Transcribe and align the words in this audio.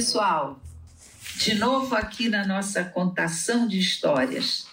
Pessoal! 0.00 0.58
De 1.36 1.52
novo 1.56 1.94
aqui 1.94 2.30
na 2.30 2.46
nossa 2.46 2.82
contação 2.82 3.68
de 3.68 3.78
histórias, 3.78 4.66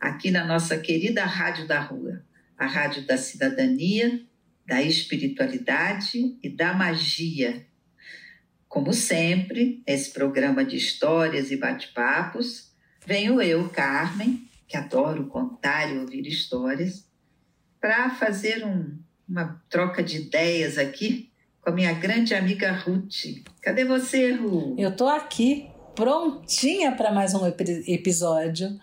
aqui 0.00 0.28
na 0.28 0.44
nossa 0.44 0.76
querida 0.76 1.24
Rádio 1.24 1.68
da 1.68 1.78
Rua, 1.78 2.20
a 2.58 2.66
Rádio 2.66 3.06
da 3.06 3.16
Cidadania, 3.16 4.20
da 4.66 4.82
Espiritualidade 4.82 6.36
e 6.42 6.48
da 6.48 6.74
Magia. 6.74 7.64
Como 8.68 8.92
sempre, 8.92 9.84
esse 9.86 10.10
programa 10.10 10.64
de 10.64 10.78
histórias 10.78 11.52
e 11.52 11.56
bate-papos, 11.56 12.72
venho 13.06 13.40
eu, 13.40 13.68
Carmen, 13.68 14.48
que 14.66 14.76
adoro 14.76 15.28
contar 15.28 15.94
e 15.94 15.98
ouvir 15.98 16.26
histórias, 16.26 17.08
para 17.80 18.10
fazer 18.10 18.64
um, 18.64 18.98
uma 19.28 19.62
troca 19.70 20.02
de 20.02 20.22
ideias 20.22 20.76
aqui 20.76 21.31
com 21.62 21.70
a 21.70 21.72
minha 21.72 21.92
grande 21.92 22.34
amiga 22.34 22.72
Ruth. 22.72 23.40
Cadê 23.62 23.84
você, 23.84 24.32
Ru? 24.32 24.74
Eu 24.76 24.94
tô 24.96 25.06
aqui 25.06 25.70
prontinha 25.94 26.90
para 26.92 27.12
mais 27.12 27.34
um 27.34 27.46
episódio. 27.46 28.76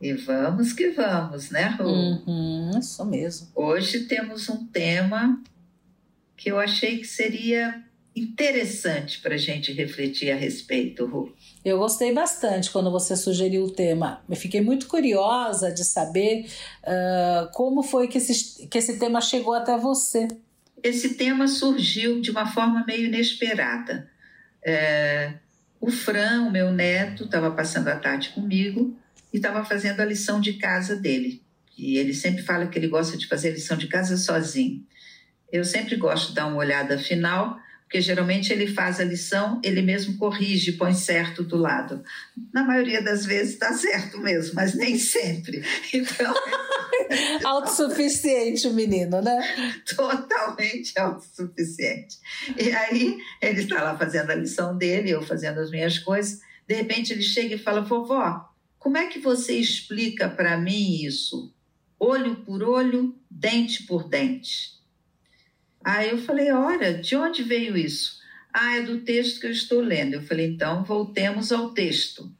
E 0.00 0.14
vamos 0.14 0.72
que 0.72 0.90
vamos, 0.90 1.50
né, 1.50 1.76
Ru? 1.78 1.88
Uhum, 1.88 2.70
isso 2.78 3.04
mesmo. 3.04 3.48
Hoje 3.54 4.06
temos 4.06 4.48
um 4.48 4.66
tema 4.66 5.42
que 6.36 6.50
eu 6.50 6.58
achei 6.58 6.98
que 6.98 7.06
seria 7.06 7.84
interessante 8.16 9.20
para 9.20 9.34
a 9.34 9.38
gente 9.38 9.70
refletir 9.70 10.30
a 10.30 10.36
respeito, 10.36 11.04
Ru. 11.04 11.34
Eu 11.62 11.78
gostei 11.78 12.14
bastante 12.14 12.70
quando 12.70 12.90
você 12.90 13.14
sugeriu 13.14 13.64
o 13.64 13.70
tema. 13.70 14.22
Eu 14.26 14.36
fiquei 14.36 14.62
muito 14.62 14.86
curiosa 14.88 15.70
de 15.70 15.84
saber 15.84 16.46
uh, 16.82 17.52
como 17.52 17.82
foi 17.82 18.08
que 18.08 18.16
esse, 18.16 18.66
que 18.68 18.78
esse 18.78 18.98
tema 18.98 19.20
chegou 19.20 19.52
até 19.52 19.76
você. 19.76 20.28
Esse 20.82 21.14
tema 21.14 21.48
surgiu 21.48 22.20
de 22.20 22.30
uma 22.30 22.46
forma 22.46 22.84
meio 22.86 23.06
inesperada. 23.06 24.10
É, 24.64 25.34
o 25.80 25.90
Fran, 25.90 26.42
o 26.42 26.50
meu 26.50 26.72
neto, 26.72 27.24
estava 27.24 27.50
passando 27.50 27.88
a 27.88 27.96
tarde 27.96 28.30
comigo 28.30 28.96
e 29.32 29.36
estava 29.36 29.64
fazendo 29.64 30.00
a 30.00 30.04
lição 30.04 30.40
de 30.40 30.54
casa 30.54 30.96
dele. 30.96 31.42
E 31.76 31.96
ele 31.96 32.12
sempre 32.12 32.42
fala 32.42 32.66
que 32.66 32.78
ele 32.78 32.88
gosta 32.88 33.16
de 33.16 33.26
fazer 33.26 33.52
lição 33.52 33.76
de 33.76 33.86
casa 33.86 34.16
sozinho. 34.16 34.84
Eu 35.50 35.64
sempre 35.64 35.96
gosto 35.96 36.28
de 36.28 36.34
dar 36.34 36.46
uma 36.46 36.56
olhada 36.56 36.98
final, 36.98 37.58
porque 37.88 38.02
geralmente 38.02 38.52
ele 38.52 38.66
faz 38.66 39.00
a 39.00 39.04
lição, 39.04 39.62
ele 39.64 39.80
mesmo 39.80 40.18
corrige, 40.18 40.72
põe 40.72 40.92
certo 40.92 41.42
do 41.42 41.56
lado. 41.56 42.04
Na 42.52 42.62
maioria 42.62 43.00
das 43.00 43.24
vezes 43.24 43.54
está 43.54 43.72
certo 43.72 44.18
mesmo, 44.18 44.54
mas 44.54 44.74
nem 44.74 44.98
sempre. 44.98 45.64
Então. 45.94 46.34
autossuficiente 47.42 48.68
o 48.68 48.74
menino, 48.74 49.22
né? 49.22 49.80
Totalmente 49.96 50.98
autossuficiente. 50.98 52.18
E 52.58 52.70
aí 52.70 53.18
ele 53.40 53.62
está 53.62 53.82
lá 53.82 53.96
fazendo 53.96 54.30
a 54.30 54.34
lição 54.34 54.76
dele, 54.76 55.10
eu 55.10 55.22
fazendo 55.22 55.58
as 55.58 55.70
minhas 55.70 55.98
coisas. 55.98 56.40
De 56.66 56.74
repente 56.74 57.14
ele 57.14 57.22
chega 57.22 57.54
e 57.54 57.58
fala: 57.58 57.80
Vovó, 57.80 58.52
como 58.78 58.98
é 58.98 59.06
que 59.06 59.18
você 59.18 59.54
explica 59.54 60.28
para 60.28 60.58
mim 60.58 61.02
isso? 61.02 61.54
Olho 61.98 62.36
por 62.36 62.62
olho, 62.62 63.16
dente 63.30 63.84
por 63.84 64.06
dente. 64.06 64.77
Aí 65.88 66.10
eu 66.10 66.18
falei: 66.18 66.52
Olha, 66.52 66.92
de 66.92 67.16
onde 67.16 67.42
veio 67.42 67.74
isso? 67.74 68.18
Ah, 68.52 68.76
é 68.76 68.82
do 68.82 69.00
texto 69.00 69.40
que 69.40 69.46
eu 69.46 69.50
estou 69.50 69.80
lendo. 69.80 70.12
Eu 70.12 70.22
falei: 70.22 70.46
Então 70.46 70.84
voltemos 70.84 71.50
ao 71.50 71.70
texto. 71.70 72.30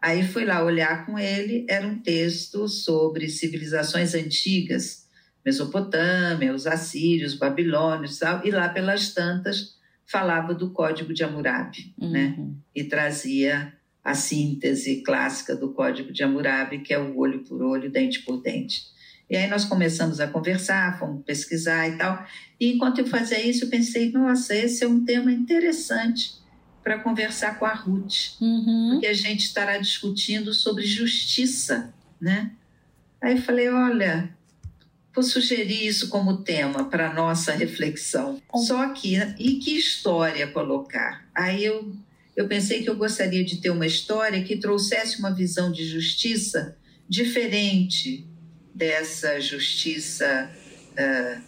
Aí 0.00 0.22
fui 0.22 0.44
lá 0.44 0.62
olhar 0.62 1.04
com 1.04 1.18
ele, 1.18 1.66
era 1.68 1.84
um 1.84 1.98
texto 1.98 2.68
sobre 2.68 3.28
civilizações 3.28 4.14
antigas, 4.14 5.08
Mesopotâmia, 5.44 6.54
os 6.54 6.66
assírios, 6.66 7.34
babilônios, 7.34 8.18
tal, 8.18 8.46
e 8.46 8.50
lá 8.50 8.68
pelas 8.68 9.12
tantas 9.12 9.74
falava 10.06 10.54
do 10.54 10.70
Código 10.70 11.12
de 11.12 11.24
Hammurabi, 11.24 11.94
né? 11.98 12.34
uhum. 12.38 12.46
né? 12.48 12.54
E 12.74 12.84
trazia 12.84 13.72
a 14.04 14.14
síntese 14.14 15.02
clássica 15.02 15.56
do 15.56 15.72
Código 15.72 16.12
de 16.12 16.22
Hammurabi, 16.22 16.80
que 16.80 16.92
é 16.92 16.98
o 16.98 17.16
olho 17.16 17.40
por 17.40 17.60
olho, 17.62 17.90
dente 17.90 18.22
por 18.22 18.40
dente. 18.40 18.93
E 19.28 19.36
aí 19.36 19.48
nós 19.48 19.64
começamos 19.64 20.20
a 20.20 20.28
conversar, 20.28 20.98
fomos 20.98 21.24
pesquisar 21.24 21.88
e 21.88 21.96
tal. 21.96 22.26
E 22.60 22.72
enquanto 22.72 22.98
eu 22.98 23.06
fazia 23.06 23.44
isso, 23.44 23.64
eu 23.64 23.70
pensei, 23.70 24.12
nossa, 24.12 24.54
esse 24.54 24.84
é 24.84 24.88
um 24.88 25.04
tema 25.04 25.32
interessante 25.32 26.34
para 26.82 26.98
conversar 26.98 27.58
com 27.58 27.64
a 27.64 27.72
Ruth, 27.72 28.38
uhum. 28.40 28.90
porque 28.92 29.06
a 29.06 29.14
gente 29.14 29.40
estará 29.40 29.78
discutindo 29.78 30.52
sobre 30.52 30.84
justiça, 30.84 31.94
né? 32.20 32.50
Aí 33.22 33.36
eu 33.36 33.42
falei, 33.42 33.70
olha, 33.70 34.28
vou 35.14 35.24
sugerir 35.24 35.86
isso 35.86 36.10
como 36.10 36.42
tema 36.42 36.84
para 36.84 37.14
nossa 37.14 37.52
reflexão. 37.52 38.42
Só 38.54 38.92
que, 38.92 39.16
e 39.38 39.54
que 39.54 39.78
história 39.78 40.46
colocar? 40.48 41.26
Aí 41.34 41.64
eu, 41.64 41.90
eu 42.36 42.46
pensei 42.46 42.82
que 42.82 42.90
eu 42.90 42.96
gostaria 42.96 43.42
de 43.42 43.62
ter 43.62 43.70
uma 43.70 43.86
história 43.86 44.44
que 44.44 44.58
trouxesse 44.58 45.18
uma 45.18 45.30
visão 45.30 45.72
de 45.72 45.86
justiça 45.86 46.76
diferente 47.08 48.26
dessa 48.74 49.40
justiça 49.40 50.50
uh, 50.92 51.40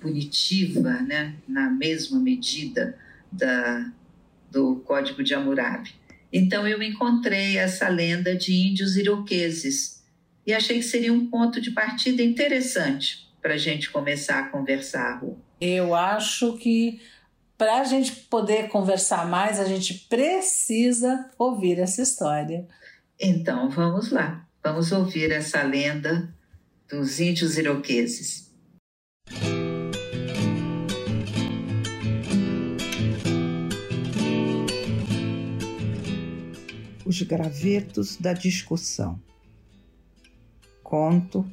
punitiva, 0.00 0.92
né? 1.00 1.34
na 1.48 1.70
mesma 1.70 2.20
medida 2.20 2.98
da, 3.32 3.90
do 4.50 4.76
Código 4.84 5.24
de 5.24 5.34
Hammurabi. 5.34 5.94
Então 6.30 6.68
eu 6.68 6.82
encontrei 6.82 7.56
essa 7.56 7.88
lenda 7.88 8.36
de 8.36 8.52
índios 8.54 8.96
iroqueses 8.96 10.04
e 10.46 10.52
achei 10.52 10.78
que 10.78 10.84
seria 10.84 11.12
um 11.12 11.26
ponto 11.26 11.60
de 11.60 11.70
partida 11.70 12.22
interessante 12.22 13.32
para 13.40 13.54
a 13.54 13.58
gente 13.58 13.90
começar 13.90 14.40
a 14.40 14.48
conversar. 14.48 15.22
Eu 15.60 15.94
acho 15.94 16.58
que 16.58 17.00
para 17.56 17.80
a 17.80 17.84
gente 17.84 18.12
poder 18.12 18.68
conversar 18.68 19.26
mais, 19.26 19.60
a 19.60 19.64
gente 19.64 19.94
precisa 20.08 21.30
ouvir 21.38 21.78
essa 21.78 22.02
história. 22.02 22.66
Então 23.18 23.70
vamos 23.70 24.10
lá, 24.10 24.46
vamos 24.62 24.92
ouvir 24.92 25.30
essa 25.30 25.62
lenda 25.62 26.34
dos 26.88 27.18
índios 27.18 27.56
iroqueses. 27.56 28.52
Os 37.06 37.22
gravetos 37.22 38.16
da 38.16 38.32
discussão. 38.32 39.20
Conto 40.82 41.46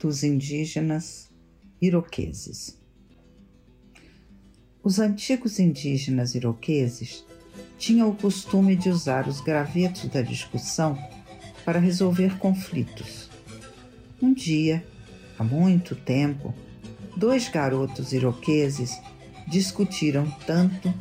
dos 0.00 0.22
indígenas 0.22 1.30
iroqueses. 1.80 2.78
Os 4.82 4.98
antigos 4.98 5.58
indígenas 5.58 6.34
iroqueses 6.34 7.24
tinham 7.78 8.10
o 8.10 8.16
costume 8.16 8.74
de 8.74 8.88
usar 8.88 9.28
os 9.28 9.40
gravetos 9.40 10.08
da 10.08 10.22
discussão 10.22 10.96
para 11.64 11.78
resolver 11.78 12.38
conflitos. 12.38 13.31
Um 14.22 14.32
dia, 14.32 14.86
há 15.36 15.42
muito 15.42 15.96
tempo, 15.96 16.54
dois 17.16 17.48
garotos 17.48 18.12
iroqueses 18.12 18.96
discutiram 19.48 20.30
tanto 20.46 20.94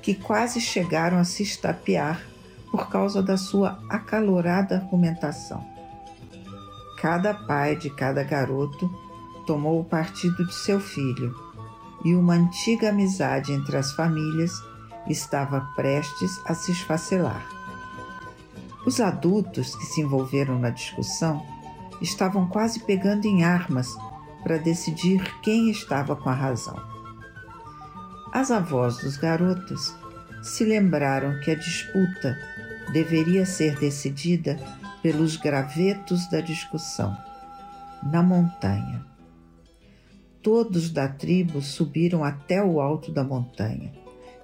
que 0.00 0.14
quase 0.14 0.58
chegaram 0.58 1.18
a 1.18 1.24
se 1.24 1.42
estapear 1.42 2.26
por 2.70 2.88
causa 2.88 3.22
da 3.22 3.36
sua 3.36 3.78
acalorada 3.90 4.76
argumentação. 4.76 5.62
Cada 6.98 7.34
pai 7.34 7.76
de 7.76 7.90
cada 7.90 8.24
garoto 8.24 8.90
tomou 9.46 9.78
o 9.78 9.84
partido 9.84 10.46
de 10.46 10.54
seu 10.54 10.80
filho 10.80 11.36
e 12.02 12.14
uma 12.14 12.32
antiga 12.32 12.88
amizade 12.88 13.52
entre 13.52 13.76
as 13.76 13.92
famílias 13.92 14.50
estava 15.06 15.60
prestes 15.76 16.40
a 16.46 16.54
se 16.54 16.72
esfacelar. 16.72 17.46
Os 18.86 18.98
adultos 18.98 19.76
que 19.76 19.84
se 19.84 20.00
envolveram 20.00 20.58
na 20.58 20.70
discussão 20.70 21.51
estavam 22.02 22.48
quase 22.48 22.80
pegando 22.80 23.26
em 23.26 23.44
armas 23.44 23.88
para 24.42 24.58
decidir 24.58 25.22
quem 25.40 25.70
estava 25.70 26.16
com 26.16 26.28
a 26.28 26.34
razão. 26.34 26.76
As 28.32 28.50
avós 28.50 28.98
dos 28.98 29.16
garotos 29.16 29.94
se 30.42 30.64
lembraram 30.64 31.38
que 31.40 31.50
a 31.50 31.54
disputa 31.54 32.36
deveria 32.92 33.46
ser 33.46 33.78
decidida 33.78 34.58
pelos 35.02 35.36
gravetos 35.36 36.28
da 36.28 36.40
discussão, 36.40 37.16
na 38.02 38.22
montanha. 38.22 39.06
Todos 40.42 40.90
da 40.90 41.08
tribo 41.08 41.62
subiram 41.62 42.24
até 42.24 42.62
o 42.62 42.80
alto 42.80 43.12
da 43.12 43.22
montanha, 43.22 43.92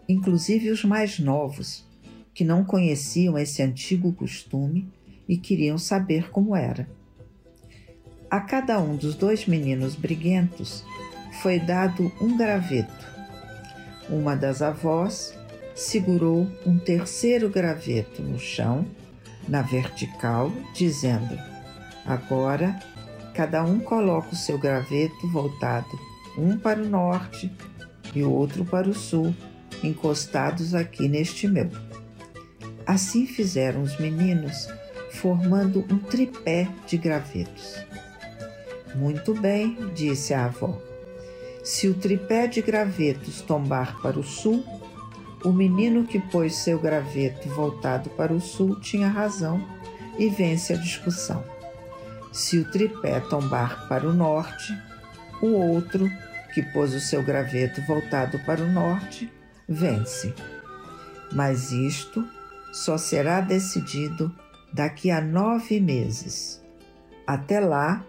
inclusive 0.09 0.71
os 0.71 0.85
mais 0.85 1.19
novos, 1.19 1.85
que 2.33 2.45
não 2.45 2.65
conheciam 2.65 3.37
esse 3.37 3.63
antigo 3.63 4.13
costume 4.13 4.89
e 5.29 5.37
queriam 5.37 5.77
saber 5.77 6.31
como 6.31 6.55
era. 6.55 6.89
A 8.31 8.41
cada 8.41 8.79
um 8.79 8.95
dos 8.95 9.15
dois 9.15 9.47
meninos 9.47 9.95
briguentos 9.95 10.85
foi 11.41 11.59
dado 11.59 12.13
um 12.21 12.37
graveto. 12.37 13.07
Uma 14.11 14.37
das 14.37 14.61
avós 14.61 15.35
segurou 15.75 16.47
um 16.67 16.79
terceiro 16.79 17.49
graveto 17.49 18.21
no 18.21 18.39
chão, 18.39 18.85
na 19.49 19.63
vertical, 19.63 20.53
dizendo: 20.75 21.39
Agora 22.05 22.79
cada 23.33 23.65
um 23.65 23.81
coloca 23.81 24.35
o 24.35 24.37
seu 24.37 24.59
graveto 24.59 25.27
voltado 25.29 25.99
um 26.37 26.59
para 26.59 26.83
o 26.83 26.89
norte 26.89 27.51
e 28.15 28.23
o 28.23 28.31
outro 28.31 28.63
para 28.63 28.91
o 28.91 28.95
sul, 28.95 29.35
encostados 29.83 30.75
aqui 30.75 31.09
neste 31.09 31.49
meu. 31.49 31.71
Assim 32.87 33.27
fizeram 33.27 33.81
os 33.81 33.99
meninos, 33.99 34.69
formando 35.13 35.83
um 35.91 35.99
tripé 35.99 36.69
de 36.87 36.99
gravetos. 36.99 37.77
Muito 38.95 39.35
bem, 39.35 39.77
disse 39.95 40.35
a 40.35 40.47
avó. 40.47 40.81
Se 41.63 41.89
o 41.89 41.95
tripé 41.95 42.47
de 42.47 42.63
gravetos 42.63 43.43
tombar 43.43 44.01
para 44.01 44.19
o 44.19 44.23
sul, 44.23 44.65
o 45.45 45.53
menino 45.53 46.05
que 46.05 46.19
pôs 46.19 46.57
seu 46.57 46.79
graveto 46.79 47.49
voltado 47.49 48.11
para 48.11 48.33
o 48.33 48.41
sul 48.41 48.81
tinha 48.81 49.09
razão 49.09 49.65
e 50.19 50.29
vence 50.29 50.73
a 50.73 50.77
discussão. 50.77 51.45
Se 52.33 52.59
o 52.59 52.71
tripé 52.71 53.21
tombar 53.21 53.89
para 53.89 54.09
o 54.09 54.13
norte, 54.13 54.77
o 55.41 55.49
outro, 55.49 56.11
que 56.55 56.63
pôs 56.63 56.95
o 56.95 57.01
seu 57.01 57.23
graveto 57.23 57.81
voltado 57.83 58.39
para 58.41 58.63
o 58.63 58.73
norte, 58.73 59.31
vence. 59.69 60.35
Mas 61.33 61.71
isto 61.71 62.27
só 62.73 62.97
será 62.99 63.41
decidido 63.41 64.35
daqui 64.73 65.11
a 65.11 65.21
nove 65.21 65.81
meses. 65.81 66.63
Até 67.27 67.61
lá, 67.61 68.05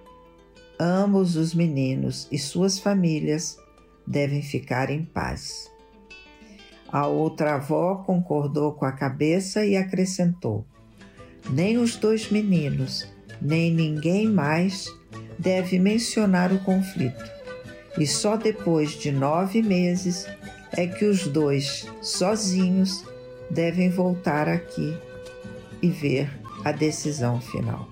ambos 0.80 1.36
os 1.36 1.54
meninos 1.54 2.28
e 2.31 2.38
suas 2.38 2.80
famílias 2.80 3.58
devem 4.08 4.42
ficar 4.42 4.90
em 4.90 5.04
paz. 5.04 5.70
A 6.92 7.06
outra 7.06 7.56
avó 7.56 7.96
concordou 7.98 8.74
com 8.74 8.86
a 8.86 8.92
cabeça 8.92 9.66
e 9.66 9.76
acrescentou: 9.76 10.66
Nem 11.50 11.78
os 11.78 11.96
dois 11.98 12.31
meninos, 12.31 13.08
nem 13.42 13.72
ninguém 13.72 14.28
mais 14.28 14.88
deve 15.38 15.78
mencionar 15.78 16.52
o 16.52 16.60
conflito, 16.60 17.24
e 17.98 18.08
só 18.08 18.38
depois 18.38 18.92
de 18.92 19.12
nove 19.12 19.62
meses 19.62 20.26
é 20.72 20.88
que 20.88 21.06
os 21.06 21.28
dois, 21.28 21.88
sozinhos, 22.02 23.06
devem 23.50 23.90
voltar 23.90 24.48
aqui 24.48 24.98
e 25.81 25.90
ver 25.90 26.30
a 26.64 26.72
decisão 26.72 27.40
final. 27.40 27.88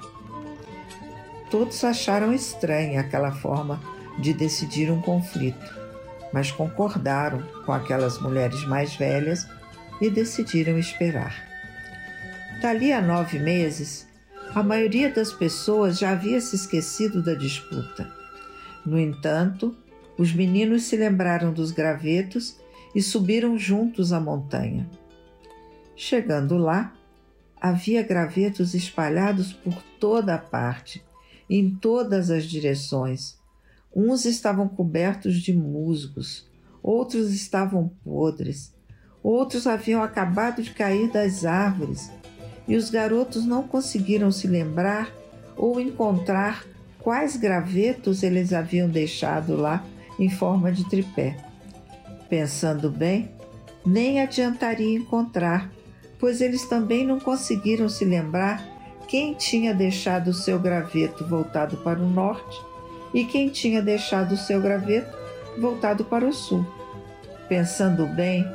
Todos 1.49 1.81
acharam 1.83 2.33
estranha 2.33 2.99
aquela 2.99 3.31
forma 3.31 3.81
de 4.19 4.33
decidir 4.33 4.91
um 4.91 5.01
conflito, 5.01 5.73
mas 6.33 6.51
concordaram 6.51 7.41
com 7.65 7.71
aquelas 7.71 8.19
mulheres 8.19 8.65
mais 8.65 8.95
velhas 8.95 9.47
e 10.01 10.09
decidiram 10.09 10.77
esperar. 10.77 11.47
Dali 12.61 12.91
a 12.91 13.01
nove 13.01 13.39
meses, 13.39 14.07
a 14.53 14.61
maioria 14.61 15.09
das 15.09 15.31
pessoas 15.31 15.99
já 15.99 16.11
havia 16.11 16.41
se 16.41 16.55
esquecido 16.55 17.23
da 17.23 17.33
disputa. 17.33 18.11
No 18.85 18.99
entanto, 18.99 19.75
os 20.17 20.33
meninos 20.33 20.83
se 20.83 20.97
lembraram 20.97 21.53
dos 21.53 21.71
gravetos 21.71 22.59
e 22.93 23.01
subiram 23.01 23.57
juntos 23.57 24.11
a 24.11 24.19
montanha. 24.19 24.89
Chegando 25.95 26.57
lá, 26.57 26.93
havia 27.61 28.03
gravetos 28.03 28.73
espalhados 28.73 29.53
por 29.53 29.81
toda 29.99 30.35
a 30.35 30.37
parte 30.37 31.06
em 31.49 31.69
todas 31.75 32.29
as 32.29 32.45
direções. 32.45 33.37
Uns 33.95 34.25
estavam 34.25 34.67
cobertos 34.67 35.41
de 35.41 35.53
musgos, 35.53 36.47
outros 36.83 37.33
estavam 37.33 37.91
podres, 38.03 38.73
outros 39.23 39.65
haviam 39.65 40.03
acabado 40.03 40.61
de 40.61 40.71
cair 40.71 41.09
das 41.09 41.45
árvores, 41.45 42.11
e 42.67 42.75
os 42.75 42.89
garotos 42.89 43.45
não 43.45 43.63
conseguiram 43.63 44.31
se 44.31 44.47
lembrar 44.47 45.11
ou 45.55 45.79
encontrar 45.79 46.65
quais 46.99 47.37
gravetos 47.37 48.23
eles 48.23 48.51
haviam 48.51 48.89
deixado 48.89 49.55
lá 49.55 49.83
em 50.19 50.29
forma 50.29 50.71
de 50.71 50.87
tripé. 50.89 51.37
Pensando 52.29 52.91
bem, 52.91 53.31
nem 53.85 54.19
adiantaria 54.19 54.97
encontrar, 54.97 55.71
pois 56.19 56.41
eles 56.41 56.67
também 56.67 57.07
não 57.07 57.19
conseguiram 57.19 57.87
se 57.87 58.03
lembrar 58.03 58.76
quem 59.07 59.33
tinha 59.33 59.73
deixado 59.73 60.29
o 60.29 60.33
seu 60.33 60.59
graveto 60.59 61.25
voltado 61.25 61.77
para 61.77 61.99
o 61.99 62.09
norte 62.09 62.61
e 63.13 63.23
quem 63.23 63.49
tinha 63.49 63.81
deixado 63.81 64.33
o 64.33 64.37
seu 64.37 64.61
graveto 64.61 65.15
voltado 65.57 66.03
para 66.03 66.25
o 66.25 66.33
sul. 66.33 66.65
Pensando 67.47 68.05
bem, 68.05 68.45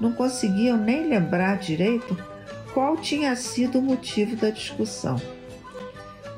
não 0.00 0.12
conseguiam 0.12 0.76
nem 0.76 1.06
lembrar 1.06 1.58
direito 1.58 2.16
qual 2.72 2.96
tinha 2.96 3.36
sido 3.36 3.78
o 3.78 3.82
motivo 3.82 4.36
da 4.36 4.50
discussão. 4.50 5.20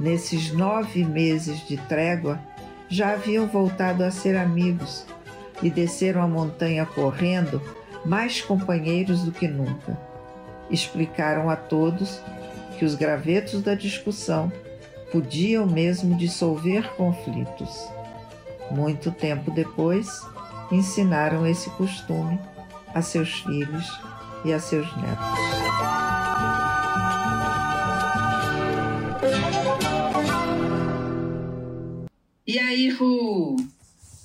Nesses 0.00 0.52
nove 0.52 1.04
meses 1.04 1.66
de 1.66 1.76
trégua, 1.76 2.40
já 2.88 3.12
haviam 3.12 3.46
voltado 3.46 4.02
a 4.02 4.10
ser 4.10 4.36
amigos 4.36 5.06
e 5.62 5.70
desceram 5.70 6.22
a 6.22 6.26
montanha 6.26 6.84
correndo, 6.84 7.62
mais 8.04 8.40
companheiros 8.40 9.22
do 9.22 9.30
que 9.30 9.46
nunca. 9.46 9.96
Explicaram 10.68 11.48
a 11.48 11.54
todos 11.54 12.20
que 12.78 12.84
os 12.84 12.94
gravetos 12.94 13.62
da 13.62 13.74
discussão 13.74 14.52
podiam 15.10 15.66
mesmo 15.66 16.16
dissolver 16.16 16.88
conflitos. 16.94 17.86
Muito 18.70 19.10
tempo 19.10 19.50
depois, 19.50 20.22
ensinaram 20.70 21.46
esse 21.46 21.68
costume 21.70 22.38
a 22.94 23.02
seus 23.02 23.40
filhos 23.40 23.86
e 24.44 24.52
a 24.52 24.58
seus 24.58 24.86
netos. 24.96 25.42
E 32.46 32.58
aí, 32.58 32.88
Ru, 32.90 33.56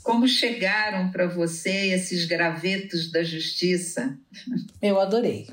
como 0.04 0.28
chegaram 0.28 1.12
para 1.12 1.28
você 1.28 1.94
esses 1.94 2.26
gravetos 2.26 3.12
da 3.12 3.24
justiça? 3.24 4.18
Eu 4.81 5.00
adorei. 5.00 5.48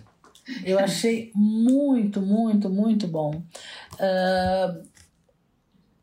Eu 0.64 0.78
achei 0.78 1.30
muito, 1.34 2.20
muito, 2.20 2.68
muito 2.68 3.06
bom. 3.06 3.42
Uh, 3.94 4.82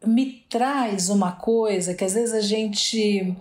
me 0.08 0.44
traz 0.50 1.10
uma 1.10 1.34
coisa 1.34 1.94
que 1.94 2.04
às 2.04 2.14
vezes 2.14 2.34
a 2.34 2.42
gente 2.42 3.36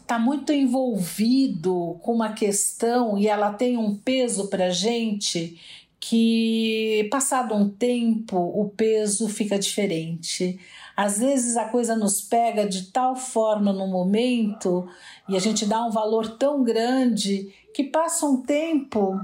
está 0.00 0.18
muito 0.18 0.52
envolvido 0.52 1.98
com 2.02 2.12
uma 2.12 2.32
questão 2.32 3.18
e 3.18 3.26
ela 3.26 3.52
tem 3.52 3.76
um 3.76 3.96
peso 3.96 4.48
para 4.48 4.70
gente 4.70 5.58
que 5.98 7.08
passado 7.10 7.54
um 7.54 7.68
tempo 7.68 8.36
o 8.36 8.68
peso 8.68 9.26
fica 9.28 9.58
diferente. 9.58 10.60
Às 10.94 11.18
vezes 11.18 11.56
a 11.56 11.64
coisa 11.64 11.96
nos 11.96 12.20
pega 12.20 12.68
de 12.68 12.92
tal 12.92 13.16
forma 13.16 13.72
no 13.72 13.86
momento 13.88 14.86
e 15.28 15.34
a 15.36 15.40
gente 15.40 15.64
dá 15.64 15.84
um 15.84 15.90
valor 15.90 16.36
tão 16.36 16.62
grande 16.62 17.52
que 17.74 17.84
passa 17.84 18.26
um 18.26 18.42
tempo 18.42 19.18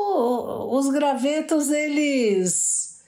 o, 0.00 0.78
os 0.78 0.90
gravetos, 0.90 1.70
eles, 1.70 3.02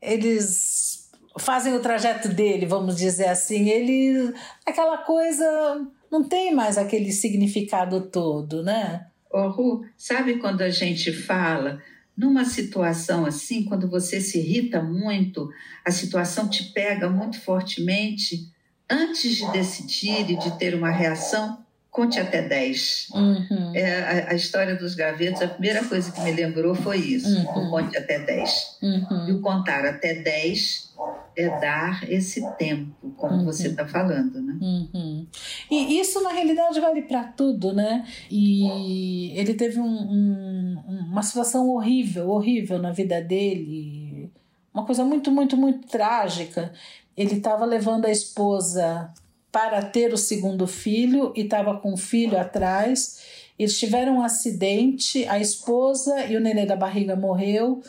eles 0.00 1.10
fazem 1.38 1.74
o 1.74 1.80
trajeto 1.80 2.28
dele, 2.28 2.66
vamos 2.66 2.96
dizer 2.96 3.28
assim. 3.28 3.68
Ele, 3.68 4.34
aquela 4.66 4.98
coisa, 4.98 5.86
não 6.10 6.24
tem 6.24 6.54
mais 6.54 6.76
aquele 6.76 7.12
significado 7.12 8.02
todo, 8.02 8.62
né? 8.62 9.06
Oh, 9.30 9.48
Ru, 9.48 9.84
sabe 9.96 10.38
quando 10.38 10.62
a 10.62 10.70
gente 10.70 11.12
fala 11.12 11.82
numa 12.16 12.44
situação 12.44 13.24
assim, 13.24 13.64
quando 13.64 13.88
você 13.88 14.20
se 14.20 14.38
irrita 14.38 14.82
muito, 14.82 15.48
a 15.84 15.90
situação 15.90 16.48
te 16.48 16.64
pega 16.72 17.08
muito 17.08 17.40
fortemente, 17.40 18.50
antes 18.90 19.36
de 19.36 19.52
decidir 19.52 20.28
e 20.30 20.36
de 20.36 20.58
ter 20.58 20.74
uma 20.74 20.90
reação, 20.90 21.64
conte 21.90 22.18
até 22.20 22.42
10. 22.42 23.08
Uhum. 23.14 23.72
É, 23.74 24.00
a, 24.00 24.30
a, 24.30 24.34
história 24.34 24.76
dos 24.76 24.94
gravetos, 24.94 25.42
a 25.42 25.48
primeira 25.48 25.84
coisa 25.84 26.12
que 26.12 26.20
me 26.20 26.32
lembrou 26.32 26.74
foi 26.74 26.98
isso: 26.98 27.28
uhum. 27.28 27.66
o 27.66 27.70
conte 27.70 27.96
até 27.96 28.18
10. 28.18 28.78
Uhum. 28.82 29.28
E 29.28 29.32
o 29.32 29.40
contar 29.40 29.84
até 29.84 30.14
10 30.14 30.94
é 31.36 31.60
dar 31.60 32.10
esse 32.10 32.44
tempo, 32.56 33.10
como 33.16 33.34
uhum. 33.34 33.44
você 33.44 33.68
está 33.68 33.86
falando, 33.86 34.40
né? 34.40 34.58
Uhum. 34.60 35.26
E 35.70 36.00
isso, 36.00 36.20
na 36.22 36.30
realidade, 36.30 36.80
vale 36.80 37.02
para 37.02 37.24
tudo, 37.24 37.72
né? 37.72 38.04
E 38.30 39.32
ele 39.38 39.54
teve 39.54 39.78
um, 39.78 39.86
um, 39.86 40.82
uma 41.10 41.22
situação 41.22 41.68
horrível, 41.68 42.28
horrível 42.30 42.78
na 42.80 42.90
vida 42.90 43.20
dele, 43.22 44.32
uma 44.74 44.84
coisa 44.84 45.04
muito, 45.04 45.30
muito, 45.30 45.56
muito 45.56 45.86
trágica. 45.86 46.72
Ele 47.16 47.34
estava 47.34 47.64
levando 47.64 48.06
a 48.06 48.10
esposa 48.10 49.12
para 49.58 49.82
ter 49.82 50.12
o 50.14 50.16
segundo 50.16 50.68
filho 50.68 51.32
e 51.34 51.40
estava 51.40 51.76
com 51.78 51.92
o 51.92 51.96
filho 51.96 52.38
atrás. 52.38 53.24
Eles 53.58 53.76
tiveram 53.76 54.18
um 54.18 54.22
acidente, 54.22 55.26
a 55.26 55.40
esposa 55.40 56.24
e 56.26 56.36
o 56.36 56.40
nenê 56.40 56.64
da 56.64 56.76
barriga 56.76 57.16
morreu, 57.16 57.82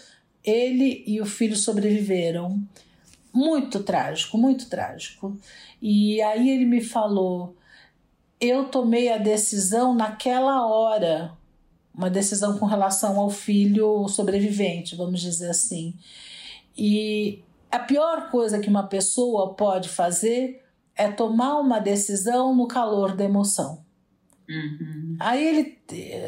ele 0.44 1.04
e 1.06 1.22
o 1.22 1.28
filho 1.28 1.56
sobreviveram. 1.56 2.60
Muito 3.32 3.84
trágico, 3.84 4.36
muito 4.36 4.68
trágico. 4.68 5.38
E 5.80 6.20
aí 6.24 6.50
ele 6.50 6.66
me 6.66 6.82
falou: 6.82 7.56
eu 8.42 8.66
tomei 8.66 9.12
a 9.12 9.20
decisão 9.20 9.94
naquela 9.94 10.66
hora, 10.66 11.38
uma 11.94 12.10
decisão 12.10 12.58
com 12.58 12.66
relação 12.66 13.20
ao 13.20 13.30
filho 13.30 14.08
sobrevivente, 14.08 14.96
vamos 14.96 15.22
dizer 15.22 15.52
assim. 15.52 15.94
E 16.76 17.44
a 17.72 17.78
pior 17.78 18.32
coisa 18.32 18.58
que 18.58 18.70
uma 18.70 18.88
pessoa 18.88 19.54
pode 19.54 19.88
fazer 19.88 20.68
é 21.00 21.10
tomar 21.10 21.58
uma 21.62 21.80
decisão 21.80 22.54
no 22.54 22.68
calor 22.68 23.16
da 23.16 23.24
emoção. 23.24 23.86
Uhum. 24.50 25.16
Aí 25.18 25.48
ele, 25.48 25.78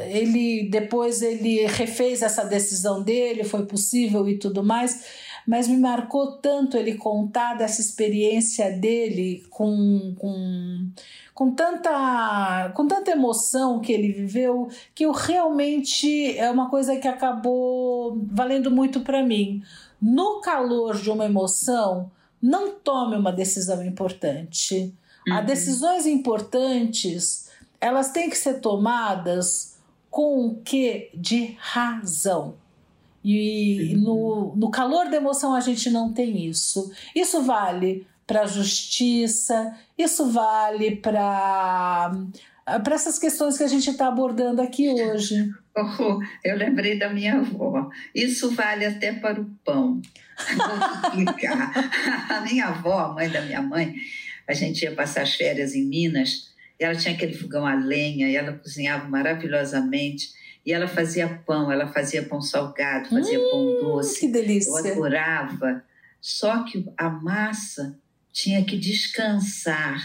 ele 0.08 0.70
depois 0.70 1.22
ele 1.22 1.66
refez 1.66 2.22
essa 2.22 2.46
decisão 2.46 3.04
dele, 3.04 3.44
foi 3.44 3.66
possível 3.66 4.30
e 4.30 4.38
tudo 4.38 4.64
mais, 4.64 5.04
mas 5.46 5.68
me 5.68 5.76
marcou 5.76 6.38
tanto 6.38 6.78
ele 6.78 6.94
contar 6.96 7.56
dessa 7.56 7.82
experiência 7.82 8.72
dele 8.72 9.44
com, 9.50 10.16
com, 10.18 10.90
com, 11.34 11.52
tanta, 11.52 12.72
com 12.74 12.88
tanta 12.88 13.12
emoção 13.12 13.82
que 13.82 13.92
ele 13.92 14.14
viveu, 14.14 14.70
que 14.96 15.04
eu 15.04 15.12
realmente 15.12 16.38
é 16.38 16.50
uma 16.50 16.70
coisa 16.70 16.96
que 16.96 17.10
acabou 17.10 18.18
valendo 18.32 18.72
muito 18.72 19.02
para 19.02 19.22
mim. 19.22 19.62
No 20.02 20.40
calor 20.40 20.96
de 20.96 21.10
uma 21.10 21.26
emoção, 21.26 22.10
não 22.42 22.72
tome 22.72 23.16
uma 23.16 23.32
decisão 23.32 23.84
importante. 23.86 24.94
Uhum. 25.28 25.36
As 25.36 25.46
decisões 25.46 26.06
importantes, 26.06 27.50
elas 27.80 28.12
têm 28.12 28.30
que 28.30 28.38
ser 28.38 28.60
tomadas 28.60 29.78
com 30.10 30.48
o 30.48 30.56
que 30.56 31.10
de 31.14 31.56
razão. 31.60 32.56
E 33.24 33.96
no, 33.98 34.56
no 34.56 34.72
calor 34.72 35.10
da 35.10 35.18
emoção 35.18 35.54
a 35.54 35.60
gente 35.60 35.90
não 35.90 36.12
tem 36.12 36.46
isso. 36.48 36.92
Isso 37.16 37.42
vale 37.44 38.08
para 38.26 38.42
a 38.42 38.48
justiça, 38.48 39.76
isso 39.98 40.30
vale 40.30 40.96
para 40.96 42.12
para 42.84 42.96
essas 42.96 43.20
questões 43.20 43.58
que 43.58 43.64
a 43.64 43.68
gente 43.68 43.90
está 43.90 44.08
abordando 44.08 44.62
aqui 44.62 44.88
hoje. 44.90 45.52
Oh, 45.76 46.20
eu 46.44 46.58
lembrei 46.58 47.00
da 47.00 47.10
minha 47.10 47.38
avó. 47.38 47.90
Isso 48.14 48.52
vale 48.52 48.86
até 48.86 49.14
para 49.14 49.40
o 49.40 49.46
pão. 49.64 50.02
Vou 50.56 51.24
explicar. 51.24 51.72
a 52.30 52.42
minha 52.42 52.68
avó, 52.68 53.00
a 53.00 53.14
mãe 53.14 53.30
da 53.30 53.42
minha 53.42 53.62
mãe, 53.62 53.96
a 54.48 54.54
gente 54.54 54.82
ia 54.84 54.94
passar 54.94 55.22
as 55.22 55.36
férias 55.36 55.74
em 55.74 55.86
Minas 55.86 56.52
e 56.80 56.84
ela 56.84 56.96
tinha 56.96 57.14
aquele 57.14 57.34
fogão 57.34 57.66
a 57.66 57.76
lenha 57.76 58.28
e 58.28 58.36
ela 58.36 58.54
cozinhava 58.54 59.08
maravilhosamente. 59.08 60.30
E 60.66 60.74
ela 60.74 60.88
fazia 60.88 61.42
pão, 61.46 61.72
ela 61.72 61.88
fazia 61.88 62.24
pão 62.24 62.42
salgado, 62.42 63.10
fazia 63.10 63.40
hum, 63.40 63.50
pão 63.52 63.66
doce. 63.82 64.20
Que 64.20 64.28
delícia! 64.28 64.70
Eu 64.70 64.78
adorava. 64.78 65.84
Só 66.20 66.64
que 66.64 66.86
a 66.98 67.10
massa 67.10 67.98
tinha 68.32 68.64
que 68.64 68.78
descansar. 68.78 70.02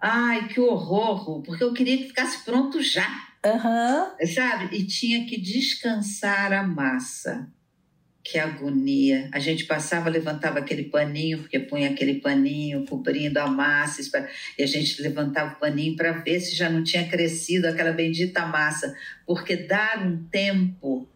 Ai, 0.00 0.48
que 0.48 0.60
horror! 0.60 1.42
Porque 1.42 1.62
eu 1.62 1.72
queria 1.72 1.98
que 1.98 2.08
ficasse 2.08 2.44
pronto 2.44 2.82
já. 2.82 3.27
Uhum. 3.52 4.26
Sabe? 4.26 4.76
E 4.76 4.84
tinha 4.84 5.24
que 5.26 5.40
descansar 5.40 6.52
a 6.52 6.62
massa. 6.62 7.48
Que 8.22 8.38
agonia. 8.38 9.28
A 9.32 9.38
gente 9.38 9.64
passava, 9.64 10.10
levantava 10.10 10.58
aquele 10.58 10.84
paninho, 10.84 11.38
porque 11.38 11.58
punha 11.58 11.88
aquele 11.88 12.16
paninho 12.20 12.84
cobrindo 12.84 13.38
a 13.38 13.46
massa, 13.46 14.02
e 14.58 14.62
a 14.62 14.66
gente 14.66 15.00
levantava 15.00 15.54
o 15.54 15.58
paninho 15.58 15.96
para 15.96 16.12
ver 16.12 16.38
se 16.40 16.54
já 16.54 16.68
não 16.68 16.84
tinha 16.84 17.08
crescido 17.08 17.66
aquela 17.66 17.92
bendita 17.92 18.44
massa, 18.44 18.94
porque 19.26 19.56
dar 19.56 20.06
um 20.06 20.24
tempo 20.24 21.08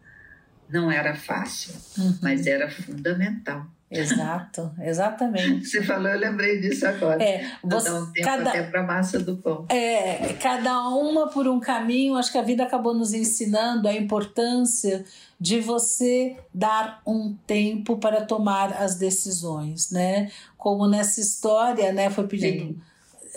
não 0.69 0.91
era 0.91 1.13
fácil, 1.13 1.75
uhum. 1.99 2.17
mas 2.21 2.47
era 2.47 2.67
fundamental. 2.69 3.67
Exato, 3.99 4.71
exatamente. 4.81 5.65
Você 5.65 5.83
falou, 5.83 6.09
eu 6.09 6.19
lembrei 6.19 6.59
disso 6.59 6.85
agora. 6.87 7.23
É, 7.23 7.45
você, 7.63 7.91
um 7.91 8.11
tempo 8.11 8.25
cada, 8.25 8.49
até 8.49 8.63
para 8.63 8.81
a 8.81 8.83
massa 8.83 9.19
do 9.19 9.37
pão. 9.37 9.65
É, 9.69 10.33
cada 10.41 10.87
uma 10.89 11.27
por 11.27 11.47
um 11.47 11.59
caminho. 11.59 12.15
Acho 12.15 12.31
que 12.31 12.37
a 12.37 12.41
vida 12.41 12.63
acabou 12.63 12.93
nos 12.93 13.13
ensinando 13.13 13.87
a 13.87 13.93
importância 13.93 15.05
de 15.39 15.59
você 15.59 16.37
dar 16.53 17.01
um 17.05 17.35
tempo 17.45 17.97
para 17.97 18.25
tomar 18.25 18.73
as 18.73 18.95
decisões, 18.95 19.91
né? 19.91 20.31
Como 20.57 20.87
nessa 20.87 21.19
história, 21.19 21.91
né, 21.91 22.09
foi 22.09 22.25
pedido, 22.27 22.63
Sim. 22.63 22.81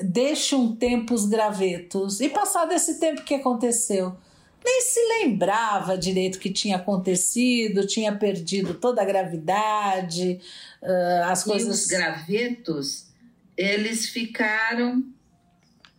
deixe 0.02 0.54
um 0.54 0.76
tempo 0.76 1.14
os 1.14 1.26
gravetos. 1.26 2.20
E 2.20 2.28
passado 2.28 2.72
esse 2.72 3.00
tempo, 3.00 3.22
o 3.22 3.24
que 3.24 3.34
aconteceu? 3.34 4.16
Nem 4.66 4.80
se 4.80 5.00
lembrava 5.20 5.96
direito 5.96 6.34
o 6.34 6.38
que 6.40 6.50
tinha 6.50 6.76
acontecido, 6.76 7.86
tinha 7.86 8.12
perdido 8.12 8.74
toda 8.74 9.00
a 9.00 9.04
gravidade, 9.04 10.40
uh, 10.82 11.24
as 11.30 11.42
e 11.42 11.44
coisas. 11.44 11.82
os 11.82 11.86
gravetos, 11.86 13.06
eles 13.56 14.08
ficaram 14.08 15.04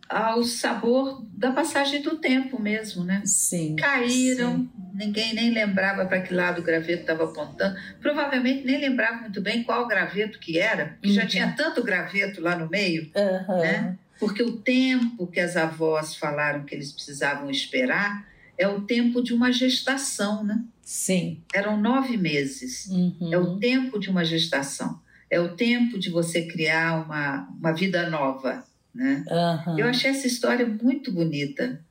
ao 0.06 0.44
sabor 0.44 1.24
da 1.32 1.50
passagem 1.50 2.02
do 2.02 2.16
tempo 2.18 2.60
mesmo, 2.60 3.04
né? 3.04 3.22
Sim. 3.24 3.76
Caíram, 3.76 4.56
sim. 4.58 4.70
ninguém 4.94 5.34
nem 5.34 5.50
lembrava 5.50 6.04
para 6.04 6.20
que 6.20 6.34
lado 6.34 6.60
o 6.60 6.64
graveto 6.64 7.02
estava 7.02 7.24
apontando. 7.24 7.74
Provavelmente 8.00 8.64
nem 8.66 8.78
lembrava 8.78 9.22
muito 9.22 9.40
bem 9.40 9.62
qual 9.62 9.88
graveto 9.88 10.38
que 10.38 10.58
era, 10.58 10.98
que 11.02 11.08
uhum. 11.08 11.14
já 11.14 11.26
tinha 11.26 11.54
tanto 11.56 11.82
graveto 11.82 12.40
lá 12.40 12.56
no 12.56 12.68
meio, 12.68 13.10
uhum. 13.14 13.60
né? 13.60 13.98
Porque 14.18 14.42
o 14.42 14.56
tempo 14.58 15.26
que 15.26 15.40
as 15.40 15.56
avós 15.56 16.16
falaram 16.16 16.64
que 16.64 16.74
eles 16.74 16.92
precisavam 16.92 17.50
esperar 17.50 18.27
é 18.58 18.66
o 18.66 18.80
tempo 18.80 19.22
de 19.22 19.32
uma 19.32 19.52
gestação, 19.52 20.42
né? 20.42 20.64
Sim. 20.82 21.40
Eram 21.54 21.80
nove 21.80 22.16
meses. 22.16 22.86
Uhum. 22.86 23.32
É 23.32 23.38
o 23.38 23.56
tempo 23.58 23.98
de 24.00 24.10
uma 24.10 24.24
gestação. 24.24 25.00
É 25.30 25.38
o 25.38 25.54
tempo 25.54 25.98
de 25.98 26.10
você 26.10 26.46
criar 26.46 27.04
uma, 27.04 27.48
uma 27.58 27.72
vida 27.72 28.10
nova, 28.10 28.64
né? 28.92 29.24
Uhum. 29.30 29.78
Eu 29.78 29.86
achei 29.86 30.10
essa 30.10 30.26
história 30.26 30.66
muito 30.66 31.12
bonita. 31.12 31.84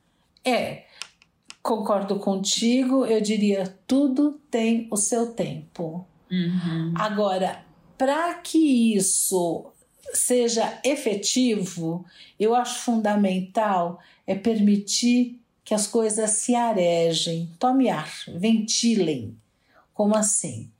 É, 0.44 0.84
concordo 1.62 2.18
contigo. 2.18 3.06
Eu 3.06 3.20
diria 3.20 3.74
tudo 3.86 4.38
tem 4.50 4.88
o 4.90 4.96
seu 4.96 5.32
tempo. 5.32 6.06
Uhum. 6.30 6.92
Agora, 6.96 7.62
para 7.96 8.34
que 8.34 8.94
isso 8.94 9.72
seja 10.12 10.80
efetivo, 10.84 12.04
eu 12.38 12.54
acho 12.54 12.80
fundamental 12.80 14.00
é 14.26 14.34
permitir 14.34 15.40
que 15.68 15.74
as 15.74 15.86
coisas 15.86 16.30
se 16.30 16.54
arejem, 16.54 17.50
tome 17.58 17.90
ar, 17.90 18.10
ventilem. 18.26 19.36
Como 19.92 20.16
assim? 20.16 20.70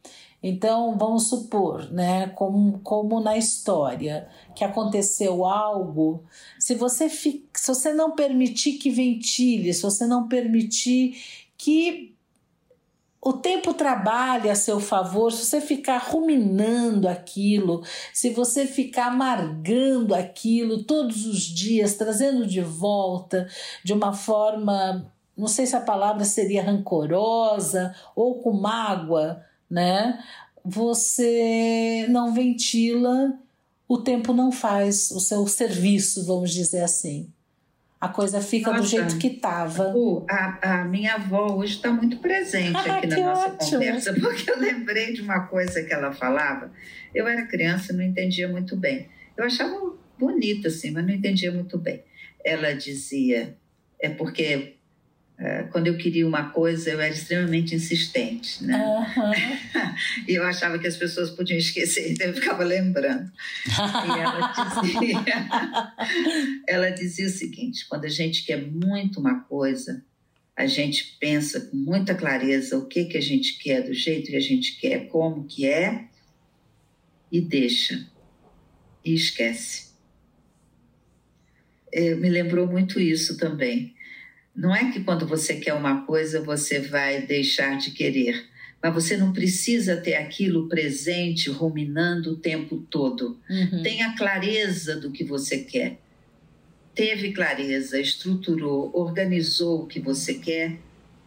Então, 0.42 0.96
vamos 0.96 1.28
supor, 1.28 1.92
né, 1.92 2.28
como, 2.28 2.78
como 2.78 3.20
na 3.20 3.36
história, 3.36 4.30
que 4.56 4.64
aconteceu 4.64 5.44
algo, 5.44 6.24
se 6.58 6.74
você, 6.74 7.10
se 7.10 7.44
você 7.66 7.92
não 7.92 8.12
permitir 8.12 8.78
que 8.78 8.88
ventile, 8.88 9.74
se 9.74 9.82
você 9.82 10.06
não 10.06 10.26
permitir 10.26 11.22
que 11.58 12.14
o 13.20 13.32
tempo 13.32 13.74
trabalha 13.74 14.52
a 14.52 14.56
seu 14.56 14.78
favor, 14.78 15.32
se 15.32 15.44
você 15.44 15.60
ficar 15.60 15.98
ruminando 15.98 17.08
aquilo, 17.08 17.82
se 18.12 18.30
você 18.30 18.64
ficar 18.66 19.08
amargando 19.08 20.14
aquilo 20.14 20.84
todos 20.84 21.26
os 21.26 21.42
dias, 21.42 21.94
trazendo 21.94 22.46
de 22.46 22.60
volta 22.60 23.48
de 23.84 23.92
uma 23.92 24.12
forma, 24.12 25.10
não 25.36 25.48
sei 25.48 25.66
se 25.66 25.74
a 25.74 25.80
palavra 25.80 26.24
seria 26.24 26.62
rancorosa 26.62 27.94
ou 28.14 28.40
com 28.40 28.52
mágoa, 28.52 29.44
né? 29.68 30.22
Você 30.64 32.06
não 32.08 32.32
ventila, 32.32 33.34
o 33.88 33.98
tempo 33.98 34.32
não 34.32 34.52
faz 34.52 35.10
o 35.10 35.18
seu 35.18 35.46
serviço, 35.48 36.24
vamos 36.24 36.52
dizer 36.52 36.82
assim 36.82 37.32
a 38.00 38.08
coisa 38.08 38.40
fica 38.40 38.70
Nossa. 38.70 38.82
do 38.82 38.88
jeito 38.88 39.18
que 39.18 39.26
estava. 39.26 39.92
A, 40.28 40.80
a, 40.80 40.84
minha 40.84 41.14
avó 41.14 41.56
hoje 41.56 41.74
está 41.74 41.90
muito 41.90 42.18
presente 42.18 42.76
ah, 42.76 42.96
aqui 42.96 43.08
na 43.08 43.16
nossa 43.16 43.48
ótimo. 43.48 43.70
conversa, 43.72 44.14
porque 44.20 44.50
eu 44.50 44.58
lembrei 44.58 45.12
de 45.12 45.20
uma 45.20 45.40
coisa 45.46 45.82
que 45.82 45.92
ela 45.92 46.12
falava. 46.12 46.70
Eu 47.12 47.26
era 47.26 47.46
criança 47.46 47.92
e 47.92 47.96
não 47.96 48.04
entendia 48.04 48.48
muito 48.48 48.76
bem. 48.76 49.08
Eu 49.36 49.44
achava 49.44 49.94
bonito, 50.16 50.68
assim, 50.68 50.92
mas 50.92 51.04
não 51.04 51.12
entendia 51.12 51.50
muito 51.50 51.76
bem. 51.76 52.04
Ela 52.44 52.72
dizia, 52.72 53.56
é 54.00 54.08
porque 54.08 54.76
quando 55.70 55.86
eu 55.86 55.96
queria 55.96 56.26
uma 56.26 56.50
coisa, 56.50 56.90
eu 56.90 57.00
era 57.00 57.14
extremamente 57.14 57.72
insistente, 57.72 58.64
né? 58.64 58.76
Uhum. 58.76 59.32
e 60.26 60.34
eu 60.34 60.42
achava 60.42 60.78
que 60.80 60.86
as 60.86 60.96
pessoas 60.96 61.30
podiam 61.30 61.56
esquecer, 61.56 62.10
então 62.10 62.26
eu 62.26 62.34
ficava 62.34 62.64
lembrando. 62.64 63.30
e 63.66 64.20
ela 64.20 64.52
dizia, 64.82 65.24
ela 66.66 66.90
dizia 66.90 67.26
o 67.26 67.30
seguinte: 67.30 67.86
quando 67.88 68.04
a 68.04 68.08
gente 68.08 68.44
quer 68.44 68.60
muito 68.60 69.20
uma 69.20 69.40
coisa, 69.40 70.04
a 70.56 70.66
gente 70.66 71.16
pensa 71.20 71.60
com 71.60 71.76
muita 71.76 72.16
clareza 72.16 72.76
o 72.76 72.86
que, 72.86 73.04
que 73.04 73.16
a 73.16 73.22
gente 73.22 73.58
quer, 73.58 73.82
do 73.82 73.94
jeito 73.94 74.30
que 74.30 74.36
a 74.36 74.40
gente 74.40 74.76
quer, 74.80 75.06
como 75.06 75.44
que 75.44 75.66
é, 75.66 76.06
e 77.30 77.40
deixa. 77.40 78.08
E 79.04 79.14
esquece. 79.14 79.92
é, 81.92 82.14
me 82.16 82.28
lembrou 82.28 82.66
muito 82.66 82.98
isso 82.98 83.36
também. 83.36 83.94
Não 84.58 84.74
é 84.74 84.90
que 84.90 85.04
quando 85.04 85.24
você 85.24 85.54
quer 85.54 85.72
uma 85.72 86.04
coisa 86.04 86.42
você 86.42 86.80
vai 86.80 87.22
deixar 87.22 87.78
de 87.78 87.92
querer, 87.92 88.44
mas 88.82 88.92
você 88.92 89.16
não 89.16 89.32
precisa 89.32 89.96
ter 89.96 90.16
aquilo 90.16 90.68
presente, 90.68 91.48
ruminando 91.48 92.32
o 92.32 92.36
tempo 92.36 92.84
todo. 92.90 93.38
Uhum. 93.48 93.82
Tenha 93.84 94.16
clareza 94.16 94.96
do 94.96 95.12
que 95.12 95.22
você 95.22 95.58
quer. 95.58 96.00
Teve 96.92 97.30
clareza, 97.30 98.00
estruturou, 98.00 98.90
organizou 98.92 99.84
o 99.84 99.86
que 99.86 100.00
você 100.00 100.34
quer, 100.34 100.76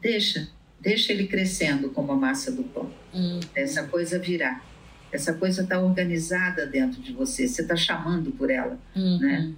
deixa, 0.01 0.49
deixa 0.81 1.13
ele 1.13 1.25
crescendo 1.25 1.89
como 1.91 2.11
a 2.11 2.17
massa 2.17 2.51
do 2.51 2.63
pão. 2.63 2.91
Uhum. 3.13 3.39
Essa 3.55 3.83
coisa 3.83 4.19
virá. 4.19 4.61
Essa 5.09 5.33
coisa 5.33 5.61
está 5.61 5.79
organizada 5.79 6.65
dentro 6.65 7.01
de 7.01 7.13
você, 7.13 7.47
você 7.47 7.61
está 7.61 7.77
chamando 7.77 8.31
por 8.31 8.51
ela, 8.51 8.77
uhum. 8.93 9.19
né? 9.19 9.53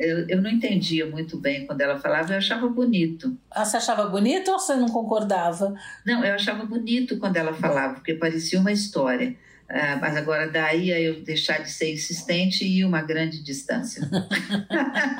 Eu, 0.00 0.26
eu 0.28 0.40
não 0.40 0.48
entendia 0.48 1.04
muito 1.04 1.36
bem 1.36 1.66
quando 1.66 1.82
ela 1.82 1.98
falava, 1.98 2.32
eu 2.32 2.38
achava 2.38 2.66
bonito. 2.66 3.36
Ah, 3.50 3.66
você 3.66 3.76
achava 3.76 4.08
bonito 4.08 4.50
ou 4.50 4.58
você 4.58 4.74
não 4.74 4.88
concordava? 4.88 5.74
Não, 6.06 6.24
eu 6.24 6.32
achava 6.32 6.64
bonito 6.64 7.18
quando 7.18 7.36
ela 7.36 7.52
falava, 7.52 7.94
porque 7.94 8.14
parecia 8.14 8.58
uma 8.58 8.72
história. 8.72 9.36
Ah, 9.68 9.98
mas 10.00 10.16
agora 10.16 10.48
daí 10.48 10.90
a 10.90 10.98
eu 10.98 11.22
deixar 11.22 11.58
de 11.58 11.70
ser 11.70 11.92
insistente 11.92 12.64
e 12.64 12.78
ir 12.78 12.84
uma 12.86 13.02
grande 13.02 13.42
distância. 13.42 14.00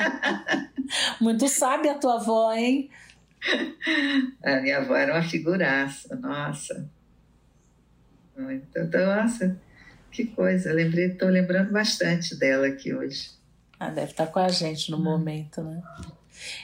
muito 1.20 1.46
sábia 1.46 1.92
a 1.92 1.98
tua 1.98 2.14
avó, 2.14 2.50
hein? 2.54 2.88
A 4.42 4.60
minha 4.62 4.78
avó 4.78 4.96
era 4.96 5.12
uma 5.12 5.22
figuraça, 5.22 6.16
nossa. 6.16 6.90
Muito, 8.34 8.66
nossa, 8.90 9.60
que 10.10 10.24
coisa. 10.24 10.72
Lembrei, 10.72 11.08
estou 11.08 11.28
lembrando 11.28 11.70
bastante 11.70 12.34
dela 12.34 12.66
aqui 12.66 12.94
hoje. 12.94 13.39
Ah, 13.80 13.88
deve 13.88 14.10
estar 14.10 14.26
com 14.26 14.38
a 14.38 14.48
gente 14.50 14.90
no 14.90 14.98
hum. 14.98 15.02
momento, 15.02 15.62
né? 15.62 15.82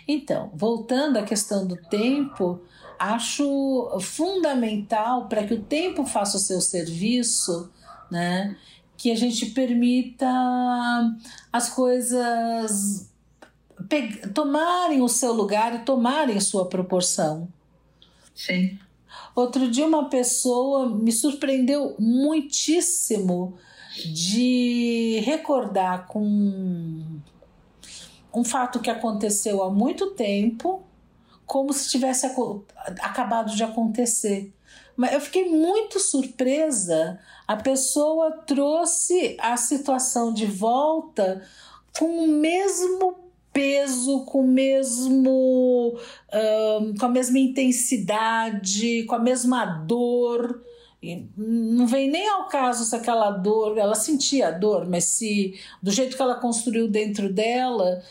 Então, 0.06 0.50
voltando 0.54 1.18
à 1.18 1.22
questão 1.22 1.66
do 1.66 1.76
tempo, 1.76 2.60
acho 2.98 3.98
fundamental 4.00 5.26
para 5.26 5.44
que 5.46 5.54
o 5.54 5.62
tempo 5.62 6.04
faça 6.04 6.36
o 6.36 6.40
seu 6.40 6.60
serviço, 6.60 7.70
né? 8.10 8.54
Que 8.98 9.10
a 9.10 9.16
gente 9.16 9.46
permita 9.46 10.30
as 11.50 11.70
coisas 11.70 13.10
tomarem 14.34 15.00
o 15.00 15.08
seu 15.08 15.32
lugar 15.32 15.74
e 15.74 15.84
tomarem 15.84 16.38
sua 16.40 16.66
proporção. 16.66 17.48
Sim. 18.34 18.78
Outro 19.34 19.70
dia 19.70 19.86
uma 19.86 20.08
pessoa 20.08 20.88
me 20.88 21.12
surpreendeu 21.12 21.94
muitíssimo 21.98 23.58
de 24.04 25.20
recordar 25.24 26.06
com 26.06 27.02
um 28.34 28.44
fato 28.44 28.80
que 28.80 28.90
aconteceu 28.90 29.62
há 29.62 29.70
muito 29.70 30.10
tempo, 30.10 30.82
como 31.46 31.72
se 31.72 31.88
tivesse 31.88 32.26
acabado 33.00 33.54
de 33.54 33.62
acontecer. 33.62 34.52
Mas 34.96 35.12
eu 35.12 35.20
fiquei 35.20 35.48
muito 35.48 36.00
surpresa. 36.00 37.18
A 37.46 37.56
pessoa 37.56 38.32
trouxe 38.46 39.36
a 39.40 39.56
situação 39.56 40.32
de 40.32 40.46
volta 40.46 41.42
com 41.98 42.24
o 42.24 42.26
mesmo 42.26 43.14
peso, 43.52 44.24
com 44.26 44.40
o 44.40 44.46
mesmo, 44.46 45.98
um, 46.80 46.94
com 46.94 47.06
a 47.06 47.08
mesma 47.08 47.38
intensidade, 47.38 49.04
com 49.04 49.14
a 49.14 49.18
mesma 49.18 49.64
dor. 49.64 50.62
E 51.06 51.28
não 51.36 51.86
vem 51.86 52.10
nem 52.10 52.28
ao 52.28 52.48
caso 52.48 52.84
se 52.84 52.96
aquela 52.96 53.30
dor, 53.30 53.78
ela 53.78 53.94
sentia 53.94 54.48
a 54.48 54.50
dor, 54.50 54.88
mas 54.88 55.04
se 55.04 55.56
do 55.80 55.92
jeito 55.92 56.16
que 56.16 56.22
ela 56.22 56.40
construiu 56.40 56.88
dentro 56.88 57.32
dela, 57.32 58.02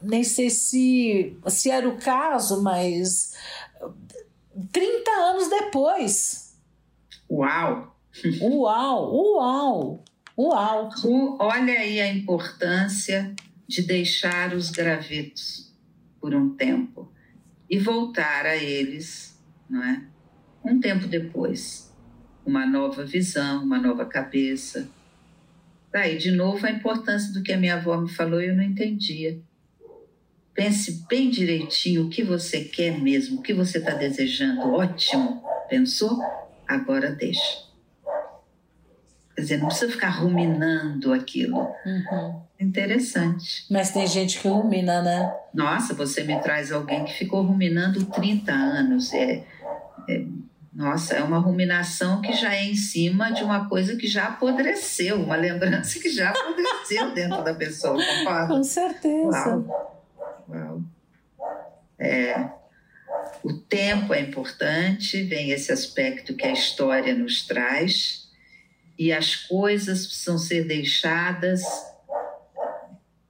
nem 0.00 0.24
sei 0.24 0.48
se, 0.48 1.36
se 1.46 1.70
era 1.70 1.86
o 1.86 1.98
caso, 1.98 2.62
mas 2.62 3.34
30 4.72 5.10
anos 5.10 5.50
depois. 5.50 6.56
Uau! 7.30 7.94
Uau, 8.40 9.14
uau, 9.14 10.04
uau. 10.38 10.88
Olha 11.38 11.80
aí 11.80 12.00
a 12.00 12.10
importância 12.10 13.34
de 13.66 13.82
deixar 13.82 14.54
os 14.54 14.70
gravetos 14.70 15.70
por 16.18 16.34
um 16.34 16.54
tempo 16.54 17.12
e 17.68 17.78
voltar 17.78 18.46
a 18.46 18.56
eles, 18.56 19.38
não 19.68 19.82
é? 19.82 20.13
Um 20.64 20.80
tempo 20.80 21.06
depois, 21.06 21.92
uma 22.44 22.66
nova 22.66 23.04
visão, 23.04 23.62
uma 23.62 23.78
nova 23.78 24.06
cabeça. 24.06 24.88
Daí, 25.92 26.18
de 26.18 26.30
novo, 26.30 26.66
a 26.66 26.70
importância 26.70 27.32
do 27.32 27.42
que 27.42 27.52
a 27.52 27.56
minha 27.56 27.74
avó 27.74 27.96
me 27.96 28.08
falou 28.08 28.40
e 28.40 28.48
eu 28.48 28.56
não 28.56 28.62
entendia. 28.62 29.38
Pense 30.54 31.04
bem 31.08 31.30
direitinho 31.30 32.06
o 32.06 32.08
que 32.08 32.22
você 32.22 32.64
quer 32.64 33.00
mesmo, 33.00 33.38
o 33.38 33.42
que 33.42 33.52
você 33.52 33.78
está 33.78 33.92
desejando. 33.92 34.72
Ótimo. 34.72 35.42
Pensou? 35.68 36.20
Agora 36.66 37.10
deixa. 37.10 37.64
Quer 39.34 39.40
dizer, 39.40 39.56
não 39.58 39.66
precisa 39.66 39.90
ficar 39.90 40.10
ruminando 40.10 41.12
aquilo. 41.12 41.58
Uhum. 41.58 42.40
Interessante. 42.58 43.66
Mas 43.68 43.90
tem 43.90 44.06
gente 44.06 44.40
que 44.40 44.46
rumina, 44.46 45.02
né? 45.02 45.34
Nossa, 45.52 45.92
você 45.92 46.22
me 46.22 46.40
traz 46.40 46.70
alguém 46.70 47.04
que 47.04 47.12
ficou 47.12 47.42
ruminando 47.42 48.04
30 48.06 48.52
anos. 48.52 49.12
É, 49.12 49.44
é 50.08 50.24
nossa, 50.74 51.14
é 51.14 51.22
uma 51.22 51.38
ruminação 51.38 52.20
que 52.20 52.32
já 52.32 52.52
é 52.52 52.64
em 52.64 52.74
cima 52.74 53.30
de 53.30 53.44
uma 53.44 53.68
coisa 53.68 53.94
que 53.94 54.08
já 54.08 54.26
apodreceu, 54.26 55.22
uma 55.22 55.36
lembrança 55.36 56.00
que 56.00 56.08
já 56.08 56.30
apodreceu 56.30 57.12
dentro 57.14 57.44
da 57.44 57.54
pessoa, 57.54 57.94
concorda? 58.04 58.48
Com 58.48 58.64
certeza. 58.64 59.56
Uau. 59.56 60.04
Uau. 60.48 60.82
É, 61.96 62.50
o 63.44 63.52
tempo 63.52 64.12
é 64.12 64.20
importante, 64.20 65.22
vem 65.22 65.52
esse 65.52 65.70
aspecto 65.70 66.34
que 66.34 66.44
a 66.44 66.52
história 66.52 67.14
nos 67.14 67.46
traz, 67.46 68.24
e 68.98 69.12
as 69.12 69.36
coisas 69.36 70.06
precisam 70.06 70.38
ser 70.38 70.64
deixadas 70.64 71.62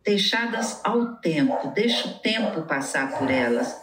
deixadas 0.03 0.81
ao 0.85 1.17
tempo, 1.17 1.69
deixa 1.69 2.09
o 2.09 2.19
tempo 2.19 2.63
passar 2.63 3.19
por 3.19 3.31
elas, 3.31 3.75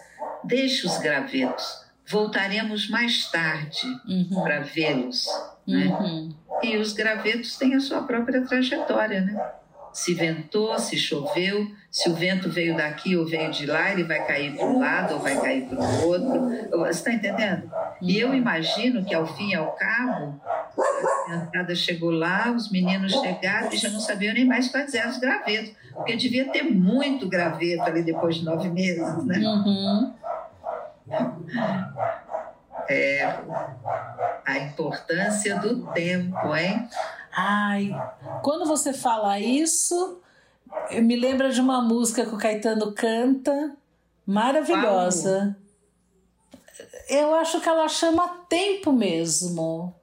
deixa 0.43 0.85
os 0.85 0.99
gravetos 0.99 1.80
voltaremos 2.07 2.89
mais 2.89 3.29
tarde 3.29 3.87
uhum. 4.07 4.43
para 4.43 4.59
vê-los. 4.59 5.25
Né? 5.67 5.87
Uhum. 5.87 6.35
E 6.63 6.77
os 6.77 6.93
gravetos 6.93 7.57
têm 7.57 7.75
a 7.75 7.79
sua 7.79 8.01
própria 8.03 8.45
trajetória, 8.45 9.21
né? 9.21 9.51
Se 9.93 10.13
ventou, 10.13 10.77
se 10.79 10.97
choveu, 10.97 11.69
se 11.89 12.09
o 12.09 12.13
vento 12.13 12.49
veio 12.49 12.77
daqui 12.77 13.17
ou 13.17 13.25
veio 13.25 13.51
de 13.51 13.65
lá, 13.65 13.91
ele 13.91 14.05
vai 14.05 14.25
cair 14.25 14.55
para 14.55 14.65
um 14.65 14.79
lado 14.79 15.15
ou 15.15 15.19
vai 15.19 15.37
cair 15.37 15.65
para 15.65 15.77
o 15.77 16.07
outro. 16.07 16.69
Você 16.69 16.89
está 16.91 17.11
entendendo? 17.11 17.69
E 18.01 18.17
eu 18.17 18.29
uhum. 18.29 18.35
imagino 18.35 19.03
que, 19.03 19.13
ao 19.13 19.27
fim 19.35 19.49
e 19.49 19.55
ao 19.55 19.73
cabo, 19.73 20.41
a 20.77 21.25
criançada 21.25 21.75
chegou 21.75 22.09
lá, 22.09 22.51
os 22.51 22.71
meninos 22.71 23.11
chegaram 23.11 23.69
e 23.73 23.77
já 23.77 23.89
não 23.89 23.99
sabiam 23.99 24.33
nem 24.33 24.45
mais 24.45 24.71
fazer 24.71 25.05
os 25.05 25.17
gravetos, 25.17 25.73
porque 25.93 26.15
devia 26.15 26.49
ter 26.49 26.63
muito 26.63 27.27
graveto 27.27 27.83
ali 27.83 28.01
depois 28.01 28.35
de 28.35 28.45
nove 28.45 28.69
meses, 28.69 29.25
né? 29.25 29.39
Uhum 29.39 30.20
é, 32.91 33.39
a 34.45 34.57
importância 34.59 35.57
do 35.59 35.85
tempo, 35.93 36.55
hein? 36.55 36.87
Ai, 37.35 37.91
quando 38.43 38.65
você 38.65 38.93
fala 38.93 39.39
isso, 39.39 40.21
me 41.01 41.15
lembra 41.15 41.49
de 41.49 41.61
uma 41.61 41.81
música 41.81 42.25
que 42.25 42.35
o 42.35 42.37
Caetano 42.37 42.91
canta, 42.93 43.75
maravilhosa. 44.25 45.55
Eu 47.09 47.35
acho 47.35 47.61
que 47.61 47.69
ela 47.69 47.87
chama 47.87 48.27
tempo 48.49 48.91
mesmo. 48.91 49.95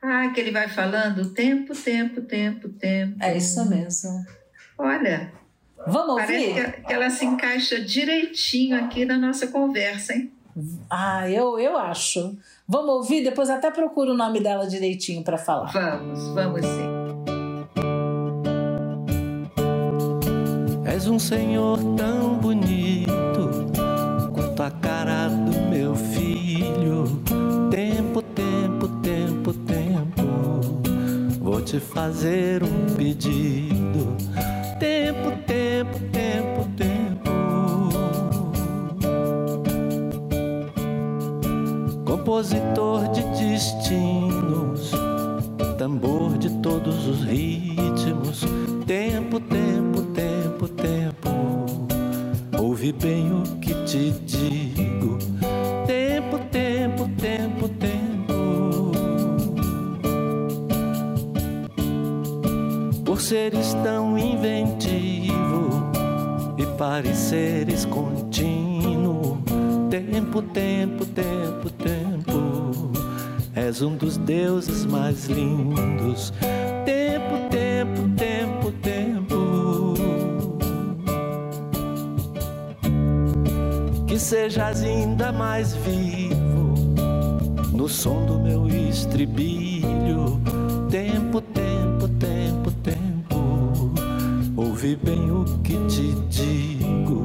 Ah, 0.00 0.28
que 0.34 0.40
ele 0.40 0.50
vai 0.50 0.68
falando 0.68 1.30
tempo, 1.30 1.74
tempo, 1.74 2.22
tempo, 2.22 2.68
tempo. 2.68 3.22
É 3.22 3.36
isso 3.36 3.64
mesmo. 3.68 4.24
Olha, 4.76 5.32
Vamos 5.86 6.16
Parece 6.16 6.48
ouvir? 6.48 6.84
que 6.84 6.92
ela 6.92 7.10
se 7.10 7.24
encaixa 7.24 7.80
direitinho 7.80 8.76
aqui 8.76 9.04
na 9.04 9.18
nossa 9.18 9.48
conversa, 9.48 10.14
hein? 10.14 10.32
Ah, 10.90 11.28
eu, 11.30 11.58
eu 11.58 11.76
acho. 11.78 12.36
Vamos 12.68 12.90
ouvir? 12.94 13.22
Depois 13.22 13.48
até 13.48 13.70
procuro 13.70 14.12
o 14.12 14.16
nome 14.16 14.40
dela 14.40 14.66
direitinho 14.66 15.22
para 15.24 15.38
falar. 15.38 15.72
Vamos, 15.72 16.28
vamos 16.34 16.60
sim. 16.60 17.02
És 20.84 21.08
um 21.08 21.18
senhor 21.18 21.78
tão 21.96 22.34
bonito 22.34 23.50
quanto 24.34 24.62
a 24.62 24.70
cara 24.70 25.28
do 25.28 25.70
meu 25.70 25.94
filho. 25.94 27.04
Tempo, 27.70 28.20
tempo, 28.20 28.88
tempo, 29.00 29.52
tempo. 29.54 30.22
Vou 31.40 31.62
te 31.62 31.80
fazer 31.80 32.62
um 32.62 32.94
pedido 32.94 33.82
tempo, 34.82 35.30
tempo, 35.30 35.41
Compositor 42.42 43.06
de 43.12 43.22
destinos, 43.38 44.90
tambor 45.78 46.36
de 46.36 46.50
todos 46.58 47.06
os 47.06 47.22
ritmos. 47.22 48.40
Tempo, 48.84 49.38
tempo, 49.38 50.02
tempo, 50.12 50.66
tempo. 50.66 51.30
Ouve 52.60 52.92
bem 52.94 53.30
o 53.30 53.42
que 53.60 53.72
te 53.84 54.10
digo. 54.26 55.18
Tempo, 55.86 56.40
tempo, 56.50 57.08
tempo, 57.16 57.68
tempo. 57.78 58.90
Por 63.04 63.20
seres 63.20 63.72
tão 63.84 64.18
inventivo 64.18 65.92
e 66.58 66.66
pareceres 66.76 67.84
contínuo. 67.84 69.38
Tempo, 69.88 70.42
tempo, 70.42 71.06
tempo, 71.06 71.70
tempo. 71.70 72.01
És 73.72 73.80
um 73.80 73.96
dos 73.96 74.18
deuses 74.18 74.84
mais 74.84 75.24
lindos. 75.24 76.30
Tempo, 76.84 77.48
tempo, 77.50 78.06
tempo, 78.18 78.70
tempo. 78.82 79.94
Que 84.06 84.18
sejas 84.18 84.82
ainda 84.82 85.32
mais 85.32 85.72
vivo 85.72 86.74
no 87.72 87.88
som 87.88 88.26
do 88.26 88.38
meu 88.38 88.68
estribilho. 88.68 90.38
Tempo, 90.90 91.40
tempo, 91.40 92.08
tempo, 92.18 92.70
tempo. 92.82 93.94
Ouve 94.54 94.96
bem 94.96 95.30
o 95.30 95.46
que 95.64 95.78
te 95.86 96.12
digo. 96.28 97.24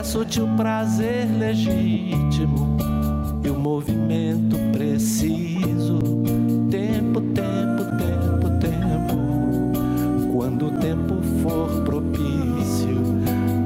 Peço-te 0.00 0.40
o 0.40 0.48
prazer 0.56 1.28
legítimo 1.38 2.78
e 3.44 3.50
o 3.50 3.54
movimento 3.54 4.56
preciso. 4.72 5.98
Tempo, 6.70 7.20
tempo, 7.20 7.84
tempo, 7.98 8.48
tempo. 8.58 10.32
Quando 10.32 10.68
o 10.68 10.70
tempo 10.70 11.16
for 11.42 11.82
propício. 11.82 12.96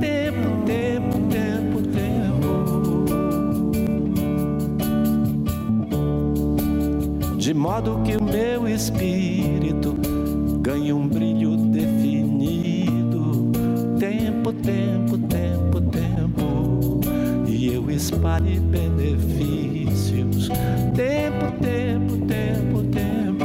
Tempo, 0.01 0.65
tempo, 0.67 1.21
tempo, 1.31 1.81
tempo. 1.93 3.05
De 7.39 7.55
modo 7.55 8.01
que 8.03 8.17
o 8.17 8.25
meu 8.25 8.67
espírito 8.67 9.95
ganhe 10.61 10.93
um 10.93 11.07
brilho 11.07 11.57
definido. 11.57 13.53
Tempo, 14.01 14.53
tempo, 14.53 15.17
tempo. 15.17 15.34
Espalhe 17.95 18.59
benefícios. 18.59 20.49
Tempo, 20.97 21.53
tempo, 21.63 22.17
tempo, 22.27 22.83
tempo. 22.91 23.45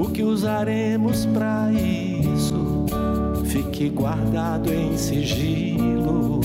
O 0.00 0.08
que 0.12 0.22
usaremos 0.22 1.26
para 1.26 1.72
isso? 1.72 2.86
Fique 3.46 3.88
guardado 3.88 4.72
em 4.72 4.96
sigilo. 4.96 6.38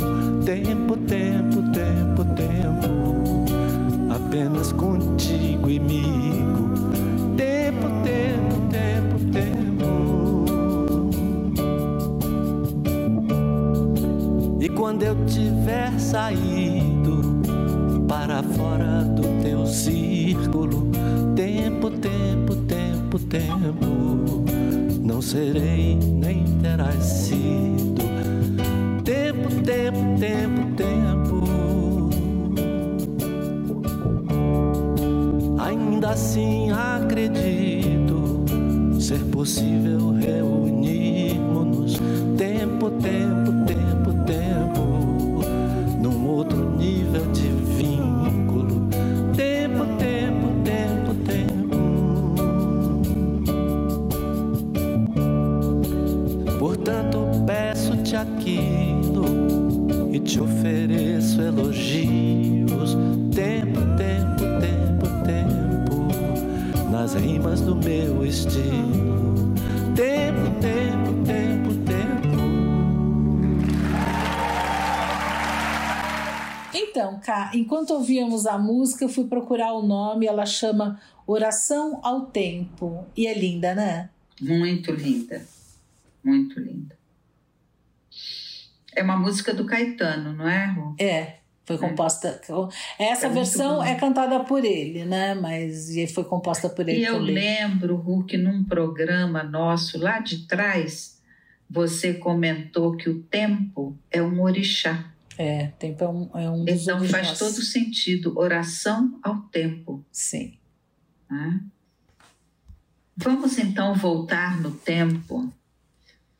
Tempo, 0.44 0.98
tempo, 0.98 1.62
tempo, 1.72 2.26
tempo. 2.34 3.46
Apenas 4.10 4.72
contigo 4.72 5.70
e 5.70 5.80
migo. 5.80 6.29
Saído 16.10 17.40
para 18.08 18.42
fora 18.42 19.04
do 19.04 19.22
teu 19.44 19.68
círculo, 19.68 20.90
tempo, 21.36 21.92
tempo, 21.92 22.56
tempo, 22.56 23.20
tempo, 23.20 24.44
não 25.04 25.22
serei 25.22 25.96
nem 25.96 26.44
terás 26.64 27.04
sido. 27.04 28.02
Tempo, 29.04 29.50
tempo, 29.62 30.00
tempo, 30.20 30.76
tempo. 30.76 32.10
Ainda 35.60 36.10
assim 36.10 36.72
acredito 36.72 38.46
ser 39.00 39.24
possível 39.26 40.10
reunirmos-nos 40.20 42.00
tempo, 42.36 42.90
tempo, 42.90 42.90
tempo, 42.90 43.29
nas 67.10 67.16
rimas 67.16 67.62
do 67.62 67.76
meu 67.76 68.24
estilo. 68.24 69.56
Tempo, 69.96 70.62
tempo, 70.62 71.26
tempo, 71.26 71.74
tempo. 71.86 72.38
Então, 76.72 77.20
Cá, 77.20 77.50
enquanto 77.56 77.96
ouvíamos 77.96 78.46
a 78.46 78.60
música, 78.60 79.04
eu 79.06 79.10
fui 79.10 79.26
procurar 79.26 79.74
o 79.74 79.82
nome, 79.82 80.28
ela 80.28 80.46
chama 80.46 81.02
Oração 81.26 82.00
ao 82.04 82.28
Tempo. 82.28 83.08
E 83.18 83.26
é 83.26 83.34
linda, 83.34 83.74
né? 83.74 84.10
Muito 84.40 84.92
linda. 84.92 85.44
Muito 86.24 86.60
linda. 86.60 86.96
É 88.96 89.02
uma 89.02 89.18
música 89.18 89.52
do 89.54 89.66
Caetano, 89.66 90.34
não 90.34 90.48
é, 90.48 90.66
Ru? 90.68 90.96
É, 91.00 91.39
foi 91.70 91.78
composta. 91.78 92.42
Essa 92.98 93.28
É 93.28 93.30
versão 93.30 93.84
é 93.84 93.94
cantada 93.94 94.40
por 94.40 94.66
ele, 94.66 95.06
né? 95.06 95.36
Mas 95.36 95.90
e 95.96 96.08
foi 96.08 96.24
composta 96.24 96.68
por 96.68 96.90
ele 96.90 97.02
E 97.02 97.04
eu 97.06 97.20
também. 97.20 97.36
lembro, 97.36 98.24
que 98.28 98.38
num 98.38 98.64
programa 98.64 99.44
nosso 99.44 100.00
lá 100.00 100.18
de 100.20 100.48
trás, 100.48 101.22
você 101.70 102.16
comentou 102.16 102.98
que 102.98 103.08
o 103.08 103.22
tempo 103.22 103.96
é 104.10 104.20
um 104.20 104.42
orixá. 104.42 105.14
É, 105.38 105.68
tempo 105.78 106.04
é 106.04 106.10
um, 106.10 106.30
é 106.34 106.50
um 106.50 106.66
dos 106.66 106.82
Então 106.82 106.98
faz 107.06 107.28
orixás. 107.28 107.38
todo 107.38 107.62
sentido. 107.62 108.34
Oração 108.36 109.20
ao 109.22 109.38
tempo. 109.44 110.04
Sim. 110.12 110.58
né? 111.30 111.62
Vamos 113.16 113.60
então 113.60 113.94
voltar 113.94 114.60
no 114.60 114.72
tempo 114.72 115.54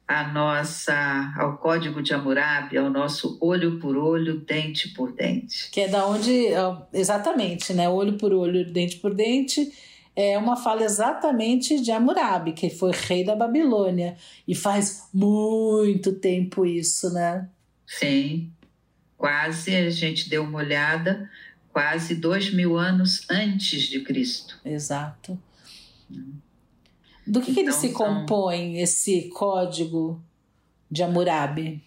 a 0.10 0.28
nossa, 0.28 1.32
ao 1.38 1.60
código 1.60 2.02
de 2.02 2.16
Hammurabi, 2.16 2.76
ao 2.80 2.90
nosso 2.90 3.38
olho 3.40 3.78
por 3.78 3.96
olho, 3.96 4.40
dente 4.40 4.90
por 4.90 5.14
dente. 5.14 5.70
Que 5.70 5.82
é 5.82 5.88
da 5.88 6.08
onde. 6.08 6.48
Exatamente, 6.92 7.74
né? 7.74 7.88
Olho 7.88 8.18
por 8.18 8.34
olho, 8.34 8.66
dente 8.74 8.98
por 8.98 9.14
dente. 9.14 9.72
É 10.16 10.36
uma 10.36 10.56
fala 10.56 10.84
exatamente 10.84 11.80
de 11.80 11.92
Hammurabi, 11.92 12.54
que 12.54 12.72
foi 12.72 12.92
rei 12.92 13.24
da 13.24 13.36
Babilônia. 13.36 14.18
E 14.48 14.56
faz 14.56 15.08
muito 15.14 16.14
tempo 16.14 16.66
isso, 16.66 17.14
né? 17.14 17.48
Sim, 17.86 18.52
quase 19.16 19.76
a 19.76 19.92
gente 19.92 20.28
deu 20.28 20.42
uma 20.42 20.58
olhada, 20.58 21.30
quase 21.72 22.16
dois 22.16 22.52
mil 22.52 22.80
anos 22.80 23.30
antes 23.30 23.84
de 23.84 24.00
Cristo. 24.00 24.60
Exato. 24.66 25.40
Do 27.30 27.42
que, 27.42 27.54
que 27.54 27.60
ele 27.60 27.70
Então, 27.70 27.80
se 27.82 27.88
são- 27.92 27.98
compõe, 27.98 28.80
esse 28.82 29.30
código 29.30 30.22
de 30.90 31.04
Hammurabi? 31.04 31.82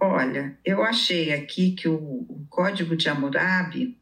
Olha, 0.00 0.56
eu 0.64 0.82
achei 0.82 1.32
aqui 1.32 1.72
que 1.72 1.88
o, 1.88 1.94
o 1.96 2.46
código 2.48 2.96
de 2.96 3.08
Hammurabi 3.08 3.96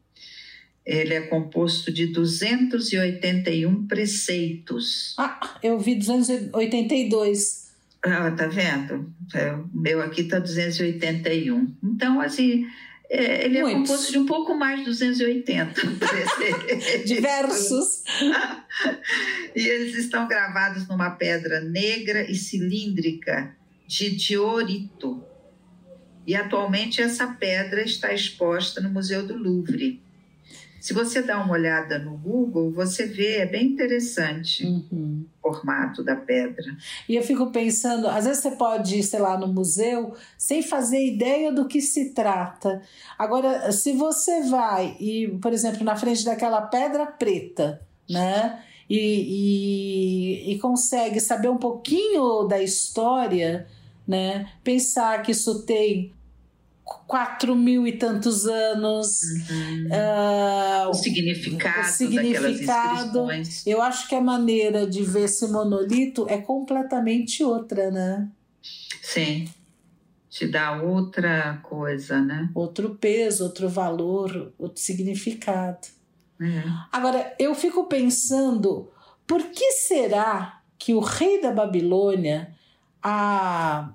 ele 0.85 1.13
é 1.13 1.21
composto 1.21 1.91
de 1.91 2.07
281 2.07 3.87
preceitos. 3.87 5.13
Ah, 5.17 5.57
eu 5.61 5.77
vi 5.79 5.95
282. 5.95 7.69
Ah, 8.03 8.31
tá 8.31 8.47
vendo? 8.47 9.13
É, 9.33 9.53
O 9.53 9.69
meu 9.73 10.01
aqui 10.01 10.23
tá 10.23 10.39
281. 10.39 11.75
Então, 11.83 12.19
assim, 12.19 12.65
é, 13.13 13.43
ele 13.43 13.57
é 13.57 13.61
Muitos. 13.61 13.89
composto 13.89 14.11
de 14.13 14.17
um 14.17 14.25
pouco 14.25 14.55
mais 14.55 14.79
de 14.79 14.85
280 14.85 15.73
preceitos. 15.97 17.03
Diversos. 17.05 18.03
E 19.53 19.67
eles 19.67 19.97
estão 19.97 20.29
gravados 20.29 20.87
numa 20.87 21.09
pedra 21.09 21.59
negra 21.59 22.23
e 22.23 22.35
cilíndrica 22.35 23.53
de 23.85 24.15
diorito. 24.15 25.21
E 26.25 26.33
atualmente 26.33 27.01
essa 27.01 27.27
pedra 27.27 27.81
está 27.83 28.13
exposta 28.13 28.79
no 28.79 28.89
Museu 28.89 29.27
do 29.27 29.35
Louvre. 29.35 30.01
Se 30.81 30.93
você 30.93 31.21
dá 31.21 31.37
uma 31.37 31.53
olhada 31.53 31.99
no 31.99 32.17
Google, 32.17 32.71
você 32.71 33.05
vê, 33.05 33.37
é 33.37 33.45
bem 33.45 33.67
interessante 33.67 34.65
Uhum. 34.65 35.23
o 35.43 35.53
formato 35.53 36.03
da 36.03 36.15
pedra. 36.15 36.75
E 37.07 37.15
eu 37.15 37.21
fico 37.21 37.51
pensando, 37.51 38.07
às 38.07 38.25
vezes 38.25 38.41
você 38.41 38.51
pode 38.51 38.97
ir, 38.97 39.03
sei 39.03 39.19
lá, 39.19 39.37
no 39.37 39.47
museu 39.47 40.15
sem 40.37 40.63
fazer 40.63 41.05
ideia 41.05 41.51
do 41.51 41.67
que 41.67 41.79
se 41.81 42.13
trata. 42.13 42.81
Agora, 43.17 43.71
se 43.71 43.91
você 43.93 44.41
vai 44.43 44.97
e, 44.99 45.27
por 45.41 45.53
exemplo, 45.53 45.83
na 45.83 45.95
frente 45.95 46.25
daquela 46.25 46.61
pedra 46.63 47.05
preta, 47.05 47.79
né? 48.09 48.63
E, 48.89 50.45
e, 50.49 50.51
e 50.53 50.59
consegue 50.59 51.19
saber 51.19 51.49
um 51.49 51.57
pouquinho 51.57 52.43
da 52.45 52.61
história, 52.61 53.67
né? 54.07 54.49
Pensar 54.63 55.21
que 55.21 55.31
isso 55.31 55.63
tem 55.63 56.11
quatro 57.07 57.55
mil 57.55 57.87
e 57.87 57.93
tantos 57.93 58.45
anos. 58.45 59.19
ah, 59.91 60.87
O 60.89 60.93
significado, 60.93 61.81
o 61.81 61.83
significado. 61.91 63.27
eu 63.65 63.81
acho 63.81 64.07
que 64.07 64.15
a 64.15 64.21
maneira 64.21 64.85
de 64.87 65.03
ver 65.03 65.23
esse 65.25 65.47
monolito 65.47 66.25
é 66.29 66.37
completamente 66.37 67.43
outra, 67.43 67.89
né? 67.91 68.29
Sim. 69.01 69.49
Te 70.29 70.47
dá 70.47 70.81
outra 70.81 71.59
coisa, 71.63 72.21
né? 72.21 72.49
Outro 72.55 72.95
peso, 72.95 73.43
outro 73.43 73.67
valor, 73.67 74.53
outro 74.57 74.81
significado. 74.81 75.87
É. 76.41 76.63
Agora, 76.91 77.35
eu 77.37 77.53
fico 77.53 77.83
pensando, 77.85 78.89
por 79.27 79.43
que 79.43 79.71
será 79.73 80.61
que 80.79 80.93
o 80.93 80.99
rei 80.99 81.41
da 81.41 81.51
Babilônia, 81.51 82.55
a, 83.03 83.91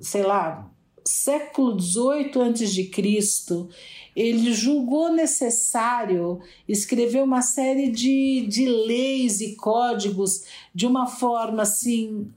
sei 0.00 0.22
lá, 0.22 0.68
século 1.04 1.78
XVIII 1.80 2.88
Cristo, 2.90 3.68
ele 4.14 4.52
julgou 4.52 5.10
necessário 5.10 6.40
escrever 6.68 7.22
uma 7.22 7.42
série 7.42 7.90
de, 7.90 8.46
de 8.48 8.66
leis 8.66 9.40
e 9.40 9.56
códigos 9.56 10.44
de 10.74 10.86
uma 10.86 11.06
forma 11.06 11.62
assim 11.62 12.30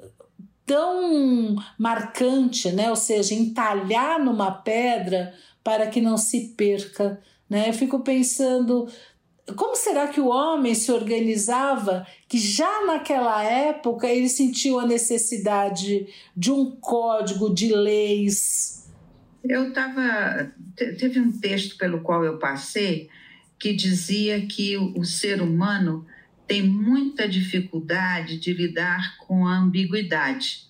tão 0.66 1.56
marcante, 1.78 2.72
né? 2.72 2.90
Ou 2.90 2.96
seja, 2.96 3.36
entalhar 3.36 4.24
numa 4.24 4.52
pedra 4.52 5.34
para 5.64 5.88
que 5.88 6.02
não 6.02 6.18
se 6.18 6.54
perca, 6.58 7.22
né? 7.50 7.70
Eu 7.70 7.74
fico 7.74 8.00
pensando 8.00 8.88
como 9.54 9.76
será 9.76 10.08
que 10.08 10.20
o 10.20 10.28
homem 10.28 10.74
se 10.74 10.92
organizava 10.92 12.08
que 12.28 12.40
já 12.40 12.86
naquela 12.86 13.44
época 13.44 14.08
ele 14.08 14.28
sentiu 14.28 14.80
a 14.80 14.88
necessidade 14.88 16.08
de 16.36 16.52
um 16.52 16.72
código 16.72 17.54
de 17.54 17.74
leis? 17.74 18.92
Eu 19.44 19.70
estava. 19.70 20.52
Teve 20.76 21.20
um 21.20 21.32
texto 21.32 21.78
pelo 21.78 22.02
qual 22.02 22.26
eu 22.26 22.40
passei 22.40 23.08
que 23.60 23.74
dizia 23.74 24.46
que 24.46 24.76
o, 24.78 25.04
ser 25.04 25.42
humano 25.42 26.06
tem 26.48 26.62
muita 26.64 27.28
dificuldade 27.28 28.38
de 28.38 28.54
lidar 28.54 29.18
com 29.20 29.48
a 29.48 29.58
ambiguidade, 29.58 30.68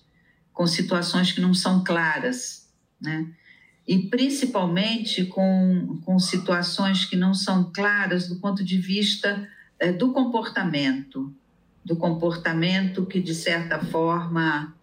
com 0.52 0.66
situações 0.66 1.32
que 1.32 1.40
não 1.40 1.52
são 1.52 1.82
claras, 1.82 2.70
né? 3.00 3.26
E 3.86 4.08
principalmente 4.08 5.24
com, 5.26 6.00
com 6.04 6.18
situações 6.18 7.04
que 7.04 7.16
não 7.16 7.32
são 7.32 7.70
claras 7.72 8.28
do 8.28 8.36
ponto 8.40 8.64
de 8.64 8.78
vista 8.78 9.48
eh, 9.78 9.92
do 9.92 10.12
comportamento, 10.12 11.32
do 11.84 11.96
comportamento 11.96 13.06
que, 13.06 13.20
de 13.20 13.34
certa 13.34 13.78
forma, 13.78 14.74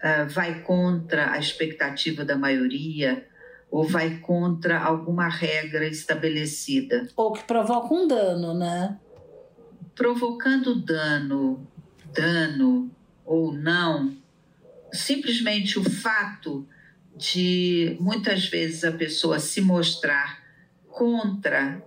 eh, 0.00 0.24
vai 0.24 0.62
contra 0.62 1.32
a 1.32 1.38
expectativa 1.38 2.24
da 2.24 2.36
maioria 2.36 3.26
ou 3.70 3.84
vai 3.84 4.18
contra 4.18 4.78
alguma 4.78 5.28
regra 5.28 5.86
estabelecida. 5.86 7.08
Ou 7.16 7.32
que 7.32 7.42
provoca 7.44 7.94
um 7.94 8.06
dano, 8.06 8.52
né? 8.52 8.98
Provocando 9.94 10.74
dano, 10.74 11.66
dano 12.12 12.90
ou 13.24 13.52
não, 13.52 14.14
simplesmente 14.92 15.78
o 15.78 15.84
fato 15.84 16.66
de 17.16 17.96
muitas 18.00 18.46
vezes 18.46 18.84
a 18.84 18.92
pessoa 18.92 19.38
se 19.38 19.60
mostrar 19.60 20.42
contra 20.88 21.82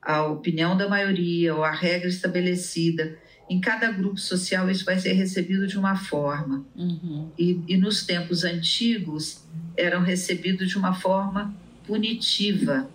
a 0.00 0.24
opinião 0.24 0.76
da 0.76 0.88
maioria 0.88 1.54
ou 1.54 1.64
a 1.64 1.72
regra 1.72 2.08
estabelecida. 2.08 3.18
Em 3.48 3.60
cada 3.60 3.90
grupo 3.90 4.18
social, 4.18 4.70
isso 4.70 4.84
vai 4.84 4.98
ser 4.98 5.12
recebido 5.12 5.66
de 5.66 5.78
uma 5.78 5.96
forma. 5.96 6.64
Uhum. 6.74 7.30
E, 7.38 7.60
e 7.66 7.76
nos 7.76 8.04
tempos 8.04 8.44
antigos, 8.44 9.44
eram 9.76 10.02
recebidos 10.02 10.68
de 10.68 10.78
uma 10.78 10.94
forma 10.94 11.54
punitiva. 11.86 12.88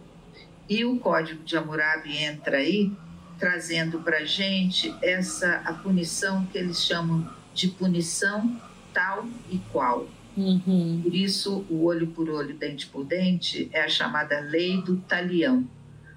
E 0.70 0.86
o 0.86 0.98
Código 1.00 1.44
de 1.44 1.56
Hammurabi 1.58 2.18
entra 2.18 2.58
aí, 2.58 2.92
trazendo 3.38 4.00
para 4.00 4.20
a 4.20 4.26
gente 4.26 4.94
essa 5.02 5.56
a 5.66 5.74
punição 5.74 6.46
que 6.46 6.58
eles 6.58 6.84
chamam 6.84 7.30
de 7.54 7.68
punição 7.68 8.60
tal 8.94 9.28
e 9.50 9.58
qual. 9.72 10.08
Uhum. 10.36 11.02
Por 11.04 11.14
isso, 11.14 11.66
o 11.70 11.84
olho 11.84 12.08
por 12.08 12.30
olho, 12.30 12.56
dente 12.56 12.88
por 12.88 13.04
dente 13.04 13.70
é 13.74 13.82
a 13.82 13.90
chamada 13.90 14.40
lei 14.40 14.82
do 14.82 14.98
talião. 14.98 15.68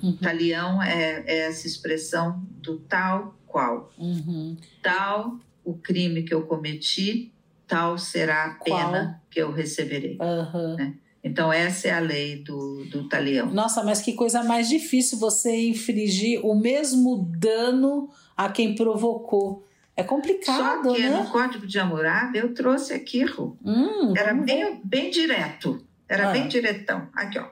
Uhum. 0.02 0.16
Talião 0.16 0.82
é, 0.82 1.24
é 1.26 1.38
essa 1.48 1.66
expressão 1.66 2.42
do 2.62 2.78
tal 2.78 3.34
qual. 3.46 3.92
Uhum. 3.98 4.56
Tal 4.82 5.38
o 5.64 5.74
crime 5.74 6.22
que 6.22 6.34
eu 6.34 6.42
cometi, 6.42 7.32
tal 7.66 7.96
será 7.96 8.44
a 8.44 8.54
pena 8.62 9.22
que 9.30 9.40
eu 9.40 9.50
receberei. 9.50 10.18
Uhum. 10.20 10.94
Então, 11.22 11.50
essa 11.50 11.88
é 11.88 11.92
a 11.92 12.00
lei 12.00 12.42
do, 12.42 12.84
do 12.84 13.08
talião. 13.08 13.50
Nossa, 13.50 13.82
mas 13.82 14.02
que 14.02 14.12
coisa 14.12 14.42
mais 14.42 14.68
difícil 14.68 15.18
você 15.18 15.68
infligir 15.68 16.44
o 16.44 16.54
mesmo 16.54 17.26
dano 17.38 18.10
a 18.36 18.50
quem 18.50 18.74
provocou. 18.74 19.64
É 19.96 20.02
complicado, 20.02 20.84
Só 20.88 20.94
que 20.94 21.02
né? 21.02 21.10
no 21.10 21.30
Código 21.30 21.66
de 21.66 21.78
Hammurabi 21.78 22.38
eu 22.38 22.52
trouxe 22.52 22.92
aqui, 22.92 23.24
Ru. 23.24 23.56
Hum, 23.64 24.12
Era 24.16 24.34
bem, 24.34 24.80
bem 24.84 25.10
direto. 25.10 25.84
Era 26.08 26.28
Ah. 26.30 26.32
bem 26.32 26.48
diretão. 26.48 27.08
Aqui, 27.14 27.38
ó. 27.38 27.48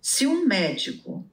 Se 0.00 0.26
um 0.26 0.44
médico. 0.46 1.24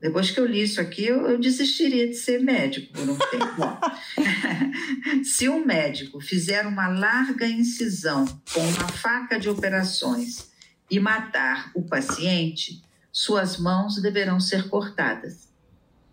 Depois 0.00 0.30
que 0.30 0.38
eu 0.38 0.44
li 0.44 0.62
isso 0.62 0.80
aqui, 0.82 1.06
eu, 1.06 1.26
eu 1.30 1.38
desistiria 1.40 2.06
de 2.06 2.14
ser 2.14 2.38
médico 2.40 2.92
por 2.92 3.08
um 3.08 3.16
tempo. 3.16 3.80
Se 5.24 5.48
um 5.48 5.64
médico 5.64 6.20
fizer 6.20 6.66
uma 6.66 6.88
larga 6.88 7.46
incisão 7.46 8.24
com 8.52 8.60
uma 8.60 8.88
faca 8.88 9.38
de 9.40 9.48
operações 9.48 10.50
e 10.90 11.00
matar 11.00 11.70
o 11.74 11.82
paciente, 11.82 12.82
suas 13.10 13.56
mãos 13.56 14.00
deverão 14.00 14.38
ser 14.38 14.68
cortadas. 14.68 15.48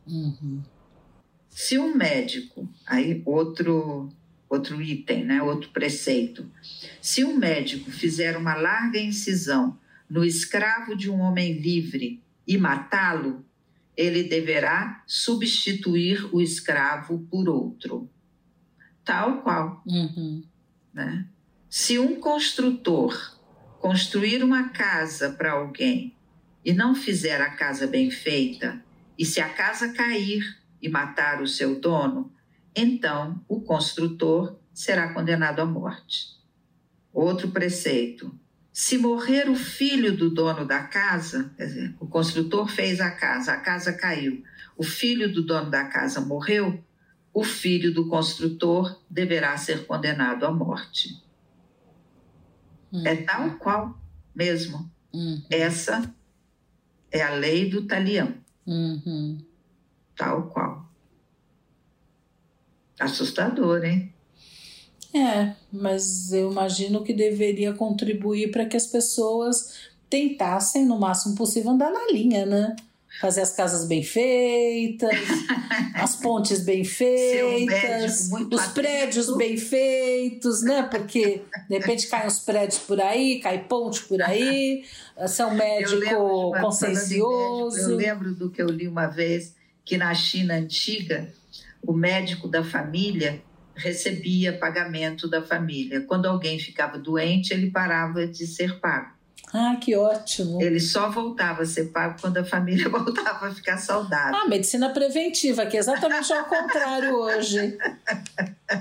Uhum. 0.07 0.61
Se 1.61 1.77
um 1.77 1.93
médico, 1.93 2.67
aí 2.87 3.21
outro 3.23 4.09
outro 4.49 4.81
item, 4.81 5.23
né, 5.23 5.43
outro 5.43 5.69
preceito. 5.69 6.51
Se 6.99 7.23
um 7.23 7.37
médico 7.37 7.91
fizer 7.91 8.35
uma 8.35 8.55
larga 8.55 8.99
incisão 8.99 9.79
no 10.09 10.25
escravo 10.25 10.95
de 10.95 11.07
um 11.07 11.19
homem 11.19 11.53
livre 11.53 12.19
e 12.47 12.57
matá-lo, 12.57 13.45
ele 13.95 14.23
deverá 14.23 15.03
substituir 15.05 16.27
o 16.35 16.41
escravo 16.41 17.19
por 17.29 17.47
outro. 17.47 18.09
Tal 19.05 19.43
qual, 19.43 19.83
Uhum. 19.85 20.43
né? 20.91 21.27
Se 21.69 21.99
um 21.99 22.19
construtor 22.19 23.37
construir 23.79 24.43
uma 24.43 24.69
casa 24.69 25.29
para 25.29 25.51
alguém 25.51 26.15
e 26.65 26.73
não 26.73 26.95
fizer 26.95 27.39
a 27.39 27.51
casa 27.51 27.85
bem 27.85 28.09
feita, 28.09 28.83
e 29.15 29.23
se 29.23 29.39
a 29.39 29.47
casa 29.47 29.93
cair 29.93 30.59
e 30.81 30.89
matar 30.89 31.41
o 31.41 31.47
seu 31.47 31.79
dono, 31.79 32.31
então 32.75 33.43
o 33.47 33.61
construtor 33.61 34.57
será 34.73 35.13
condenado 35.13 35.59
à 35.59 35.65
morte. 35.65 36.39
Outro 37.13 37.51
preceito: 37.51 38.33
se 38.71 38.97
morrer 38.97 39.49
o 39.49 39.55
filho 39.55 40.15
do 40.15 40.29
dono 40.29 40.65
da 40.65 40.83
casa, 40.83 41.53
quer 41.57 41.65
dizer, 41.65 41.95
o 41.99 42.07
construtor 42.07 42.67
fez 42.67 43.01
a 43.01 43.11
casa, 43.11 43.53
a 43.53 43.57
casa 43.59 43.93
caiu, 43.93 44.43
o 44.77 44.83
filho 44.83 45.31
do 45.31 45.43
dono 45.43 45.69
da 45.69 45.85
casa 45.85 46.21
morreu, 46.21 46.83
o 47.33 47.43
filho 47.43 47.93
do 47.93 48.07
construtor 48.07 49.01
deverá 49.09 49.55
ser 49.57 49.85
condenado 49.85 50.45
à 50.45 50.51
morte. 50.51 51.21
É 53.05 53.15
tal 53.15 53.57
qual 53.57 53.97
mesmo. 54.35 54.91
Uhum. 55.13 55.41
Essa 55.49 56.13
é 57.09 57.21
a 57.21 57.33
lei 57.33 57.69
do 57.69 57.85
talião, 57.85 58.41
Uhum. 58.65 59.39
Tal 60.15 60.43
qual. 60.43 60.85
Assustador, 62.99 63.83
hein? 63.83 64.13
É, 65.13 65.53
mas 65.71 66.31
eu 66.31 66.51
imagino 66.51 67.03
que 67.03 67.13
deveria 67.13 67.73
contribuir 67.73 68.51
para 68.51 68.65
que 68.65 68.77
as 68.77 68.87
pessoas 68.87 69.89
tentassem, 70.09 70.85
no 70.85 70.99
máximo 70.99 71.35
possível, 71.35 71.71
andar 71.71 71.91
na 71.91 72.07
linha, 72.11 72.45
né? 72.45 72.75
Fazer 73.19 73.41
as 73.41 73.51
casas 73.51 73.85
bem 73.85 74.03
feitas, 74.03 75.09
as 75.95 76.15
pontes 76.15 76.61
bem 76.61 76.85
feitas, 76.85 78.29
médico 78.29 78.55
os 78.55 78.67
prédios 78.67 79.35
bem 79.35 79.57
feitos, 79.57 80.61
né? 80.63 80.83
Porque 80.83 81.41
de 81.69 81.77
repente 81.77 82.07
caem 82.07 82.27
os 82.27 82.39
prédios 82.39 82.79
por 82.79 83.01
aí, 83.01 83.41
cai 83.41 83.65
ponte 83.65 84.03
por 84.03 84.21
aí, 84.21 84.85
um 85.45 85.49
Eu 85.49 85.55
médico 85.55 85.99
lembro 85.99 86.17
falando 86.19 86.55
em 86.57 86.61
consciencioso. 86.61 87.75
médico, 87.75 87.91
Eu 87.91 87.97
lembro 87.97 88.33
do 88.33 88.49
que 88.49 88.61
eu 88.61 88.67
li 88.67 88.87
uma 88.87 89.07
vez 89.07 89.53
que 89.83 89.97
na 89.97 90.13
China 90.13 90.55
antiga 90.55 91.31
o 91.81 91.93
médico 91.93 92.47
da 92.47 92.63
família 92.63 93.41
recebia 93.75 94.57
pagamento 94.57 95.27
da 95.27 95.41
família. 95.41 96.01
Quando 96.01 96.27
alguém 96.27 96.59
ficava 96.59 96.97
doente, 96.97 97.53
ele 97.53 97.71
parava 97.71 98.27
de 98.27 98.45
ser 98.45 98.79
pago. 98.79 99.21
Ah, 99.53 99.75
que 99.75 99.95
ótimo. 99.95 100.61
Ele 100.61 100.79
só 100.79 101.09
voltava 101.09 101.63
a 101.63 101.65
ser 101.65 101.85
pago 101.91 102.15
quando 102.21 102.37
a 102.37 102.43
família 102.43 102.87
voltava 102.89 103.47
a 103.47 103.53
ficar 103.53 103.77
saudável. 103.77 104.35
Ah, 104.35 104.47
medicina 104.47 104.89
preventiva, 104.91 105.65
que 105.65 105.75
é 105.75 105.79
exatamente 105.79 106.31
ao 106.31 106.45
contrário 106.45 107.15
hoje. 107.15 107.77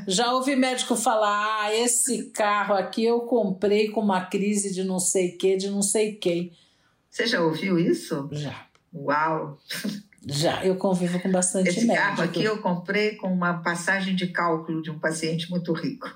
Já 0.06 0.32
ouvi 0.32 0.54
médico 0.54 0.94
falar: 0.94 1.64
ah, 1.64 1.74
esse 1.74 2.30
carro 2.30 2.74
aqui 2.74 3.04
eu 3.04 3.20
comprei 3.22 3.88
com 3.88 4.00
uma 4.00 4.26
crise 4.26 4.72
de 4.72 4.84
não 4.84 5.00
sei 5.00 5.32
que, 5.32 5.56
de 5.56 5.68
não 5.68 5.82
sei 5.82 6.12
quem. 6.12 6.52
Você 7.08 7.26
já 7.26 7.40
ouviu 7.40 7.76
isso? 7.76 8.28
Já. 8.30 8.66
Uau! 8.94 9.58
Já, 10.26 10.64
eu 10.64 10.76
convivo 10.76 11.18
com 11.20 11.30
bastante 11.30 11.70
Esse 11.70 11.86
médico. 11.86 12.06
carro 12.06 12.22
aqui 12.22 12.44
eu 12.44 12.58
comprei 12.58 13.16
com 13.16 13.32
uma 13.32 13.54
passagem 13.62 14.14
de 14.14 14.26
cálculo 14.26 14.82
de 14.82 14.90
um 14.90 14.98
paciente 14.98 15.50
muito 15.50 15.72
rico. 15.72 16.08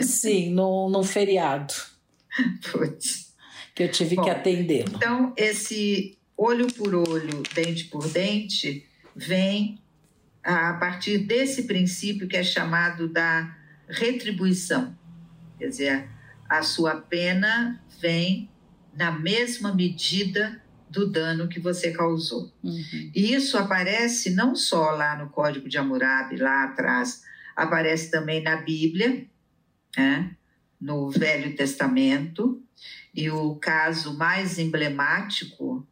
Sim, 0.00 0.50
num, 0.50 0.88
num 0.88 1.02
feriado 1.02 1.74
Putz. 2.70 3.34
que 3.74 3.82
eu 3.82 3.90
tive 3.90 4.16
Bom, 4.16 4.22
que 4.22 4.30
atendê-lo. 4.30 4.90
Então, 4.94 5.34
esse 5.36 6.18
olho 6.36 6.66
por 6.72 6.94
olho, 6.94 7.42
dente 7.54 7.84
por 7.84 8.08
dente, 8.08 8.86
vem 9.14 9.78
a 10.42 10.72
partir 10.74 11.18
desse 11.18 11.64
princípio 11.64 12.26
que 12.26 12.36
é 12.36 12.42
chamado 12.42 13.08
da 13.08 13.54
retribuição. 13.86 14.96
Quer 15.58 15.68
dizer, 15.68 16.08
a 16.48 16.62
sua 16.62 16.96
pena 16.96 17.82
vem 18.00 18.50
na 18.94 19.12
mesma 19.12 19.74
medida 19.74 20.60
do 20.92 21.10
dano 21.10 21.48
que 21.48 21.58
você 21.58 21.90
causou. 21.90 22.52
Uhum. 22.62 23.10
E 23.14 23.34
isso 23.34 23.56
aparece 23.56 24.30
não 24.30 24.54
só 24.54 24.90
lá 24.90 25.16
no 25.16 25.30
Código 25.30 25.68
de 25.68 25.78
Hammurabi, 25.78 26.36
lá 26.36 26.64
atrás, 26.64 27.22
aparece 27.56 28.10
também 28.10 28.42
na 28.42 28.56
Bíblia, 28.56 29.26
né? 29.96 30.36
no 30.80 31.08
Velho 31.10 31.56
Testamento, 31.56 32.62
e 33.14 33.30
o 33.30 33.54
caso 33.56 34.16
mais 34.16 34.58
emblemático 34.58 35.86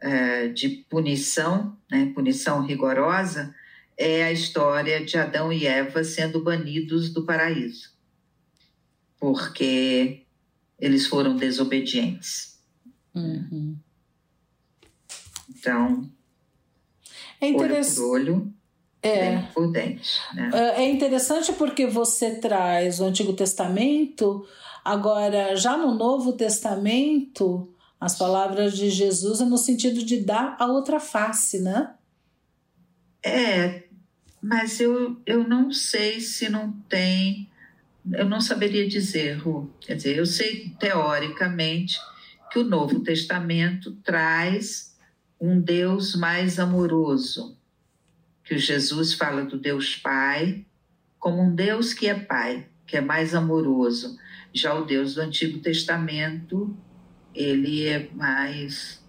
eh, 0.00 0.48
de 0.48 0.68
punição, 0.88 1.76
né? 1.90 2.10
punição 2.14 2.64
rigorosa, 2.64 3.54
é 3.96 4.24
a 4.24 4.32
história 4.32 5.04
de 5.04 5.18
Adão 5.18 5.52
e 5.52 5.66
Eva 5.66 6.02
sendo 6.02 6.42
banidos 6.42 7.10
do 7.10 7.24
paraíso, 7.26 7.92
porque 9.18 10.22
eles 10.78 11.06
foram 11.06 11.36
desobedientes. 11.36 12.58
Uhum. 13.14 13.76
Então, 15.60 16.10
É 17.40 17.46
olho 17.46 17.94
por 17.94 18.02
olho, 18.02 18.54
É. 19.02 19.36
dente 19.36 19.52
por 19.52 19.70
dente. 19.72 20.18
Né? 20.34 20.50
É 20.76 20.90
interessante 20.90 21.52
porque 21.52 21.86
você 21.86 22.36
traz 22.36 23.00
o 23.00 23.04
Antigo 23.04 23.32
Testamento, 23.34 24.46
agora 24.84 25.54
já 25.56 25.76
no 25.76 25.94
Novo 25.94 26.32
Testamento, 26.32 27.72
as 28.00 28.16
palavras 28.16 28.76
de 28.76 28.88
Jesus 28.90 29.40
é 29.40 29.44
no 29.44 29.58
sentido 29.58 30.02
de 30.02 30.20
dar 30.20 30.56
a 30.58 30.66
outra 30.66 30.98
face, 30.98 31.60
né? 31.60 31.94
É, 33.22 33.84
mas 34.42 34.80
eu, 34.80 35.20
eu 35.26 35.46
não 35.46 35.70
sei 35.70 36.20
se 36.20 36.48
não 36.48 36.72
tem. 36.88 37.50
Eu 38.10 38.26
não 38.26 38.40
saberia 38.40 38.88
dizer, 38.88 39.36
Ru. 39.36 39.70
Quer 39.80 39.96
dizer, 39.96 40.16
eu 40.16 40.24
sei 40.24 40.70
teoricamente 40.80 41.98
que 42.50 42.58
o 42.58 42.64
Novo 42.64 43.00
Testamento 43.00 43.92
traz 44.02 44.89
um 45.40 45.60
Deus 45.60 46.14
mais 46.14 46.58
amoroso. 46.58 47.56
Que 48.44 48.54
o 48.54 48.58
Jesus 48.58 49.14
fala 49.14 49.44
do 49.44 49.58
Deus 49.58 49.96
Pai 49.96 50.64
como 51.18 51.42
um 51.42 51.54
Deus 51.54 51.92
que 51.92 52.06
é 52.08 52.14
Pai, 52.14 52.66
que 52.86 52.96
é 52.96 53.00
mais 53.00 53.34
amoroso. 53.34 54.18
Já 54.52 54.74
o 54.74 54.84
Deus 54.84 55.14
do 55.14 55.20
Antigo 55.20 55.58
Testamento, 55.60 56.76
ele 57.34 57.84
é 57.86 58.08
mais 58.14 59.00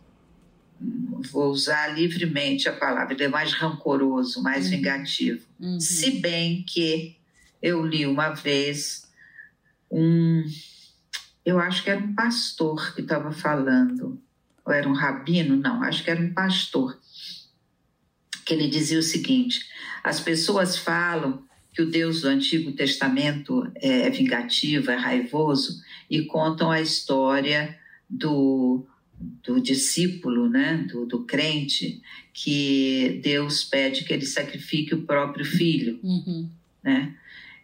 vou 1.31 1.51
usar 1.51 1.87
livremente 1.89 2.67
a 2.67 2.73
palavra, 2.73 3.13
ele 3.13 3.23
é 3.25 3.27
mais 3.27 3.53
rancoroso, 3.53 4.41
mais 4.41 4.65
Uhum. 4.65 4.71
vingativo. 4.71 5.45
Uhum. 5.59 5.79
Se 5.79 6.19
bem 6.19 6.63
que 6.63 7.15
eu 7.61 7.85
li 7.85 8.05
uma 8.05 8.29
vez 8.31 9.07
um. 9.91 10.43
Eu 11.45 11.59
acho 11.59 11.83
que 11.83 11.89
era 11.89 11.99
um 11.99 12.13
pastor 12.13 12.93
que 12.95 13.01
estava 13.01 13.31
falando, 13.31 14.19
ou 14.65 14.73
era 14.73 14.87
um 14.87 14.93
rabino? 14.93 15.55
Não, 15.55 15.83
acho 15.83 16.03
que 16.03 16.11
era 16.11 16.21
um 16.21 16.33
pastor. 16.33 16.99
Que 18.45 18.53
ele 18.53 18.67
dizia 18.67 18.99
o 18.99 19.03
seguinte: 19.03 19.65
as 20.03 20.19
pessoas 20.19 20.77
falam 20.77 21.43
que 21.73 21.81
o 21.81 21.89
Deus 21.89 22.21
do 22.21 22.27
Antigo 22.27 22.71
Testamento 22.73 23.69
é 23.75 24.09
vingativo, 24.09 24.91
é 24.91 24.95
raivoso, 24.95 25.81
e 26.09 26.23
contam 26.25 26.69
a 26.69 26.81
história 26.81 27.77
do, 28.09 28.85
do 29.43 29.61
discípulo, 29.61 30.49
né, 30.49 30.85
do, 30.91 31.05
do 31.05 31.23
crente, 31.23 32.01
que 32.33 33.21
Deus 33.23 33.63
pede 33.63 34.03
que 34.03 34.13
ele 34.13 34.25
sacrifique 34.25 34.93
o 34.93 35.03
próprio 35.03 35.45
filho 35.45 35.99
Uhum. 36.03 36.49
né? 36.83 37.15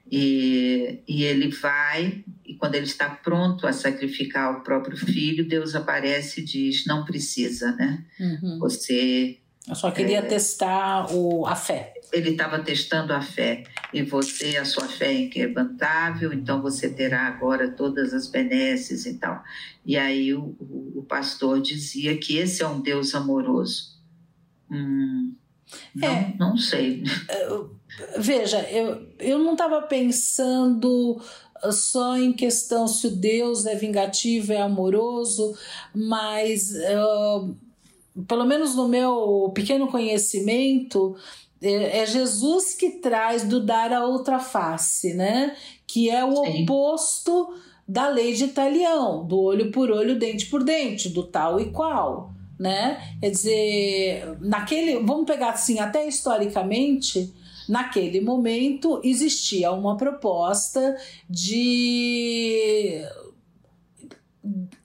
E, 0.10 1.00
e 1.06 1.24
ele 1.24 1.50
vai, 1.50 2.24
e 2.48 2.56
quando 2.56 2.76
ele 2.76 2.86
está 2.86 3.10
pronto 3.10 3.68
a 3.68 3.74
sacrificar 3.74 4.58
o 4.58 4.64
próprio 4.64 4.96
filho, 4.96 5.48
Deus 5.48 5.76
aparece 5.76 6.40
e 6.40 6.46
diz: 6.46 6.86
Não 6.86 7.04
precisa, 7.04 7.74
né? 7.74 8.06
Uhum. 8.20 8.58
Você. 8.60 9.40
Eu 9.68 9.76
só 9.76 9.92
queria 9.92 10.22
testar 10.22 11.14
o, 11.14 11.46
a 11.46 11.56
fé. 11.56 11.94
Ele 12.14 12.30
estava 12.30 12.60
testando 12.60 13.12
a 13.12 13.22
fé, 13.22 13.66
e 13.94 14.02
você, 14.02 14.56
a 14.56 14.64
sua 14.64 14.88
fé 14.88 15.08
é 15.08 15.24
inquebrantável, 15.24 16.32
então 16.32 16.62
você 16.62 16.90
terá 16.90 17.28
agora 17.28 17.70
todas 17.70 18.14
as 18.14 18.28
benesses 18.28 19.06
e 19.06 19.16
tal. 19.16 19.44
E 19.86 19.98
aí 19.98 20.34
o, 20.34 20.56
o, 20.58 21.00
o 21.00 21.04
pastor 21.04 21.62
dizia 21.62 22.18
que 22.18 22.38
esse 22.38 22.64
é 22.64 22.68
um 22.68 22.80
Deus 22.80 23.14
amoroso. 23.14 23.98
Hum, 24.72 25.36
não, 25.94 26.08
É. 26.08 26.34
não 26.40 26.58
sei. 26.58 27.04
Veja, 28.18 28.62
eu, 28.70 29.08
eu 29.20 29.40
não 29.40 29.54
estava 29.54 29.82
pensando 29.82 31.22
só 31.72 32.18
em 32.18 32.34
questão 32.34 32.88
se 32.88 33.08
o 33.08 33.16
Deus 33.16 33.66
é 33.66 33.76
vingativo, 33.76 34.54
é 34.54 34.62
amoroso, 34.62 35.56
mas 35.94 36.74
ah, 36.76 37.48
pelo 38.28 38.46
menos 38.46 38.76
no 38.76 38.88
meu 38.88 39.52
pequeno 39.54 39.88
conhecimento, 39.88 41.16
é, 41.62 42.00
é 42.00 42.06
Jesus 42.06 42.74
que 42.74 42.92
traz 42.92 43.44
do 43.44 43.60
dar 43.60 43.92
a 43.94 44.06
outra 44.06 44.40
face, 44.40 45.14
né? 45.14 45.56
Que 45.86 46.10
é 46.10 46.24
o 46.24 46.46
Sim. 46.46 46.64
oposto 46.64 47.54
da 47.88 48.08
lei 48.10 48.34
de 48.34 48.46
Italião, 48.46 49.26
do 49.26 49.40
olho 49.40 49.72
por 49.72 49.92
olho, 49.92 50.18
dente 50.18 50.48
por 50.48 50.64
dente, 50.64 51.10
do 51.10 51.24
tal 51.24 51.60
e 51.60 51.72
qual, 51.72 52.32
né? 52.60 53.16
Quer 53.20 53.30
dizer, 53.30 54.38
naquele, 54.42 55.00
vamos 55.00 55.26
pegar 55.26 55.52
assim, 55.52 55.80
até 55.80 56.08
historicamente, 56.08 57.34
naquele 57.68 58.22
momento 58.22 59.02
existia 59.04 59.72
uma 59.72 59.98
proposta 59.98 60.96
de 61.30 63.04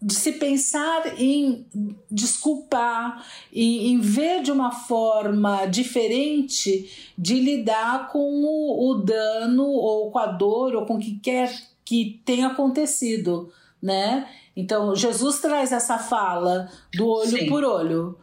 de 0.01 0.15
se 0.15 0.33
pensar 0.33 1.21
em 1.21 1.65
desculpar, 2.11 3.25
em, 3.53 3.93
em 3.93 4.01
ver 4.01 4.43
de 4.43 4.51
uma 4.51 4.73
forma 4.73 5.67
diferente 5.67 7.13
de 7.17 7.39
lidar 7.39 8.11
com 8.11 8.19
o, 8.19 8.91
o 8.91 8.95
dano 8.95 9.65
ou 9.65 10.11
com 10.11 10.19
a 10.19 10.27
dor 10.27 10.75
ou 10.75 10.85
com 10.85 10.95
o 10.97 10.99
que 10.99 11.19
quer 11.21 11.53
que 11.85 12.21
tenha 12.25 12.49
acontecido, 12.49 13.53
né? 13.81 14.29
Então, 14.55 14.95
Jesus 14.95 15.39
traz 15.39 15.73
essa 15.73 15.99
fala 15.99 16.69
do 16.95 17.09
olho 17.09 17.39
Sim. 17.39 17.47
por 17.47 17.65
olho. 17.65 18.19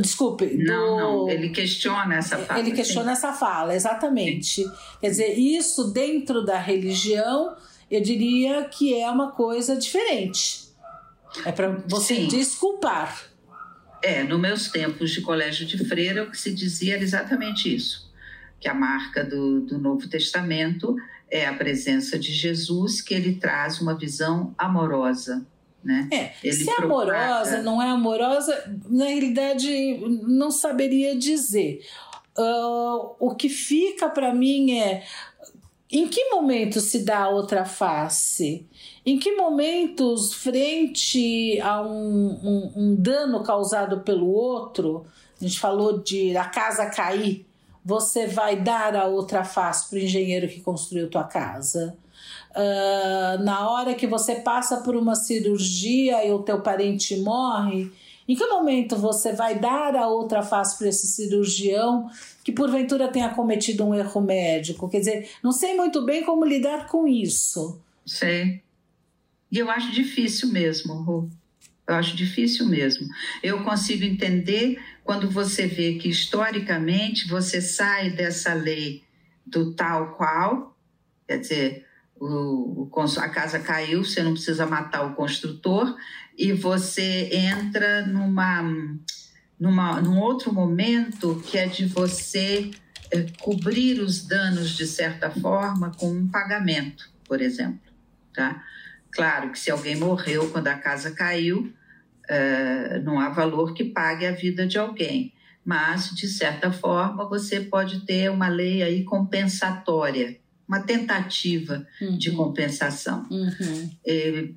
Desculpe, 0.00 0.46
do... 0.46 0.64
Não, 0.64 0.98
não, 0.98 1.28
ele 1.28 1.50
questiona 1.50 2.16
essa 2.16 2.38
fala. 2.38 2.58
Ele 2.58 2.72
questiona 2.72 3.12
essa 3.12 3.32
fala, 3.34 3.74
exatamente. 3.74 4.64
Quer 5.00 5.10
dizer, 5.10 5.38
isso 5.38 5.92
dentro 5.92 6.42
da 6.42 6.58
religião, 6.58 7.54
eu 7.90 8.00
diria 8.00 8.64
que 8.64 8.98
é 8.98 9.10
uma 9.10 9.32
coisa 9.32 9.76
diferente. 9.76 10.64
É 11.44 11.52
para 11.52 11.82
você 11.86 12.14
Sim. 12.14 12.28
desculpar. 12.28 13.22
É, 14.02 14.22
nos 14.22 14.40
meus 14.40 14.68
tempos 14.68 15.10
de 15.10 15.20
colégio 15.20 15.66
de 15.66 15.78
freira, 15.86 16.22
o 16.22 16.30
que 16.30 16.38
se 16.38 16.54
dizia 16.54 16.94
era 16.94 17.02
exatamente 17.02 17.74
isso: 17.74 18.10
que 18.60 18.68
a 18.68 18.74
marca 18.74 19.24
do, 19.24 19.60
do 19.60 19.78
Novo 19.78 20.08
Testamento 20.08 20.96
é 21.30 21.46
a 21.46 21.54
presença 21.54 22.18
de 22.18 22.32
Jesus, 22.32 23.00
que 23.00 23.12
ele 23.12 23.36
traz 23.36 23.80
uma 23.80 23.94
visão 23.96 24.54
amorosa. 24.56 25.46
Né? 25.84 26.08
É, 26.12 26.32
Ele 26.42 26.52
se 26.52 26.70
é 26.70 26.74
propaga- 26.76 27.14
amorosa, 27.24 27.62
não 27.62 27.82
é 27.82 27.90
amorosa, 27.90 28.80
na 28.88 29.04
realidade 29.06 29.98
não 30.26 30.50
saberia 30.50 31.14
dizer. 31.14 31.84
Ah, 32.36 32.96
o 33.20 33.34
que 33.34 33.48
fica 33.48 34.08
para 34.08 34.34
mim 34.34 34.78
é 34.78 35.02
em 35.90 36.08
que 36.08 36.30
momento 36.30 36.80
se 36.80 37.04
dá 37.04 37.24
a 37.24 37.28
outra 37.28 37.64
face? 37.64 38.66
Em 39.06 39.18
que 39.18 39.36
momentos, 39.36 40.32
frente 40.32 41.60
a 41.60 41.82
um, 41.82 42.30
um, 42.42 42.72
um 42.74 42.94
dano 42.96 43.42
causado 43.42 44.00
pelo 44.00 44.26
outro, 44.28 45.04
a 45.40 45.44
gente 45.44 45.60
falou 45.60 45.98
de 45.98 46.36
a 46.36 46.46
casa 46.46 46.86
cair 46.86 47.46
você 47.84 48.26
vai 48.26 48.56
dar 48.56 48.96
a 48.96 49.04
outra 49.04 49.44
face 49.44 49.90
para 49.90 49.96
o 49.98 50.00
engenheiro 50.00 50.48
que 50.48 50.62
construiu 50.62 51.10
tua 51.10 51.24
casa? 51.24 51.94
Uh, 52.54 53.42
na 53.42 53.68
hora 53.68 53.94
que 53.94 54.06
você 54.06 54.36
passa 54.36 54.76
por 54.76 54.94
uma 54.94 55.16
cirurgia 55.16 56.24
e 56.24 56.30
o 56.30 56.38
teu 56.38 56.60
parente 56.60 57.16
morre, 57.16 57.90
em 58.28 58.34
que 58.34 58.46
momento 58.46 58.96
você 58.96 59.32
vai 59.32 59.58
dar 59.58 59.96
a 59.96 60.06
outra 60.06 60.42
face 60.42 60.78
para 60.78 60.88
esse 60.88 61.06
cirurgião 61.06 62.08
que 62.44 62.52
porventura 62.52 63.08
tenha 63.08 63.30
cometido 63.30 63.84
um 63.84 63.94
erro 63.94 64.20
médico? 64.20 64.88
Quer 64.88 64.98
dizer, 65.00 65.30
não 65.42 65.52
sei 65.52 65.74
muito 65.74 66.04
bem 66.04 66.24
como 66.24 66.44
lidar 66.44 66.86
com 66.86 67.06
isso. 67.06 67.80
Sei. 68.06 68.62
E 69.50 69.58
eu 69.58 69.70
acho 69.70 69.90
difícil 69.92 70.52
mesmo, 70.52 70.94
Ru. 70.94 71.30
Eu 71.86 71.96
acho 71.96 72.16
difícil 72.16 72.66
mesmo. 72.66 73.06
Eu 73.42 73.62
consigo 73.62 74.04
entender 74.04 74.82
quando 75.02 75.30
você 75.30 75.66
vê 75.66 75.94
que 75.94 76.08
historicamente 76.08 77.28
você 77.28 77.60
sai 77.60 78.10
dessa 78.10 78.54
lei 78.54 79.02
do 79.46 79.74
tal 79.74 80.14
qual, 80.14 80.74
quer 81.28 81.38
dizer, 81.38 81.86
o, 82.20 82.88
a 83.18 83.28
casa 83.28 83.58
caiu, 83.58 84.04
você 84.04 84.22
não 84.22 84.32
precisa 84.32 84.66
matar 84.66 85.04
o 85.04 85.14
construtor, 85.14 85.96
e 86.36 86.52
você 86.52 87.28
entra 87.32 88.06
numa, 88.06 88.62
numa, 89.58 90.00
num 90.00 90.18
outro 90.18 90.52
momento 90.52 91.42
que 91.46 91.58
é 91.58 91.66
de 91.66 91.86
você 91.86 92.70
é, 93.10 93.26
cobrir 93.40 94.00
os 94.00 94.26
danos 94.26 94.70
de 94.70 94.86
certa 94.86 95.30
forma 95.30 95.92
com 95.96 96.10
um 96.10 96.28
pagamento, 96.28 97.10
por 97.24 97.40
exemplo. 97.40 97.92
Tá? 98.32 98.62
Claro 99.12 99.52
que 99.52 99.58
se 99.58 99.70
alguém 99.70 99.96
morreu 99.96 100.50
quando 100.50 100.68
a 100.68 100.74
casa 100.74 101.12
caiu, 101.12 101.72
uh, 102.28 103.02
não 103.04 103.20
há 103.20 103.28
valor 103.28 103.72
que 103.72 103.84
pague 103.84 104.26
a 104.26 104.32
vida 104.32 104.66
de 104.66 104.78
alguém. 104.78 105.32
Mas, 105.64 106.10
de 106.10 106.28
certa 106.28 106.70
forma, 106.70 107.26
você 107.26 107.60
pode 107.60 108.04
ter 108.04 108.30
uma 108.30 108.48
lei 108.48 108.82
aí 108.82 109.02
compensatória, 109.04 110.36
uma 110.74 110.82
tentativa 110.82 111.86
uhum. 112.00 112.18
de 112.18 112.32
compensação. 112.32 113.26
Uhum. 113.30 113.90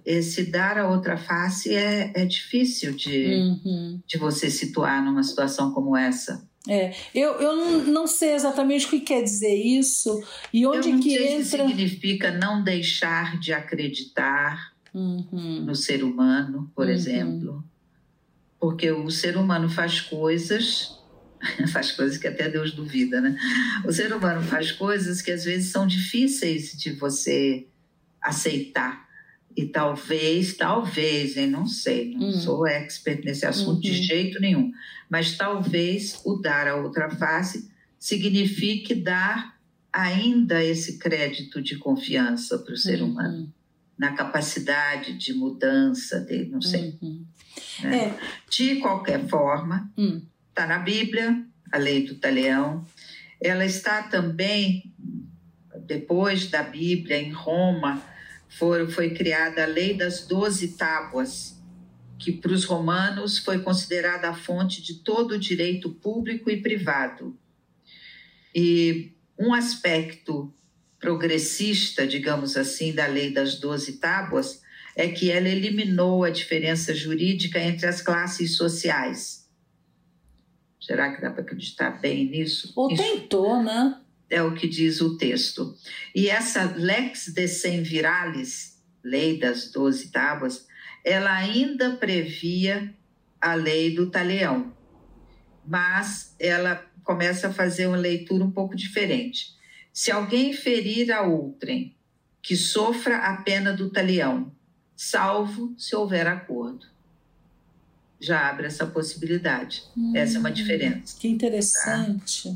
esse 0.05 0.45
dar 0.45 0.77
a 0.79 0.89
outra 0.89 1.15
face 1.15 1.73
é, 1.73 2.11
é 2.15 2.25
difícil 2.25 2.93
de, 2.93 3.25
uhum. 3.27 4.01
de 4.05 4.17
você 4.17 4.49
situar 4.49 5.03
numa 5.03 5.21
situação 5.21 5.71
como 5.71 5.95
essa. 5.95 6.47
É, 6.67 6.93
eu, 7.15 7.33
eu 7.39 7.85
não 7.85 8.07
sei 8.07 8.33
exatamente 8.33 8.87
o 8.87 8.89
que 8.89 8.99
quer 8.99 9.23
dizer 9.23 9.55
isso 9.55 10.21
e 10.51 10.65
onde 10.65 10.89
eu 10.89 10.95
não 10.95 11.01
que 11.01 11.11
sei 11.11 11.33
entra. 11.35 11.43
Se 11.43 11.49
significa 11.51 12.31
não 12.31 12.61
deixar 12.61 13.39
de 13.39 13.53
acreditar 13.53 14.73
uhum. 14.93 15.63
no 15.65 15.75
ser 15.75 16.03
humano, 16.03 16.69
por 16.75 16.87
uhum. 16.87 16.91
exemplo, 16.91 17.63
porque 18.59 18.91
o 18.91 19.09
ser 19.09 19.37
humano 19.37 19.69
faz 19.69 20.01
coisas, 20.01 20.96
faz 21.71 21.91
coisas 21.91 22.17
que 22.17 22.27
até 22.27 22.49
Deus 22.49 22.71
duvida, 22.71 23.21
né? 23.21 23.37
O 23.85 23.91
ser 23.91 24.13
humano 24.13 24.41
faz 24.43 24.71
coisas 24.71 25.21
que 25.21 25.31
às 25.31 25.45
vezes 25.45 25.71
são 25.71 25.85
difíceis 25.85 26.71
de 26.73 26.91
você 26.91 27.67
aceitar. 28.21 29.07
E 29.55 29.65
talvez, 29.65 30.55
talvez, 30.55 31.35
eu 31.35 31.47
não 31.47 31.65
sei, 31.65 32.13
não 32.13 32.27
uhum. 32.27 32.31
sou 32.31 32.67
expert 32.67 33.23
nesse 33.25 33.45
assunto 33.45 33.81
de 33.81 33.89
uhum. 33.89 34.03
jeito 34.03 34.39
nenhum, 34.39 34.71
mas 35.09 35.35
talvez 35.35 36.21
o 36.23 36.35
dar 36.35 36.67
a 36.67 36.75
outra 36.75 37.09
face 37.09 37.71
signifique 37.97 38.93
dar 38.93 39.57
ainda 39.91 40.63
esse 40.63 40.99
crédito 40.99 41.59
de 41.59 41.75
confiança 41.77 42.59
para 42.59 42.73
o 42.73 42.77
ser 42.77 43.01
uhum. 43.01 43.09
humano, 43.09 43.53
na 43.97 44.11
capacidade 44.11 45.17
de 45.17 45.33
mudança 45.33 46.19
dele, 46.19 46.51
não 46.51 46.61
sei. 46.61 46.95
Né? 47.81 48.09
É. 48.09 48.19
De 48.47 48.75
qualquer 48.75 49.27
forma, 49.27 49.91
está 50.57 50.65
na 50.65 50.79
Bíblia, 50.79 51.45
a 51.71 51.77
lei 51.77 52.03
do 52.03 52.15
talião, 52.15 52.83
ela 53.39 53.63
está 53.63 54.01
também, 54.01 54.91
depois 55.85 56.47
da 56.47 56.63
Bíblia, 56.63 57.21
em 57.21 57.31
Roma, 57.31 58.03
foi 58.49 59.13
criada 59.13 59.61
a 59.61 59.67
lei 59.67 59.93
das 59.93 60.25
doze 60.25 60.69
tábuas, 60.69 61.61
que 62.17 62.31
para 62.31 62.51
os 62.51 62.65
romanos 62.65 63.37
foi 63.37 63.59
considerada 63.59 64.29
a 64.29 64.33
fonte 64.33 64.81
de 64.81 64.95
todo 65.03 65.35
o 65.35 65.39
direito 65.39 65.91
público 65.91 66.49
e 66.49 66.59
privado. 66.59 67.37
E 68.55 69.11
um 69.37 69.53
aspecto 69.53 70.51
progressista, 70.99 72.07
digamos 72.07 72.57
assim, 72.57 72.95
da 72.95 73.05
lei 73.05 73.31
das 73.31 73.59
doze 73.59 73.99
tábuas 73.99 74.63
é 74.95 75.07
que 75.07 75.29
ela 75.29 75.47
eliminou 75.47 76.23
a 76.23 76.31
diferença 76.31 76.95
jurídica 76.95 77.59
entre 77.59 77.85
as 77.85 78.01
classes 78.01 78.57
sociais. 78.57 79.36
Será 80.87 81.13
que 81.13 81.21
dá 81.21 81.29
para 81.29 81.41
acreditar 81.41 81.99
bem 81.99 82.29
nisso? 82.29 82.71
Ou 82.73 82.89
Isso 82.89 83.03
tentou, 83.03 83.61
né? 83.61 83.99
É 84.29 84.41
o 84.41 84.55
que 84.55 84.69
diz 84.69 85.01
o 85.01 85.17
texto. 85.17 85.75
E 86.15 86.29
essa 86.29 86.63
lex 86.77 87.27
decem 87.27 87.83
viralis, 87.83 88.81
lei 89.03 89.37
das 89.37 89.69
doze 89.69 90.09
tábuas, 90.09 90.65
ela 91.03 91.35
ainda 91.35 91.97
previa 91.97 92.95
a 93.41 93.53
lei 93.53 93.93
do 93.93 94.09
talião, 94.09 94.73
mas 95.65 96.33
ela 96.39 96.89
começa 97.03 97.49
a 97.49 97.53
fazer 97.53 97.87
uma 97.87 97.97
leitura 97.97 98.45
um 98.45 98.51
pouco 98.51 98.73
diferente. 98.73 99.57
Se 99.91 100.09
alguém 100.09 100.53
ferir 100.53 101.11
a 101.11 101.23
outrem, 101.23 101.97
que 102.41 102.55
sofra 102.55 103.17
a 103.17 103.41
pena 103.41 103.73
do 103.73 103.89
talião, 103.89 104.55
salvo 104.95 105.75
se 105.77 105.93
houver 105.93 106.27
acordo. 106.27 106.85
Já 108.19 108.49
abre 108.49 108.67
essa 108.67 108.85
possibilidade. 108.85 109.83
Hum, 109.95 110.13
essa 110.15 110.37
é 110.37 110.39
uma 110.39 110.51
diferença. 110.51 111.17
Que 111.19 111.27
interessante. 111.27 112.49
Tá? 112.49 112.55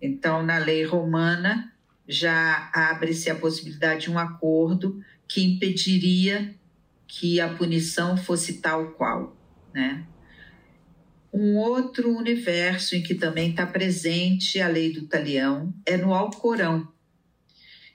Então, 0.00 0.42
na 0.42 0.58
lei 0.58 0.84
romana, 0.84 1.72
já 2.06 2.70
abre-se 2.72 3.30
a 3.30 3.34
possibilidade 3.34 4.02
de 4.02 4.10
um 4.10 4.18
acordo 4.18 5.02
que 5.26 5.42
impediria 5.42 6.54
que 7.06 7.40
a 7.40 7.48
punição 7.48 8.16
fosse 8.16 8.60
tal 8.60 8.92
qual, 8.92 9.36
né? 9.74 10.06
Um 11.32 11.56
outro 11.56 12.16
universo 12.16 12.96
em 12.96 13.02
que 13.02 13.14
também 13.14 13.50
está 13.50 13.66
presente 13.66 14.60
a 14.60 14.68
lei 14.68 14.92
do 14.92 15.06
talião 15.06 15.74
é 15.84 15.96
no 15.96 16.14
Alcorão. 16.14 16.88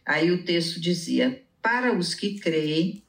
Aí 0.06 0.32
o 0.32 0.44
texto 0.44 0.80
dizia: 0.80 1.44
Para 1.62 1.98
os 1.98 2.14
que 2.14 2.40
creem, 2.40 3.04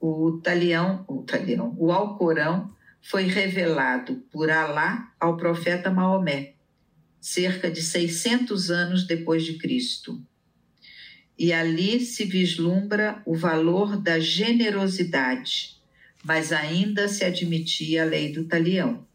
o 0.00 0.38
talião, 0.42 1.04
o 1.08 1.22
talião, 1.22 1.74
o 1.78 1.90
Alcorão 1.90 2.74
foi 3.08 3.22
revelado 3.22 4.16
por 4.30 4.50
Alá 4.50 5.14
ao 5.18 5.38
profeta 5.38 5.90
Maomé, 5.90 6.52
cerca 7.18 7.70
de 7.70 7.80
600 7.80 8.70
anos 8.70 9.06
depois 9.06 9.46
de 9.46 9.56
Cristo. 9.56 10.22
E 11.38 11.50
ali 11.50 12.00
se 12.00 12.26
vislumbra 12.26 13.22
o 13.24 13.34
valor 13.34 13.96
da 13.96 14.20
generosidade, 14.20 15.80
mas 16.22 16.52
ainda 16.52 17.08
se 17.08 17.24
admitia 17.24 18.02
a 18.02 18.04
lei 18.04 18.30
do 18.30 18.44
talião. 18.44 19.06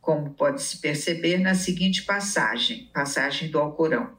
Como 0.00 0.34
pode-se 0.34 0.78
perceber 0.78 1.38
na 1.38 1.54
seguinte 1.54 2.02
passagem, 2.02 2.90
passagem 2.92 3.48
do 3.48 3.60
Alcorão: 3.60 4.18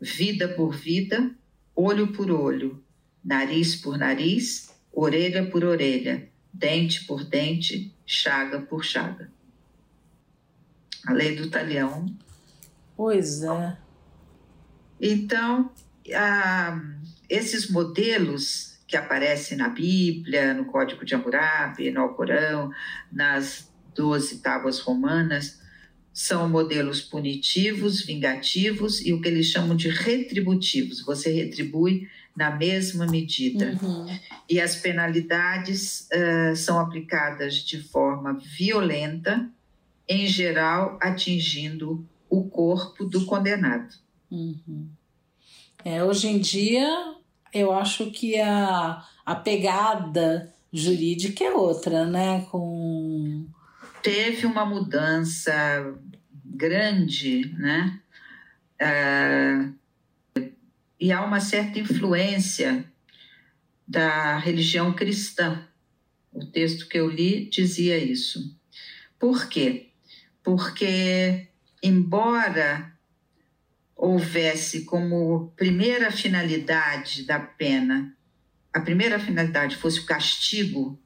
vida 0.00 0.46
por 0.46 0.72
vida, 0.72 1.34
olho 1.74 2.12
por 2.12 2.30
olho, 2.30 2.80
nariz 3.24 3.74
por 3.74 3.98
nariz, 3.98 4.72
orelha 4.92 5.44
por 5.50 5.64
orelha, 5.64 6.30
dente 6.52 7.04
por 7.04 7.24
dente, 7.24 7.94
chaga 8.06 8.60
por 8.60 8.84
chaga. 8.84 9.30
A 11.06 11.12
lei 11.12 11.36
do 11.36 11.50
talião. 11.50 12.06
Pois 12.96 13.42
é. 13.42 13.76
Então, 15.00 15.70
ah, 16.14 16.80
esses 17.28 17.70
modelos 17.70 18.78
que 18.86 18.96
aparecem 18.96 19.56
na 19.56 19.68
Bíblia, 19.68 20.54
no 20.54 20.64
Código 20.64 21.04
de 21.04 21.14
Hammurabi, 21.14 21.90
no 21.90 22.00
Alcorão, 22.00 22.72
nas 23.12 23.70
doze 23.94 24.38
tábuas 24.38 24.80
romanas, 24.80 25.60
são 26.12 26.48
modelos 26.48 27.00
punitivos, 27.00 28.02
vingativos 28.02 29.04
e 29.06 29.12
o 29.12 29.20
que 29.20 29.28
eles 29.28 29.46
chamam 29.46 29.76
de 29.76 29.88
retributivos. 29.88 31.02
Você 31.02 31.30
retribui 31.30 32.08
na 32.38 32.54
mesma 32.54 33.04
medida. 33.04 33.76
Uhum. 33.82 34.06
E 34.48 34.60
as 34.60 34.76
penalidades 34.76 36.08
uh, 36.12 36.54
são 36.54 36.78
aplicadas 36.78 37.56
de 37.56 37.82
forma 37.82 38.34
violenta, 38.34 39.50
em 40.08 40.24
geral 40.28 40.96
atingindo 41.02 42.06
o 42.30 42.48
corpo 42.48 43.04
do 43.04 43.26
condenado. 43.26 43.92
Uhum. 44.30 44.88
É, 45.84 46.04
hoje 46.04 46.28
em 46.28 46.38
dia, 46.38 46.88
eu 47.52 47.72
acho 47.72 48.08
que 48.12 48.38
a, 48.38 49.04
a 49.26 49.34
pegada 49.34 50.54
jurídica 50.72 51.42
é 51.42 51.52
outra, 51.52 52.04
né? 52.04 52.46
Com... 52.52 53.46
Teve 54.00 54.46
uma 54.46 54.64
mudança 54.64 55.52
grande, 56.44 57.52
né? 57.58 57.98
É, 58.80 59.70
e 61.00 61.12
há 61.12 61.24
uma 61.24 61.40
certa 61.40 61.78
influência 61.78 62.84
da 63.86 64.36
religião 64.38 64.92
cristã. 64.92 65.66
O 66.32 66.44
texto 66.44 66.88
que 66.88 66.98
eu 66.98 67.08
li 67.08 67.48
dizia 67.48 67.96
isso. 67.96 68.56
Por 69.18 69.48
quê? 69.48 69.88
Porque 70.42 71.48
embora 71.82 72.92
houvesse 73.96 74.84
como 74.84 75.52
primeira 75.56 76.10
finalidade 76.12 77.24
da 77.24 77.40
pena, 77.40 78.16
a 78.72 78.80
primeira 78.80 79.18
finalidade 79.18 79.76
fosse 79.76 80.00
o 80.00 80.06
castigo, 80.06 81.00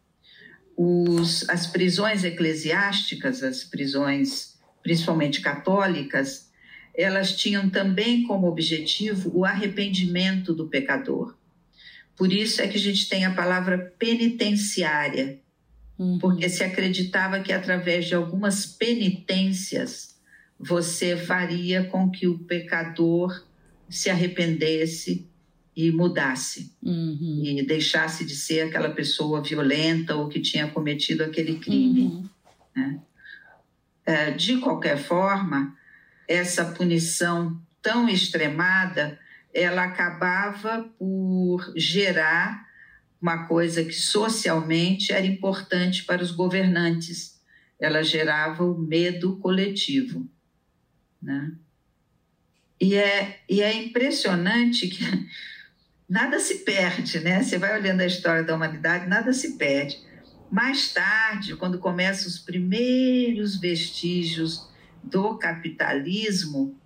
os, 0.76 1.48
as 1.48 1.66
prisões 1.66 2.24
eclesiásticas, 2.24 3.42
as 3.42 3.64
prisões 3.64 4.58
principalmente 4.82 5.40
católicas, 5.40 6.50
elas 6.94 7.36
tinham 7.36 7.70
também 7.70 8.24
como 8.24 8.46
objetivo 8.46 9.30
o 9.34 9.44
arrependimento 9.44 10.52
do 10.52 10.68
pecador. 10.68 11.34
Por 12.16 12.32
isso 12.32 12.60
é 12.60 12.68
que 12.68 12.76
a 12.76 12.80
gente 12.80 13.08
tem 13.08 13.24
a 13.24 13.34
palavra 13.34 13.94
penitenciária, 13.98 15.40
uhum. 15.98 16.18
porque 16.18 16.48
se 16.48 16.62
acreditava 16.62 17.40
que 17.40 17.52
através 17.52 18.06
de 18.06 18.14
algumas 18.14 18.66
penitências 18.66 20.16
você 20.58 21.16
faria 21.16 21.84
com 21.84 22.10
que 22.10 22.26
o 22.26 22.38
pecador 22.38 23.44
se 23.88 24.08
arrependesse 24.08 25.26
e 25.74 25.90
mudasse 25.90 26.72
uhum. 26.82 27.42
e 27.42 27.62
deixasse 27.62 28.24
de 28.24 28.36
ser 28.36 28.68
aquela 28.68 28.90
pessoa 28.90 29.42
violenta 29.42 30.14
ou 30.14 30.28
que 30.28 30.38
tinha 30.38 30.68
cometido 30.68 31.24
aquele 31.24 31.58
crime. 31.58 32.02
Uhum. 32.02 32.28
Né? 32.76 33.00
É, 34.04 34.30
de 34.32 34.58
qualquer 34.58 34.98
forma, 34.98 35.76
essa 36.32 36.64
punição 36.64 37.60
tão 37.82 38.08
extremada, 38.08 39.18
ela 39.52 39.84
acabava 39.84 40.88
por 40.98 41.72
gerar 41.76 42.66
uma 43.20 43.46
coisa 43.46 43.84
que 43.84 43.92
socialmente 43.92 45.12
era 45.12 45.26
importante 45.26 46.04
para 46.04 46.22
os 46.22 46.30
governantes. 46.30 47.40
Ela 47.78 48.02
gerava 48.02 48.64
o 48.64 48.78
medo 48.78 49.36
coletivo. 49.36 50.26
Né? 51.20 51.52
E, 52.80 52.94
é, 52.94 53.40
e 53.48 53.60
é 53.60 53.74
impressionante 53.74 54.88
que 54.88 55.04
nada 56.08 56.40
se 56.40 56.60
perde, 56.60 57.20
né? 57.20 57.42
Você 57.42 57.58
vai 57.58 57.78
olhando 57.78 58.00
a 58.00 58.06
história 58.06 58.42
da 58.42 58.56
humanidade, 58.56 59.06
nada 59.06 59.32
se 59.32 59.56
perde. 59.58 60.00
Mais 60.50 60.92
tarde, 60.92 61.56
quando 61.56 61.78
começam 61.78 62.26
os 62.26 62.38
primeiros 62.38 63.60
vestígios 63.60 64.71
do 65.02 65.36
capitalismo, 65.36 66.76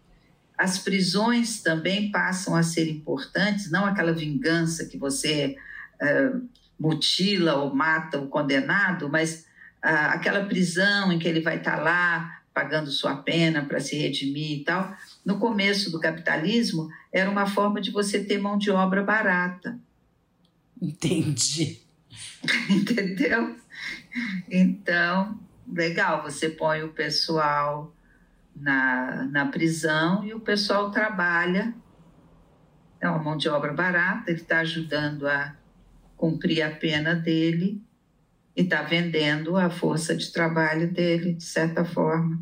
as 0.56 0.78
prisões 0.78 1.62
também 1.62 2.10
passam 2.10 2.54
a 2.54 2.62
ser 2.62 2.88
importantes, 2.88 3.70
não 3.70 3.84
aquela 3.84 4.12
vingança 4.12 4.86
que 4.86 4.96
você 4.96 5.56
uh, 6.00 6.48
mutila 6.80 7.56
ou 7.56 7.74
mata 7.74 8.18
o 8.18 8.28
condenado, 8.28 9.08
mas 9.08 9.46
uh, 9.84 10.08
aquela 10.10 10.46
prisão 10.46 11.12
em 11.12 11.18
que 11.18 11.28
ele 11.28 11.40
vai 11.40 11.58
estar 11.58 11.76
tá 11.76 11.82
lá 11.82 12.42
pagando 12.54 12.90
sua 12.90 13.16
pena 13.16 13.66
para 13.66 13.80
se 13.80 13.96
redimir 13.96 14.60
e 14.60 14.64
tal. 14.64 14.96
No 15.22 15.38
começo 15.38 15.90
do 15.90 16.00
capitalismo, 16.00 16.88
era 17.12 17.30
uma 17.30 17.46
forma 17.46 17.82
de 17.82 17.90
você 17.90 18.24
ter 18.24 18.38
mão 18.38 18.56
de 18.56 18.70
obra 18.70 19.02
barata. 19.02 19.78
Entendi. 20.80 21.80
Entendeu? 22.70 23.56
Então, 24.50 25.38
legal, 25.70 26.22
você 26.22 26.48
põe 26.48 26.82
o 26.82 26.88
pessoal 26.88 27.94
na, 28.56 29.24
na 29.24 29.46
prisão 29.46 30.24
e 30.24 30.32
o 30.32 30.40
pessoal 30.40 30.90
trabalha. 30.90 31.74
É 33.00 33.08
uma 33.08 33.22
mão 33.22 33.36
de 33.36 33.48
obra 33.48 33.72
barata, 33.72 34.30
ele 34.30 34.40
está 34.40 34.60
ajudando 34.60 35.28
a 35.28 35.54
cumprir 36.16 36.62
a 36.62 36.70
pena 36.70 37.14
dele 37.14 37.82
e 38.56 38.62
está 38.62 38.82
vendendo 38.82 39.56
a 39.56 39.68
força 39.68 40.16
de 40.16 40.32
trabalho 40.32 40.90
dele, 40.90 41.34
de 41.34 41.44
certa 41.44 41.84
forma. 41.84 42.40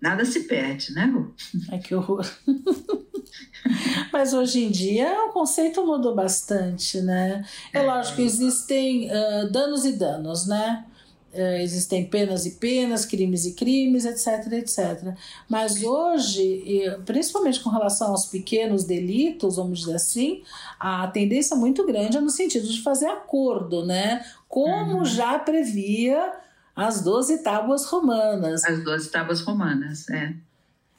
Nada 0.00 0.24
se 0.24 0.40
perde, 0.40 0.92
né, 0.92 1.06
Ru? 1.06 1.34
Ai, 1.70 1.78
que 1.78 1.94
horror. 1.94 2.28
Mas 4.12 4.34
hoje 4.34 4.64
em 4.64 4.70
dia 4.70 5.26
o 5.26 5.32
conceito 5.32 5.86
mudou 5.86 6.14
bastante, 6.14 7.00
né? 7.00 7.44
É, 7.72 7.78
é. 7.78 7.82
lógico 7.82 8.16
que 8.16 8.22
existem 8.22 9.08
uh, 9.08 9.50
danos 9.50 9.84
e 9.84 9.92
danos, 9.92 10.46
né? 10.46 10.84
Uh, 11.32 11.56
existem 11.62 12.04
penas 12.04 12.44
e 12.44 12.52
penas, 12.52 13.06
crimes 13.06 13.46
e 13.46 13.54
crimes, 13.54 14.04
etc, 14.04 14.52
etc. 14.52 15.14
Mas 15.48 15.82
hoje, 15.82 16.62
principalmente 17.06 17.60
com 17.60 17.70
relação 17.70 18.10
aos 18.10 18.26
pequenos 18.26 18.84
delitos, 18.84 19.56
vamos 19.56 19.80
dizer 19.80 19.94
assim, 19.94 20.42
a 20.78 21.06
tendência 21.08 21.56
muito 21.56 21.86
grande 21.86 22.18
é 22.18 22.20
no 22.20 22.28
sentido 22.28 22.68
de 22.68 22.82
fazer 22.82 23.06
acordo, 23.06 23.84
né? 23.86 24.22
Como 24.46 24.98
uhum. 24.98 25.04
já 25.06 25.38
previa 25.38 26.34
as 26.76 27.02
doze 27.02 27.42
tábuas 27.42 27.86
romanas. 27.86 28.64
As 28.64 28.84
doze 28.84 29.10
tábuas 29.10 29.40
romanas, 29.40 30.08
é. 30.10 30.34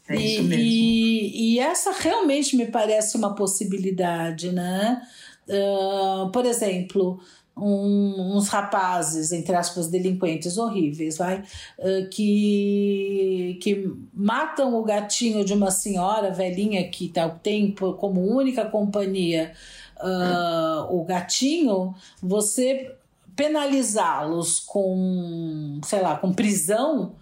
É 0.07 0.15
e, 0.15 0.33
isso 0.33 0.43
mesmo. 0.43 0.63
E, 0.63 1.55
e, 1.55 1.59
essa 1.59 1.91
realmente 1.91 2.55
me 2.55 2.67
parece 2.67 3.17
uma 3.17 3.35
possibilidade, 3.35 4.51
né? 4.51 5.01
Uh, 5.47 6.29
por 6.31 6.45
exemplo, 6.45 7.19
um, 7.55 8.35
uns 8.35 8.49
rapazes, 8.49 9.31
entre 9.31 9.55
aspas, 9.55 9.87
delinquentes 9.87 10.57
horríveis, 10.57 11.17
vai, 11.17 11.43
que, 12.11 13.59
que 13.61 13.91
matam 14.13 14.75
o 14.75 14.83
gatinho 14.83 15.45
de 15.45 15.53
uma 15.53 15.71
senhora 15.71 16.31
velhinha 16.31 16.87
que 16.89 17.09
tá, 17.09 17.29
tem 17.29 17.71
como 17.71 18.21
única 18.21 18.65
companhia 18.65 19.53
uh, 19.99 20.95
o 20.95 21.03
gatinho, 21.03 21.93
você 22.21 22.95
penalizá-los 23.35 24.59
com, 24.59 25.79
sei 25.83 26.01
lá, 26.01 26.17
com 26.17 26.33
prisão 26.33 27.13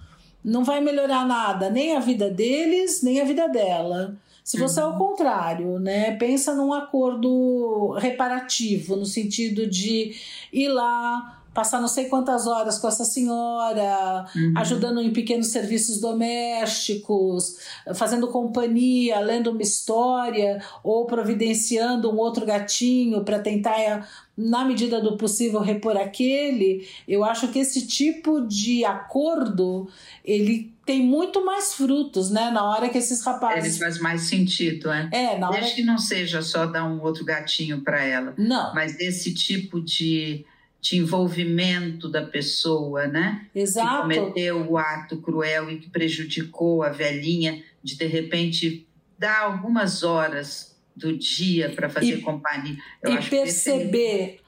não 0.43 0.63
vai 0.63 0.81
melhorar 0.81 1.25
nada, 1.25 1.69
nem 1.69 1.95
a 1.95 1.99
vida 1.99 2.29
deles, 2.29 3.03
nem 3.03 3.21
a 3.21 3.25
vida 3.25 3.47
dela. 3.47 4.15
Se 4.43 4.57
você 4.57 4.81
uhum. 4.81 4.87
é 4.87 4.89
o 4.89 4.97
contrário, 4.97 5.79
né, 5.79 6.11
pensa 6.17 6.53
num 6.53 6.73
acordo 6.73 7.91
reparativo, 7.99 8.95
no 8.95 9.05
sentido 9.05 9.67
de 9.67 10.15
ir 10.51 10.67
lá, 10.67 11.41
passar 11.53 11.81
não 11.81 11.87
sei 11.87 12.05
quantas 12.05 12.47
horas 12.47 12.79
com 12.79 12.87
essa 12.87 13.03
senhora, 13.03 14.25
uhum. 14.35 14.53
ajudando 14.57 15.01
em 15.01 15.11
pequenos 15.11 15.47
serviços 15.47 15.99
domésticos, 15.99 17.57
fazendo 17.93 18.27
companhia, 18.29 19.19
lendo 19.19 19.51
uma 19.51 19.61
história 19.61 20.63
ou 20.83 21.05
providenciando 21.05 22.09
um 22.09 22.17
outro 22.17 22.45
gatinho 22.45 23.23
para 23.23 23.39
tentar, 23.39 24.09
na 24.37 24.63
medida 24.63 25.01
do 25.01 25.17
possível, 25.17 25.59
repor 25.59 25.97
aquele. 25.97 26.87
Eu 27.07 27.23
acho 27.23 27.49
que 27.49 27.59
esse 27.59 27.85
tipo 27.85 28.41
de 28.41 28.85
acordo 28.85 29.89
ele 30.23 30.70
tem 30.85 31.03
muito 31.03 31.45
mais 31.45 31.73
frutos, 31.73 32.31
né? 32.31 32.49
Na 32.51 32.63
hora 32.69 32.89
que 32.89 32.97
esses 32.97 33.23
rapazes. 33.23 33.75
Ele 33.75 33.83
faz 33.83 33.99
mais 33.99 34.21
sentido, 34.21 34.91
é. 34.91 35.09
É, 35.11 35.37
na 35.37 35.49
hora. 35.49 35.59
Desde 35.59 35.75
que 35.75 35.83
não 35.83 35.97
seja 35.97 36.41
só 36.41 36.65
dar 36.65 36.85
um 36.85 37.01
outro 37.01 37.23
gatinho 37.23 37.81
para 37.81 38.03
ela. 38.03 38.33
Não. 38.37 38.73
Mas 38.73 38.99
esse 38.99 39.33
tipo 39.33 39.81
de 39.81 40.45
de 40.81 40.97
envolvimento 40.97 42.09
da 42.09 42.23
pessoa, 42.23 43.05
né? 43.05 43.47
Exato. 43.53 44.09
Que 44.09 44.15
cometeu 44.17 44.67
o 44.67 44.79
ato 44.79 45.21
cruel 45.21 45.69
e 45.69 45.77
que 45.77 45.89
prejudicou 45.91 46.81
a 46.81 46.89
velhinha, 46.89 47.63
de 47.83 47.95
de 47.95 48.07
repente 48.07 48.87
dar 49.17 49.41
algumas 49.41 50.01
horas 50.01 50.75
do 50.95 51.15
dia 51.15 51.69
para 51.69 51.87
fazer 51.87 52.17
e, 52.17 52.21
companhia. 52.21 52.75
Eu 53.03 53.13
e 53.13 53.29
perceber 53.29 54.39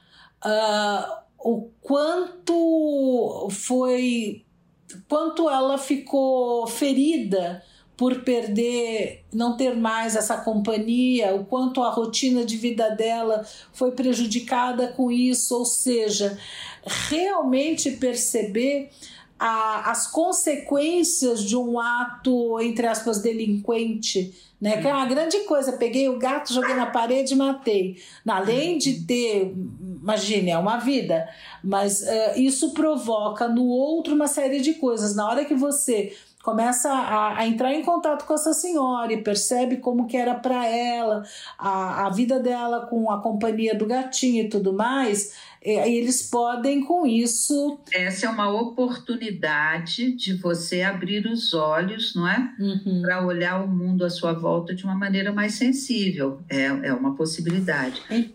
uh, 0.44 1.22
o 1.38 1.70
quanto 1.80 3.48
foi, 3.50 4.43
quanto 5.08 5.48
ela 5.48 5.78
ficou 5.78 6.66
ferida 6.66 7.62
por 7.96 8.22
perder, 8.22 9.24
não 9.32 9.56
ter 9.56 9.76
mais 9.76 10.16
essa 10.16 10.38
companhia, 10.38 11.34
o 11.34 11.44
quanto 11.44 11.82
a 11.82 11.90
rotina 11.90 12.44
de 12.44 12.56
vida 12.56 12.90
dela 12.90 13.46
foi 13.72 13.92
prejudicada 13.92 14.88
com 14.88 15.10
isso, 15.10 15.56
ou 15.56 15.64
seja, 15.64 16.36
realmente 16.84 17.92
perceber 17.92 18.90
a, 19.38 19.90
as 19.90 20.10
consequências 20.10 21.44
de 21.44 21.56
um 21.56 21.78
ato, 21.78 22.60
entre 22.60 22.86
aspas, 22.86 23.20
delinquente, 23.20 24.34
né? 24.64 24.80
Que 24.80 24.88
é 24.88 24.94
uma 24.94 25.04
grande 25.04 25.40
coisa. 25.40 25.74
Peguei 25.74 26.08
o 26.08 26.18
gato, 26.18 26.54
joguei 26.54 26.74
na 26.74 26.86
parede 26.86 27.34
e 27.34 27.36
matei. 27.36 28.02
Além 28.26 28.78
de 28.78 29.04
ter, 29.04 29.54
imagine, 30.00 30.52
é 30.52 30.56
uma 30.56 30.78
vida, 30.78 31.28
mas 31.62 32.00
uh, 32.00 32.38
isso 32.38 32.72
provoca 32.72 33.46
no 33.46 33.66
outro 33.66 34.14
uma 34.14 34.26
série 34.26 34.62
de 34.62 34.72
coisas. 34.72 35.14
Na 35.14 35.28
hora 35.28 35.44
que 35.44 35.54
você 35.54 36.16
começa 36.44 36.92
a, 36.92 37.38
a, 37.38 37.46
entrar 37.46 37.72
em 37.72 37.82
contato 37.82 38.26
com 38.26 38.34
essa 38.34 38.52
senhora 38.52 39.10
e 39.10 39.22
percebe 39.22 39.78
como 39.78 40.06
que 40.06 40.14
era 40.14 40.34
para 40.34 40.66
ela 40.66 41.24
a, 41.58 42.06
a 42.06 42.10
vida 42.10 42.38
dela 42.38 42.86
com 42.86 43.10
a 43.10 43.22
companhia 43.22 43.74
do 43.74 43.86
gatinho 43.86 44.44
e 44.44 44.48
tudo 44.50 44.70
mais 44.70 45.34
e 45.64 45.70
eles 45.70 46.28
podem 46.28 46.84
com 46.84 47.06
isso 47.06 47.80
essa 47.90 48.26
é 48.26 48.28
uma 48.28 48.50
oportunidade 48.50 50.12
de 50.12 50.34
você 50.34 50.82
abrir 50.82 51.26
os 51.26 51.54
olhos 51.54 52.14
não 52.14 52.28
é 52.28 52.54
uhum. 52.60 53.00
para 53.00 53.24
olhar 53.26 53.64
o 53.64 53.66
mundo 53.66 54.04
à 54.04 54.10
sua 54.10 54.34
volta 54.34 54.74
de 54.74 54.84
uma 54.84 54.94
maneira 54.94 55.32
mais 55.32 55.54
sensível 55.54 56.42
é, 56.50 56.66
é 56.66 56.92
uma 56.92 57.16
possibilidade 57.16 58.02
é. 58.10 58.26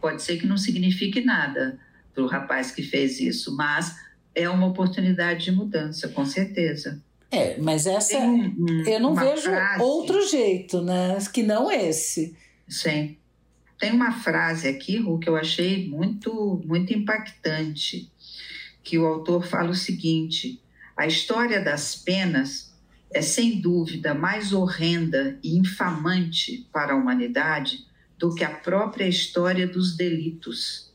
pode 0.00 0.22
ser 0.22 0.38
que 0.38 0.46
não 0.46 0.56
signifique 0.56 1.22
nada 1.22 1.78
para 2.14 2.24
o 2.24 2.26
rapaz 2.26 2.70
que 2.70 2.82
fez 2.82 3.20
isso 3.20 3.54
mas 3.54 3.94
é 4.34 4.48
uma 4.48 4.68
oportunidade 4.68 5.44
de 5.44 5.52
mudança 5.52 6.08
com 6.08 6.24
certeza 6.24 6.98
É, 7.32 7.58
mas 7.58 7.86
essa 7.86 8.18
Tem 8.18 8.54
eu 8.86 9.00
não 9.00 9.14
vejo 9.14 9.44
frase- 9.44 9.82
outro 9.82 10.28
jeito, 10.28 10.82
né? 10.82 11.16
Que 11.32 11.42
não 11.42 11.72
esse. 11.72 12.36
Sim. 12.68 13.16
Tem 13.80 13.90
uma 13.90 14.12
frase 14.12 14.68
aqui, 14.68 14.98
Ru, 14.98 15.18
que 15.18 15.30
eu 15.30 15.34
achei 15.34 15.88
muito, 15.88 16.62
muito 16.66 16.92
impactante, 16.92 18.12
que 18.84 18.98
o 18.98 19.06
autor 19.06 19.46
fala 19.46 19.70
o 19.70 19.74
seguinte: 19.74 20.60
a 20.94 21.06
história 21.06 21.58
das 21.64 21.96
penas 21.96 22.70
é 23.10 23.22
sem 23.22 23.60
dúvida 23.62 24.12
mais 24.12 24.52
horrenda 24.52 25.38
e 25.42 25.56
infamante 25.56 26.68
para 26.70 26.92
a 26.92 26.96
humanidade 26.96 27.86
do 28.18 28.34
que 28.34 28.44
a 28.44 28.50
própria 28.50 29.08
história 29.08 29.66
dos 29.66 29.96
delitos. 29.96 30.92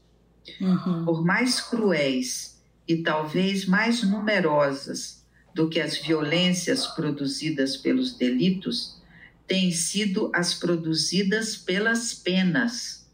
Uhum. 0.61 1.03
Por 1.03 1.25
mais 1.25 1.59
cruéis 1.59 2.61
e 2.87 2.97
talvez 2.97 3.65
mais 3.65 4.03
numerosas 4.03 5.16
do 5.57 5.67
que 5.67 5.79
as 5.79 5.97
violências 5.97 6.85
produzidas 6.85 7.75
pelos 7.75 8.15
delitos, 8.15 9.01
têm 9.47 9.71
sido 9.71 10.29
as 10.31 10.53
produzidas 10.53 11.57
pelas 11.57 12.13
penas. 12.13 13.09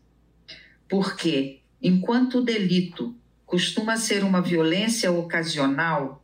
Porque, 0.89 1.61
enquanto 1.81 2.39
o 2.39 2.43
delito 2.43 3.15
costuma 3.45 3.95
ser 3.95 4.25
uma 4.25 4.41
violência 4.41 5.09
ocasional 5.09 6.21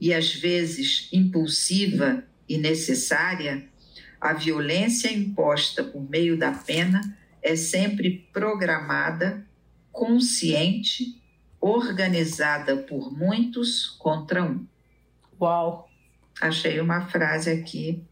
e 0.00 0.14
às 0.14 0.32
vezes 0.32 1.08
impulsiva 1.12 2.22
e 2.48 2.56
necessária, 2.56 3.66
a 4.20 4.34
violência 4.34 5.12
imposta 5.12 5.82
por 5.82 6.08
meio 6.08 6.38
da 6.38 6.52
pena 6.52 7.18
é 7.42 7.56
sempre 7.56 8.28
programada, 8.32 9.44
consciente, 9.90 11.20
organizada 11.60 12.76
por 12.76 13.12
muitos 13.12 13.88
contra 13.98 14.44
um. 14.44 14.64
Uau. 15.40 15.88
Achei 16.40 16.80
uma 16.80 17.06
frase 17.08 17.50
aqui 17.50 18.02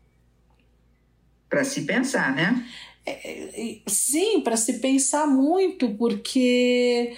para 1.49 1.65
se 1.65 1.83
pensar, 1.83 2.35
né? 2.35 2.67
E- 3.07 3.83
Sim, 3.87 4.41
para 4.41 4.57
se 4.57 4.79
pensar 4.81 5.27
muito, 5.27 5.91
porque 5.97 7.17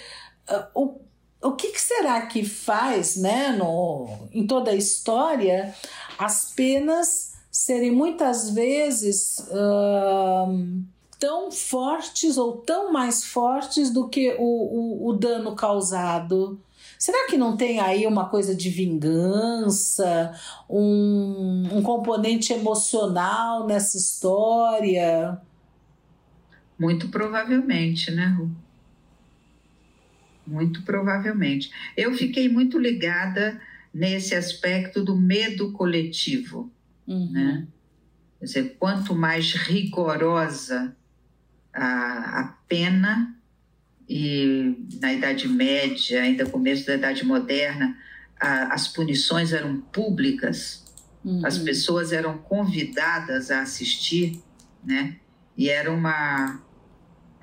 ah, 0.48 0.68
o, 0.74 1.00
o 1.42 1.52
que, 1.52 1.68
que 1.68 1.80
será 1.80 2.26
que 2.26 2.44
faz, 2.44 3.16
né, 3.16 3.50
no, 3.52 4.28
em 4.32 4.46
toda 4.46 4.72
a 4.72 4.74
história, 4.74 5.74
as 6.18 6.52
penas 6.52 7.34
serem 7.50 7.90
muitas 7.90 8.50
vezes 8.50 9.38
ahn, 9.50 10.82
tão 11.18 11.50
fortes 11.50 12.36
ou 12.36 12.58
tão 12.58 12.92
mais 12.92 13.24
fortes 13.24 13.90
do 13.90 14.08
que 14.08 14.34
o, 14.38 14.42
o, 14.42 15.08
o 15.08 15.12
dano 15.14 15.54
causado? 15.54 16.60
Será 16.98 17.26
que 17.28 17.36
não 17.36 17.56
tem 17.56 17.80
aí 17.80 18.06
uma 18.06 18.28
coisa 18.28 18.54
de 18.54 18.70
vingança, 18.70 20.32
um, 20.68 21.68
um 21.72 21.82
componente 21.82 22.52
emocional 22.52 23.66
nessa 23.66 23.96
história? 23.96 25.38
Muito 26.78 27.08
provavelmente, 27.08 28.10
né, 28.10 28.26
Ru? 28.38 28.50
Muito 30.46 30.82
provavelmente. 30.82 31.70
Eu 31.96 32.14
fiquei 32.14 32.48
muito 32.48 32.78
ligada 32.78 33.60
nesse 33.92 34.34
aspecto 34.34 35.02
do 35.04 35.16
medo 35.16 35.72
coletivo, 35.72 36.70
Uhum. 37.06 37.30
né? 37.30 37.66
Quer 38.38 38.44
dizer, 38.44 38.76
quanto 38.78 39.14
mais 39.14 39.52
rigorosa 39.52 40.94
a, 41.72 42.40
a 42.40 42.54
pena, 42.68 43.35
e 44.08 44.76
na 45.00 45.12
Idade 45.12 45.48
Média, 45.48 46.22
ainda 46.22 46.46
começo 46.46 46.86
da 46.86 46.94
Idade 46.94 47.24
Moderna, 47.24 47.96
a- 48.40 48.72
as 48.74 48.86
punições 48.88 49.52
eram 49.52 49.80
públicas, 49.80 50.84
Uhum. 51.24 51.44
as 51.44 51.58
pessoas 51.58 52.12
eram 52.12 52.38
convidadas 52.38 53.50
a 53.50 53.62
assistir, 53.62 54.40
né? 54.84 55.16
E 55.56 55.68
era 55.68 55.90
uma 55.92 56.62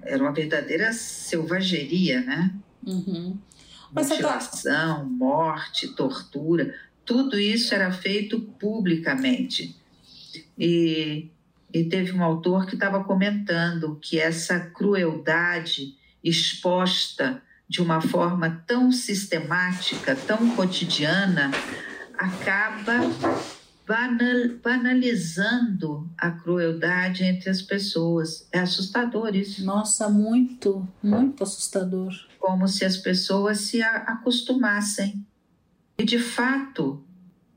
era 0.05 0.22
uma 0.22 0.34
verdadeira 0.34 0.91
selvageria, 0.91 2.20
né? 2.22 2.53
Uhum. 2.86 3.38
Tá- 3.93 4.01
Mutilação, 4.03 5.09
morte, 5.09 5.88
tortura, 5.95 6.76
tudo 7.05 7.39
isso 7.39 7.74
era 7.74 7.89
feito 7.91 8.39
publicamente. 8.59 9.76
E, 10.57 11.30
e 11.74 11.84
teve 11.86 12.11
um 12.11 12.22
autor 12.24 12.66
que 12.66 12.74
estava 12.76 13.03
comentando 13.03 13.97
que 14.01 14.20
essa 14.20 14.59
crueldade 14.59 15.95
exposta 16.24 17.42
de 17.68 17.82
uma 17.82 18.00
forma 18.02 18.64
tão 18.68 18.92
sistemática, 18.92 20.16
tão 20.16 20.56
cotidiana, 20.56 21.52
acaba 22.18 22.94
banal- 23.88 24.58
banalizando 24.64 26.10
a 26.18 26.32
crueldade 26.32 27.24
entre 27.24 27.50
as 27.50 27.62
pessoas. 27.62 28.48
É 28.52 28.60
assustador 28.60 29.36
isso 29.36 29.66
Nossa, 29.66 30.10
muito, 30.10 30.88
muito 31.02 31.44
assustador. 31.44 32.14
como 32.40 32.68
se 32.68 32.86
as 32.86 32.98
pessoas 32.98 33.60
se 33.62 33.82
acostumassem. 33.82 35.26
E 35.98 36.04
de 36.04 36.20
fato, 36.20 37.04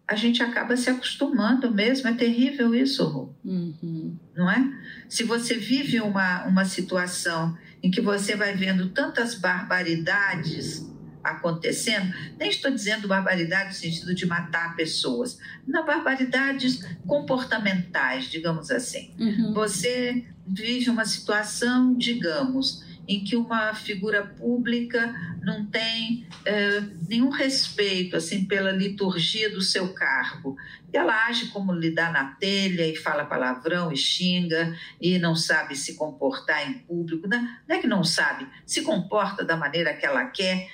a 0.07 0.15
gente 0.15 0.43
acaba 0.43 0.77
se 0.77 0.89
acostumando 0.91 1.71
mesmo. 1.73 2.09
É 2.09 2.13
terrível 2.15 2.75
isso, 2.75 3.05
Rô, 3.05 3.35
Uhum. 3.45 4.17
não 4.37 4.51
é? 4.51 4.73
Se 5.09 5.25
você 5.25 5.57
vive 5.57 6.01
uma, 6.01 6.45
uma 6.45 6.65
situação 6.65 7.57
em 7.83 7.91
que 7.91 8.01
você 8.01 8.35
vai 8.35 8.55
vendo 8.55 8.91
tantas 8.91 9.35
barbaridades 9.35 10.87
acontecendo, 11.23 12.15
nem 12.39 12.49
estou 12.49 12.71
dizendo 12.71 13.09
barbaridade 13.09 13.69
no 13.69 13.75
sentido 13.75 14.15
de 14.15 14.27
matar 14.27 14.77
pessoas, 14.77 15.39
não, 15.67 15.85
barbaridades 15.85 16.81
comportamentais, 17.07 18.27
digamos 18.27 18.71
assim. 18.71 19.13
Uhum. 19.19 19.53
Você 19.53 20.25
vive 20.47 20.89
uma 20.89 21.05
situação, 21.05 21.97
digamos, 21.97 22.85
em 23.09 23.23
que 23.23 23.37
uma 23.37 23.75
figura 23.75 24.25
pública 24.25 25.15
não 25.43 25.65
tem 25.67 26.27
eh, 26.45 26.83
nenhum 27.09 27.31
respeito 27.31 28.17
assim 28.17 28.45
pela 28.47 28.73
liturgia 28.73 29.49
do 29.51 29.61
seu 29.61 29.93
cargo. 29.93 30.57
E 30.93 30.97
ela 30.97 31.27
age 31.27 31.47
como 31.49 31.73
dá 31.91 32.11
na 32.11 32.35
telha 32.35 32.87
e 32.87 32.97
fala 32.97 33.25
palavrão 33.25 33.93
e 33.93 33.97
xinga 33.97 34.77
e 35.01 35.19
não 35.19 35.37
sabe 35.37 35.77
se 35.77 35.95
comportar 35.95 36.69
em 36.69 36.75
público. 36.81 37.29
Não 37.29 37.37
não 37.69 37.77
é 37.77 37.79
que 37.79 37.87
não 37.87 38.03
sabe, 38.03 38.47
se 38.65 38.83
comporta 38.83 39.45
da 39.45 39.57
maneira 39.57 39.95
que 39.95 40.07
ela 40.07 40.25
quer. 40.27 40.69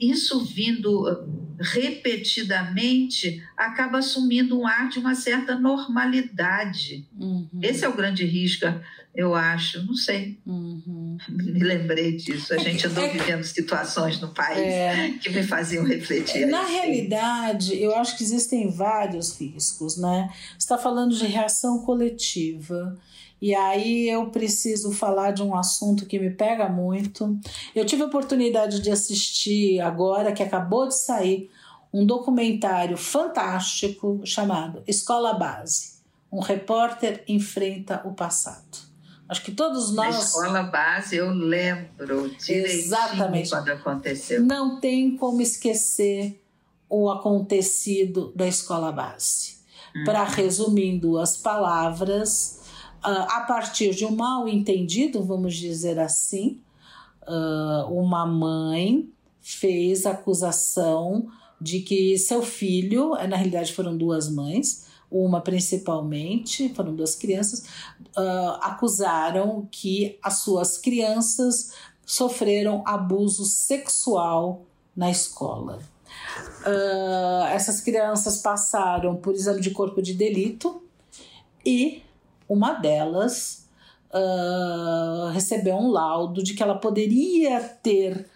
Isso 0.00 0.44
vindo 0.44 1.08
eh, 1.08 1.16
repetidamente 1.58 3.42
acaba 3.56 3.98
assumindo 3.98 4.58
um 4.58 4.66
ar 4.66 4.88
de 4.88 4.98
uma 4.98 5.14
certa 5.14 5.58
normalidade. 5.58 7.06
Uhum. 7.18 7.48
Esse 7.62 7.84
é 7.84 7.88
o 7.88 7.96
grande 7.96 8.24
risco, 8.24 8.66
eu 9.14 9.34
acho. 9.34 9.84
Não 9.84 9.94
sei, 9.94 10.38
Uhum. 10.46 11.16
me 11.28 11.60
lembrei 11.64 12.16
disso. 12.16 12.52
A 12.54 12.58
gente 12.58 12.86
andou 12.86 13.04
É 13.04 13.08
vivendo 13.08 13.42
situações 13.44 14.20
no 14.20 14.28
país 14.28 14.58
É, 14.58 15.10
que 15.20 15.30
me 15.30 15.42
faziam 15.42 15.84
refletir. 15.84 16.46
na 16.46 16.60
respeito. 16.60 16.82
realidade, 16.82 17.82
eu 17.82 17.96
acho 17.96 18.16
que 18.16 18.22
existem 18.24 18.70
vários 18.70 19.38
riscos, 19.40 19.96
né? 19.96 20.28
Você 20.52 20.58
está 20.58 20.78
falando 20.78 21.16
de 21.16 21.26
reação 21.26 21.80
coletiva. 21.80 22.96
E 23.40 23.54
aí 23.54 24.08
eu 24.08 24.30
preciso 24.30 24.92
falar 24.92 25.32
de 25.32 25.42
um 25.42 25.54
assunto 25.54 26.06
que 26.06 26.18
me 26.18 26.30
pega 26.30 26.68
muito. 26.68 27.38
Eu 27.74 27.84
tive 27.84 28.02
a 28.02 28.06
oportunidade 28.06 28.80
de 28.80 28.90
assistir 28.90 29.80
agora, 29.80 30.32
que 30.32 30.42
acabou 30.42 30.88
de 30.88 30.96
sair, 30.96 31.50
um 31.92 32.04
documentário 32.04 32.96
fantástico 32.96 34.20
chamado 34.24 34.82
Escola 34.86 35.34
Base. 35.34 35.96
Um 36.32 36.40
repórter 36.40 37.22
enfrenta 37.28 38.02
o 38.04 38.12
passado. 38.12 38.86
Acho 39.28 39.42
que 39.42 39.52
todos 39.52 39.92
Na 39.92 40.04
nós. 40.04 40.26
escola 40.26 40.62
base, 40.62 41.16
eu 41.16 41.30
lembro 41.30 42.28
direitinho 42.28 42.66
Exatamente. 42.66 43.50
quando 43.50 43.68
aconteceu. 43.70 44.42
Não 44.42 44.78
tem 44.78 45.16
como 45.16 45.42
esquecer 45.42 46.40
o 46.88 47.10
acontecido 47.10 48.32
da 48.36 48.46
escola 48.46 48.92
base. 48.92 49.56
Para 50.04 50.22
resumir 50.24 50.84
em 50.84 50.98
duas 50.98 51.38
palavras, 51.38 52.60
a 53.02 53.44
partir 53.46 53.94
de 53.94 54.04
um 54.04 54.14
mal 54.14 54.48
entendido, 54.48 55.22
vamos 55.22 55.54
dizer 55.54 55.98
assim, 55.98 56.60
ah, 57.26 57.86
uma 57.90 58.24
mãe 58.24 59.08
fez 59.40 60.06
acusação 60.06 61.28
de 61.60 61.80
que 61.80 62.18
seu 62.18 62.42
filho, 62.42 63.16
eh, 63.16 63.26
na 63.26 63.36
realidade 63.36 63.72
foram 63.72 63.96
duas 63.96 64.28
mães, 64.28 64.86
uma 65.10 65.40
principalmente, 65.40 66.68
foram 66.74 66.94
duas 66.94 67.14
crianças, 67.14 67.64
ah, 68.16 68.60
acusaram 68.62 69.66
que 69.70 70.18
as 70.22 70.38
suas 70.38 70.78
crianças 70.78 71.72
sofreram 72.04 72.82
abuso 72.86 73.44
sexual 73.44 74.62
na 74.94 75.10
escola. 75.10 75.80
Ah, 76.64 77.50
essas 77.52 77.80
crianças 77.80 78.38
passaram 78.38 79.16
por 79.16 79.34
exame 79.34 79.60
de 79.60 79.70
corpo 79.70 80.00
de 80.02 80.14
delito 80.14 80.82
e 81.64 82.02
uma 82.48 82.72
delas 82.74 83.66
ah, 84.12 85.30
recebeu 85.34 85.76
um 85.76 85.90
laudo 85.90 86.42
de 86.42 86.54
que 86.54 86.62
ela 86.62 86.76
poderia 86.76 87.60
ter 87.60 88.26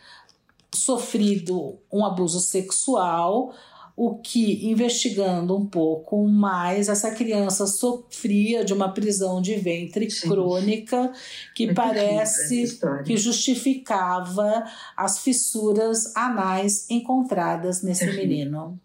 sofrido 0.75 1.79
um 1.91 2.05
abuso 2.05 2.41
sexual. 2.41 3.55
o 3.97 4.17
que, 4.17 4.67
investigando 4.71 5.55
um 5.55 5.67
pouco 5.67 6.27
mais, 6.27 6.89
essa 6.89 7.11
criança 7.11 7.67
sofria 7.67 8.65
de 8.65 8.73
uma 8.73 8.89
prisão 8.95 9.43
de 9.43 9.57
ventre 9.57 10.11
Sim. 10.11 10.29
crônica 10.29 11.13
que 11.55 11.67
Muito 11.67 11.77
parece 11.77 12.79
que 13.05 13.17
justificava 13.19 14.65
as 14.97 15.19
fissuras 15.19 16.17
anais 16.17 16.89
encontradas 16.89 17.83
nesse 17.83 18.07
menino. 18.17 18.81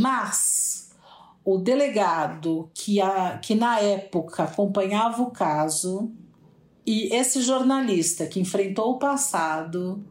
Mas 0.00 0.84
o 1.44 1.58
delegado 1.58 2.70
que, 2.72 3.00
a, 3.00 3.38
que 3.38 3.54
na 3.54 3.80
época 3.80 4.44
acompanhava 4.44 5.22
o 5.22 5.30
caso 5.30 6.10
e 6.86 7.14
esse 7.14 7.42
jornalista 7.42 8.26
que 8.26 8.40
enfrentou 8.40 8.92
o 8.92 8.98
passado 8.98 10.02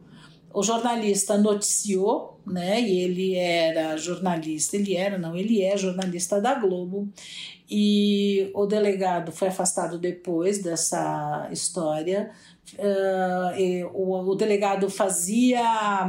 o 0.54 0.62
jornalista 0.62 1.36
noticiou, 1.36 2.38
né? 2.46 2.80
E 2.80 3.00
ele 3.00 3.34
era 3.34 3.96
jornalista, 3.96 4.76
ele 4.76 4.94
era, 4.94 5.18
não, 5.18 5.34
ele 5.34 5.60
é 5.60 5.76
jornalista 5.76 6.40
da 6.40 6.54
Globo. 6.54 7.08
E 7.68 8.52
o 8.54 8.64
delegado 8.64 9.32
foi 9.32 9.48
afastado 9.48 9.98
depois 9.98 10.62
dessa 10.62 11.48
história. 11.50 12.30
Uh, 12.78 13.90
o, 13.92 14.30
o, 14.30 14.34
delegado 14.36 14.88
fazia 14.88 16.08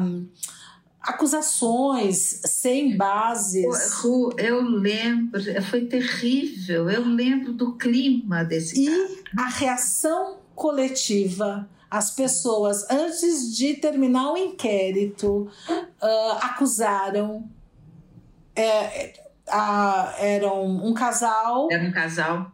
acusações 1.06 2.42
sem 2.46 2.98
bases. 2.98 3.94
Ru, 3.94 4.30
eu 4.38 4.62
lembro, 4.62 5.42
foi 5.64 5.86
terrível. 5.86 6.90
Eu 6.90 7.06
lembro 7.06 7.54
do 7.54 7.74
clima 7.74 8.44
desse 8.44 8.82
e 8.82 8.86
caso. 8.88 9.24
a 9.38 9.50
reação 9.50 10.38
coletiva 10.56 11.70
as 11.90 12.12
pessoas, 12.12 12.86
antes 12.90 13.56
de 13.56 13.76
terminar 13.76 14.34
o 14.34 14.38
inquérito, 14.38 15.50
uh, 15.70 16.32
acusaram. 16.42 17.50
É, 18.54 19.14
a, 19.48 20.16
eram 20.20 20.66
um 20.66 20.94
casal. 20.94 21.70
Era 21.72 21.84
um 21.84 21.92
casal. 21.92 22.52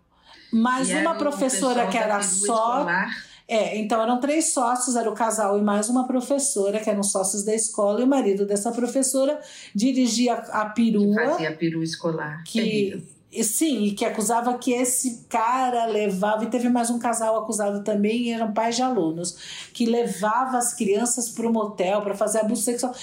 Mais 0.51 0.89
e 0.89 0.95
uma 0.95 1.15
professora 1.15 1.87
que 1.87 1.97
era 1.97 2.21
só. 2.21 2.79
Escolar. 2.79 3.30
É, 3.51 3.77
então 3.77 4.01
eram 4.01 4.17
três 4.17 4.53
sócios, 4.53 4.95
era 4.95 5.09
o 5.09 5.13
casal 5.13 5.59
e 5.59 5.61
mais 5.61 5.89
uma 5.89 6.07
professora, 6.07 6.79
que 6.79 6.89
eram 6.89 7.03
sócios 7.03 7.43
da 7.43 7.53
escola, 7.53 7.99
e 7.99 8.03
o 8.05 8.07
marido 8.07 8.45
dessa 8.45 8.71
professora 8.71 9.41
dirigia 9.75 10.35
a 10.35 10.67
perua. 10.67 11.17
Que 11.17 11.25
fazia 11.25 11.49
a 11.49 11.53
perua 11.57 11.83
escolar. 11.83 12.43
Que, 12.45 13.03
sim, 13.43 13.83
e 13.83 13.91
que 13.91 14.05
acusava 14.05 14.57
que 14.57 14.71
esse 14.71 15.25
cara 15.27 15.85
levava, 15.87 16.45
e 16.45 16.49
teve 16.49 16.69
mais 16.69 16.89
um 16.89 16.97
casal 16.97 17.37
acusado 17.39 17.83
também, 17.83 18.27
e 18.27 18.31
eram 18.31 18.53
pais 18.53 18.77
de 18.77 18.83
alunos, 18.83 19.67
que 19.73 19.85
levava 19.85 20.57
as 20.57 20.73
crianças 20.73 21.27
para 21.27 21.45
o 21.45 21.51
motel 21.51 22.01
para 22.03 22.15
fazer 22.15 22.39
abuso 22.39 22.61
sexual. 22.61 22.95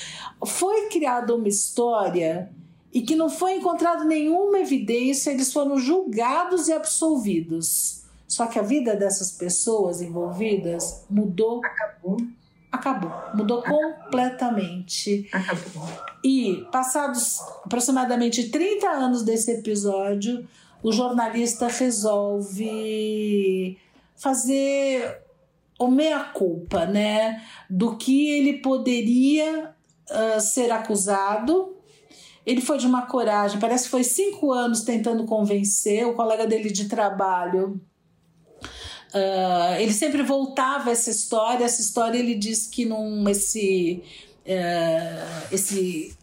Foi 0.46 0.88
criada 0.88 1.34
uma 1.34 1.49
história 1.49 2.51
e 2.90 3.03
que 3.03 3.14
não 3.14 3.28
foi 3.28 3.57
encontrado 3.57 4.03
nenhuma 4.07 4.61
evidência, 4.61 5.30
eles 5.30 5.53
foram 5.53 5.76
julgados 5.76 6.68
e 6.68 6.72
absolvidos. 6.72 7.97
Só 8.29 8.47
que 8.47 8.59
a 8.59 8.62
vida 8.62 8.95
dessas 8.95 9.33
pessoas 9.33 10.01
envolvidas 10.01 11.05
mudou. 11.11 11.61
Acabou 11.64 12.18
acabou. 12.70 13.11
Mudou 13.35 13.61
acabou. 13.61 13.95
completamente. 13.95 15.29
Acabou. 15.33 15.89
E, 16.22 16.66
passados 16.70 17.41
aproximadamente 17.64 18.49
30 18.51 18.89
anos 18.89 19.22
desse 19.22 19.51
episódio, 19.53 20.47
o 20.83 20.93
jornalista 20.93 21.68
resolve 21.68 22.59
fazer 24.16 25.22
o 25.79 25.89
meia-culpa, 25.89 26.87
né? 26.87 27.43
Do 27.68 27.97
que 27.97 28.31
ele 28.31 28.55
poderia 28.61 29.74
uh, 30.11 30.41
ser 30.41 30.70
acusado. 30.70 31.76
Ele 32.45 32.61
foi 32.61 32.79
de 32.79 32.87
uma 32.87 33.03
coragem, 33.03 33.61
parece 33.61 33.85
que 33.85 33.91
foi 33.91 34.03
cinco 34.03 34.53
anos 34.53 34.81
tentando 34.83 35.24
convencer 35.24 36.07
o 36.07 36.14
colega 36.14 36.47
dele 36.47 36.70
de 36.70 36.89
trabalho 36.89 37.79
Uh, 39.14 39.80
ele 39.80 39.92
sempre 39.92 40.22
voltava 40.22 40.90
essa 40.90 41.11
história. 41.11 41.64
Essa 41.64 41.80
história 41.80 42.18
ele 42.18 42.34
diz 42.34 42.66
que 42.66 42.84
num 42.84 43.28
esse 43.28 44.02
uh, 44.44 45.54
esse 45.54 46.16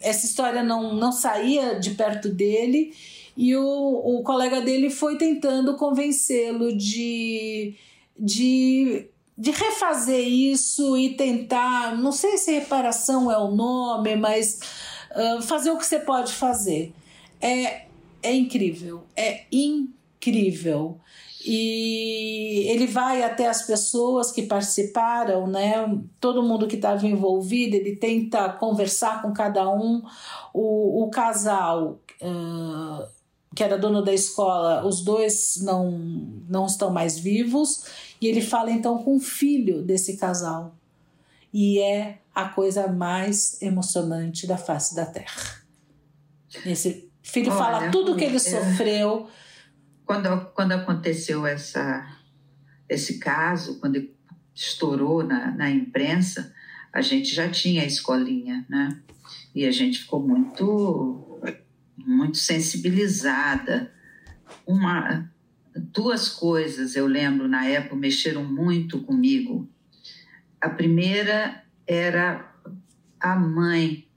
essa 0.00 0.24
história 0.24 0.62
não, 0.62 0.94
não 0.94 1.10
saía 1.10 1.78
de 1.80 1.90
perto 1.90 2.28
dele 2.28 2.94
e 3.36 3.56
o, 3.56 3.62
o 3.64 4.22
colega 4.22 4.60
dele 4.60 4.88
foi 4.88 5.16
tentando 5.16 5.76
convencê-lo 5.76 6.76
de, 6.76 7.74
de, 8.16 9.06
de 9.36 9.50
refazer 9.50 10.26
isso 10.28 10.96
e 10.96 11.14
tentar, 11.14 11.96
não 11.96 12.12
sei 12.12 12.38
se 12.38 12.52
reparação 12.52 13.30
é 13.30 13.38
o 13.38 13.50
nome, 13.50 14.14
mas 14.14 14.60
uh, 15.10 15.42
fazer 15.42 15.70
o 15.70 15.78
que 15.78 15.86
você 15.86 15.98
pode 15.98 16.32
fazer. 16.32 16.92
É, 17.40 17.86
é 18.22 18.32
incrível, 18.32 19.02
é 19.16 19.44
incrível 19.50 19.99
incrível. 20.20 21.00
E 21.42 22.66
ele 22.68 22.86
vai 22.86 23.22
até 23.22 23.48
as 23.48 23.62
pessoas 23.62 24.30
que 24.30 24.42
participaram, 24.42 25.46
né? 25.46 25.74
Todo 26.20 26.42
mundo 26.42 26.68
que 26.68 26.76
estava 26.76 27.06
envolvido, 27.06 27.76
ele 27.76 27.96
tenta 27.96 28.50
conversar 28.50 29.22
com 29.22 29.32
cada 29.32 29.68
um. 29.70 30.02
O, 30.52 31.04
o 31.04 31.10
casal 31.10 31.98
uh, 32.20 33.08
que 33.54 33.64
era 33.64 33.78
dono 33.78 34.02
da 34.02 34.12
escola, 34.12 34.86
os 34.86 35.02
dois 35.02 35.60
não, 35.62 35.90
não 36.48 36.66
estão 36.66 36.90
mais 36.90 37.18
vivos, 37.18 37.84
e 38.20 38.26
ele 38.26 38.42
fala 38.42 38.70
então 38.70 38.98
com 38.98 39.16
o 39.16 39.20
filho 39.20 39.82
desse 39.82 40.18
casal. 40.18 40.74
E 41.52 41.80
é 41.80 42.18
a 42.34 42.48
coisa 42.48 42.86
mais 42.86 43.60
emocionante 43.60 44.46
da 44.46 44.56
face 44.56 44.94
da 44.94 45.04
terra. 45.04 45.62
Esse 46.64 47.10
filho 47.22 47.50
Olha, 47.50 47.58
fala 47.58 47.90
tudo 47.90 48.14
que 48.14 48.24
ele 48.24 48.38
sofreu 48.38 49.26
quando, 50.10 50.46
quando 50.46 50.72
aconteceu 50.72 51.46
essa, 51.46 52.04
esse 52.88 53.20
caso, 53.20 53.78
quando 53.78 54.10
estourou 54.52 55.22
na, 55.22 55.52
na 55.52 55.70
imprensa, 55.70 56.52
a 56.92 57.00
gente 57.00 57.32
já 57.32 57.48
tinha 57.48 57.82
a 57.82 57.86
escolinha, 57.86 58.66
né? 58.68 59.00
E 59.54 59.64
a 59.64 59.70
gente 59.70 60.00
ficou 60.00 60.20
muito, 60.20 61.40
muito 61.96 62.38
sensibilizada. 62.38 63.94
Uma, 64.66 65.32
duas 65.76 66.28
coisas 66.28 66.96
eu 66.96 67.06
lembro 67.06 67.46
na 67.46 67.64
época 67.66 67.94
mexeram 67.94 68.42
muito 68.42 68.98
comigo. 69.02 69.70
A 70.60 70.70
primeira 70.70 71.62
era 71.86 72.52
a 73.20 73.36
mãe 73.36 74.08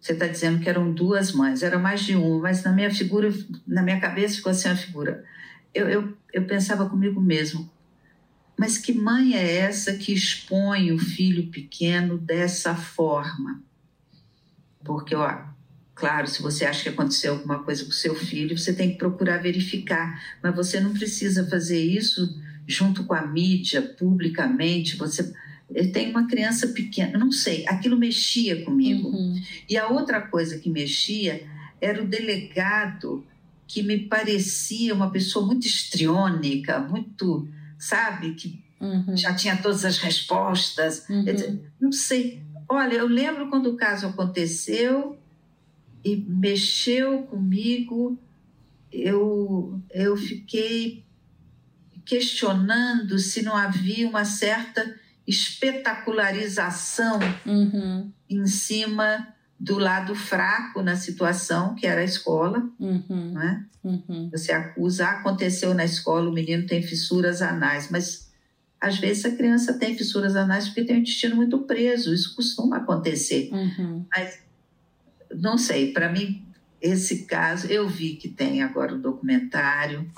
você 0.00 0.12
está 0.12 0.26
dizendo 0.26 0.60
que 0.60 0.68
eram 0.68 0.92
duas 0.92 1.32
mães, 1.32 1.62
era 1.62 1.78
mais 1.78 2.00
de 2.00 2.16
uma, 2.16 2.40
mas 2.40 2.64
na 2.64 2.72
minha 2.72 2.92
figura, 2.92 3.32
na 3.66 3.82
minha 3.82 4.00
cabeça 4.00 4.36
ficou 4.36 4.50
assim 4.50 4.68
a 4.68 4.76
figura. 4.76 5.22
Eu, 5.74 5.88
eu, 5.88 6.16
eu 6.32 6.46
pensava 6.46 6.88
comigo 6.88 7.20
mesmo, 7.20 7.70
mas 8.58 8.78
que 8.78 8.92
mãe 8.92 9.36
é 9.36 9.56
essa 9.56 9.94
que 9.94 10.12
expõe 10.12 10.90
o 10.90 10.98
filho 10.98 11.48
pequeno 11.48 12.16
dessa 12.16 12.74
forma? 12.74 13.62
Porque, 14.82 15.14
ó, 15.14 15.44
claro, 15.94 16.26
se 16.26 16.40
você 16.40 16.64
acha 16.64 16.82
que 16.82 16.88
aconteceu 16.88 17.34
alguma 17.34 17.62
coisa 17.62 17.84
com 17.84 17.90
seu 17.90 18.14
filho, 18.14 18.56
você 18.56 18.72
tem 18.72 18.92
que 18.92 18.98
procurar 18.98 19.38
verificar, 19.38 20.18
mas 20.42 20.54
você 20.54 20.80
não 20.80 20.94
precisa 20.94 21.46
fazer 21.46 21.80
isso 21.80 22.40
junto 22.66 23.04
com 23.04 23.14
a 23.14 23.26
mídia, 23.26 23.82
publicamente. 23.82 24.96
Você 24.96 25.32
eu 25.74 25.92
tenho 25.92 26.10
uma 26.10 26.26
criança 26.26 26.68
pequena, 26.68 27.18
não 27.18 27.30
sei, 27.30 27.66
aquilo 27.68 27.96
mexia 27.96 28.64
comigo. 28.64 29.08
Uhum. 29.08 29.40
E 29.68 29.76
a 29.76 29.88
outra 29.88 30.20
coisa 30.20 30.58
que 30.58 30.68
mexia 30.68 31.46
era 31.80 32.02
o 32.02 32.06
delegado 32.06 33.24
que 33.66 33.82
me 33.82 33.98
parecia 34.00 34.92
uma 34.92 35.10
pessoa 35.10 35.46
muito 35.46 35.66
estriônica, 35.66 36.80
muito, 36.80 37.48
sabe, 37.78 38.34
que 38.34 38.60
uhum. 38.80 39.16
já 39.16 39.32
tinha 39.34 39.56
todas 39.56 39.84
as 39.84 39.98
respostas. 39.98 41.08
Uhum. 41.08 41.60
Não 41.80 41.92
sei. 41.92 42.42
Olha, 42.68 42.94
eu 42.94 43.06
lembro 43.06 43.48
quando 43.48 43.70
o 43.70 43.76
caso 43.76 44.08
aconteceu 44.08 45.16
e 46.04 46.16
mexeu 46.16 47.22
comigo, 47.22 48.18
eu, 48.92 49.80
eu 49.92 50.16
fiquei 50.16 51.04
questionando 52.04 53.20
se 53.20 53.42
não 53.42 53.56
havia 53.56 54.08
uma 54.08 54.24
certa 54.24 54.98
espetacularização 55.30 57.18
uhum. 57.46 58.12
em 58.28 58.46
cima 58.46 59.28
do 59.58 59.78
lado 59.78 60.14
fraco 60.14 60.82
na 60.82 60.96
situação, 60.96 61.74
que 61.74 61.86
era 61.86 62.00
a 62.00 62.04
escola. 62.04 62.68
Uhum. 62.78 63.32
Né? 63.32 63.66
Uhum. 63.82 64.28
Você 64.30 64.52
acusa, 64.52 65.06
aconteceu 65.06 65.72
na 65.74 65.84
escola, 65.84 66.28
o 66.28 66.32
menino 66.32 66.66
tem 66.66 66.82
fissuras 66.82 67.40
anais, 67.40 67.88
mas 67.90 68.30
às 68.80 68.98
vezes 68.98 69.24
a 69.24 69.36
criança 69.36 69.74
tem 69.74 69.96
fissuras 69.96 70.34
anais 70.36 70.66
porque 70.66 70.84
tem 70.84 70.96
o 70.96 71.00
intestino 71.00 71.36
muito 71.36 71.58
preso, 71.60 72.12
isso 72.12 72.34
costuma 72.34 72.78
acontecer. 72.78 73.50
Uhum. 73.52 74.04
Mas 74.14 74.40
não 75.34 75.56
sei, 75.56 75.92
para 75.92 76.10
mim, 76.10 76.44
esse 76.80 77.26
caso, 77.26 77.66
eu 77.66 77.88
vi 77.88 78.16
que 78.16 78.28
tem 78.28 78.62
agora 78.62 78.94
o 78.94 78.98
documentário, 78.98 80.10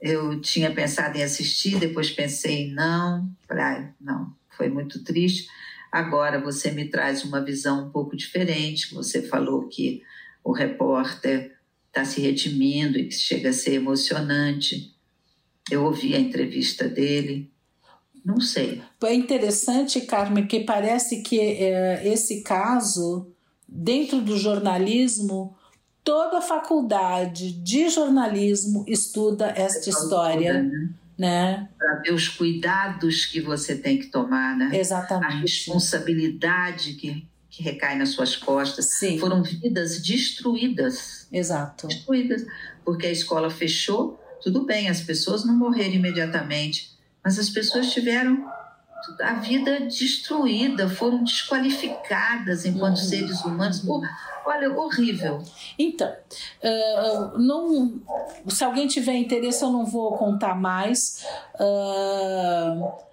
eu 0.00 0.40
tinha 0.40 0.70
pensado 0.70 1.16
em 1.16 1.22
assistir, 1.22 1.78
depois 1.78 2.10
pensei 2.10 2.72
não, 2.72 3.30
ah, 3.48 3.88
não, 4.00 4.34
foi 4.56 4.68
muito 4.68 5.02
triste. 5.02 5.48
Agora 5.90 6.40
você 6.40 6.70
me 6.70 6.88
traz 6.88 7.24
uma 7.24 7.42
visão 7.42 7.86
um 7.86 7.90
pouco 7.90 8.16
diferente. 8.16 8.92
Você 8.94 9.22
falou 9.22 9.68
que 9.68 10.02
o 10.44 10.52
repórter 10.52 11.56
está 11.88 12.04
se 12.04 12.20
redimindo 12.20 12.98
e 12.98 13.08
que 13.08 13.14
chega 13.14 13.50
a 13.50 13.52
ser 13.52 13.74
emocionante. 13.74 14.94
Eu 15.70 15.84
ouvi 15.84 16.14
a 16.14 16.20
entrevista 16.20 16.88
dele. 16.88 17.50
Não 18.24 18.40
sei. 18.40 18.82
É 19.04 19.14
interessante, 19.14 20.02
Carmen, 20.02 20.46
que 20.46 20.60
parece 20.60 21.22
que 21.22 21.40
é, 21.40 22.06
esse 22.06 22.42
caso, 22.42 23.32
dentro 23.68 24.20
do 24.20 24.36
jornalismo, 24.36 25.56
toda 26.06 26.38
a 26.38 26.40
faculdade 26.40 27.50
de 27.50 27.88
jornalismo 27.88 28.84
estuda 28.86 29.52
esta 29.56 29.90
história. 29.90 30.52
Toda, 30.52 30.62
né? 30.62 30.90
né? 31.18 31.68
Para 31.76 31.94
ver 31.96 32.14
os 32.14 32.28
cuidados 32.28 33.26
que 33.26 33.40
você 33.40 33.76
tem 33.76 33.98
que 33.98 34.06
tomar, 34.06 34.56
né? 34.56 34.70
Exatamente. 34.72 35.32
A 35.32 35.40
responsabilidade 35.40 36.92
que, 36.92 37.26
que 37.50 37.60
recai 37.60 37.98
nas 37.98 38.10
suas 38.10 38.36
costas. 38.36 38.86
Sim. 39.00 39.18
Foram 39.18 39.42
vidas 39.42 40.00
destruídas. 40.00 41.26
Exato. 41.32 41.88
Destruídas. 41.88 42.46
Porque 42.84 43.08
a 43.08 43.10
escola 43.10 43.50
fechou, 43.50 44.22
tudo 44.40 44.64
bem, 44.64 44.88
as 44.88 45.00
pessoas 45.00 45.44
não 45.44 45.56
morreram 45.56 45.94
imediatamente, 45.94 46.96
mas 47.24 47.36
as 47.36 47.50
pessoas 47.50 47.92
tiveram 47.92 48.48
a 49.20 49.34
vida 49.34 49.80
destruída, 49.80 50.88
foram 50.88 51.22
desqualificadas 51.24 52.64
enquanto 52.64 52.98
uhum. 52.98 53.04
seres 53.04 53.40
humanos. 53.42 53.82
Olha, 54.44 54.72
horrível. 54.78 55.42
Então, 55.78 56.08
uh, 56.08 57.38
não, 57.38 58.00
se 58.48 58.62
alguém 58.62 58.86
tiver 58.86 59.14
interesse, 59.14 59.64
eu 59.64 59.72
não 59.72 59.84
vou 59.84 60.12
contar 60.12 60.54
mais. 60.54 61.24
Uh, 61.54 63.06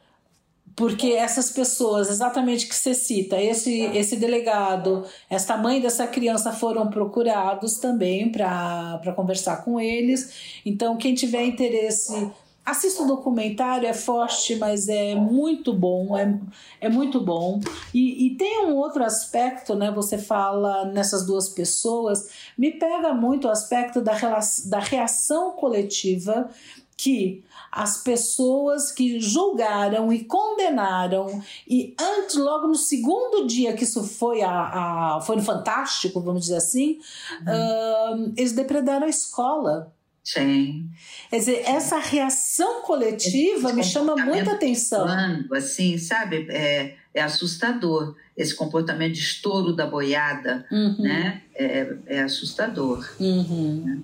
porque 0.75 1.11
essas 1.11 1.51
pessoas, 1.51 2.09
exatamente 2.09 2.67
que 2.67 2.75
você 2.75 2.93
cita, 2.93 3.39
esse, 3.39 3.81
esse 3.95 4.15
delegado, 4.15 5.05
esta 5.29 5.55
mãe 5.55 5.79
dessa 5.79 6.07
criança 6.07 6.51
foram 6.51 6.89
procurados 6.89 7.77
também 7.77 8.31
para 8.31 9.13
conversar 9.15 9.63
com 9.63 9.79
eles. 9.79 10.61
Então, 10.65 10.97
quem 10.97 11.13
tiver 11.13 11.45
interesse 11.45 12.31
Assista 12.65 13.03
o 13.03 13.07
documentário, 13.07 13.87
é 13.87 13.93
forte, 13.93 14.55
mas 14.55 14.87
é 14.87 15.15
muito 15.15 15.73
bom, 15.73 16.17
é, 16.17 16.39
é 16.79 16.87
muito 16.87 17.19
bom. 17.19 17.59
E, 17.93 18.27
e 18.27 18.35
tem 18.35 18.65
um 18.65 18.75
outro 18.75 19.03
aspecto, 19.03 19.75
né? 19.75 19.91
Você 19.91 20.17
fala 20.17 20.85
nessas 20.85 21.25
duas 21.25 21.49
pessoas, 21.49 22.29
me 22.57 22.71
pega 22.71 23.13
muito 23.13 23.47
o 23.47 23.51
aspecto 23.51 24.01
da, 24.01 24.17
da 24.65 24.79
reação 24.79 25.51
coletiva 25.51 26.49
que 26.95 27.43
as 27.71 28.03
pessoas 28.03 28.91
que 28.91 29.19
julgaram 29.19 30.13
e 30.13 30.23
condenaram 30.23 31.41
e 31.67 31.95
antes 31.99 32.35
logo 32.35 32.67
no 32.67 32.75
segundo 32.75 33.47
dia 33.47 33.73
que 33.73 33.83
isso 33.83 34.03
foi 34.03 34.41
a, 34.41 35.17
a 35.17 35.21
foi 35.21 35.35
no 35.35 35.41
fantástico 35.41 36.21
vamos 36.21 36.43
dizer 36.43 36.57
assim 36.57 36.99
uhum. 37.41 38.27
uh, 38.27 38.33
eles 38.37 38.53
depredaram 38.53 39.07
a 39.07 39.09
escola 39.09 39.91
Sim. 40.23 40.89
Quer 41.29 41.39
dizer, 41.39 41.63
essa 41.65 41.99
reação 41.99 42.81
coletiva 42.83 43.67
esse 43.67 43.75
me 43.75 43.83
chama 43.83 44.15
muita 44.15 44.53
atenção. 44.53 45.05
Quando, 45.05 45.53
assim, 45.53 45.97
sabe, 45.97 46.47
é, 46.49 46.95
é 47.13 47.21
assustador. 47.21 48.15
Esse 48.35 48.55
comportamento 48.55 49.13
de 49.13 49.19
estouro 49.19 49.73
da 49.73 49.85
boiada, 49.85 50.65
uhum. 50.71 51.01
né? 51.01 51.41
É, 51.53 51.95
é 52.07 52.21
assustador. 52.21 53.07
Uhum. 53.19 53.83
Né? 53.85 53.99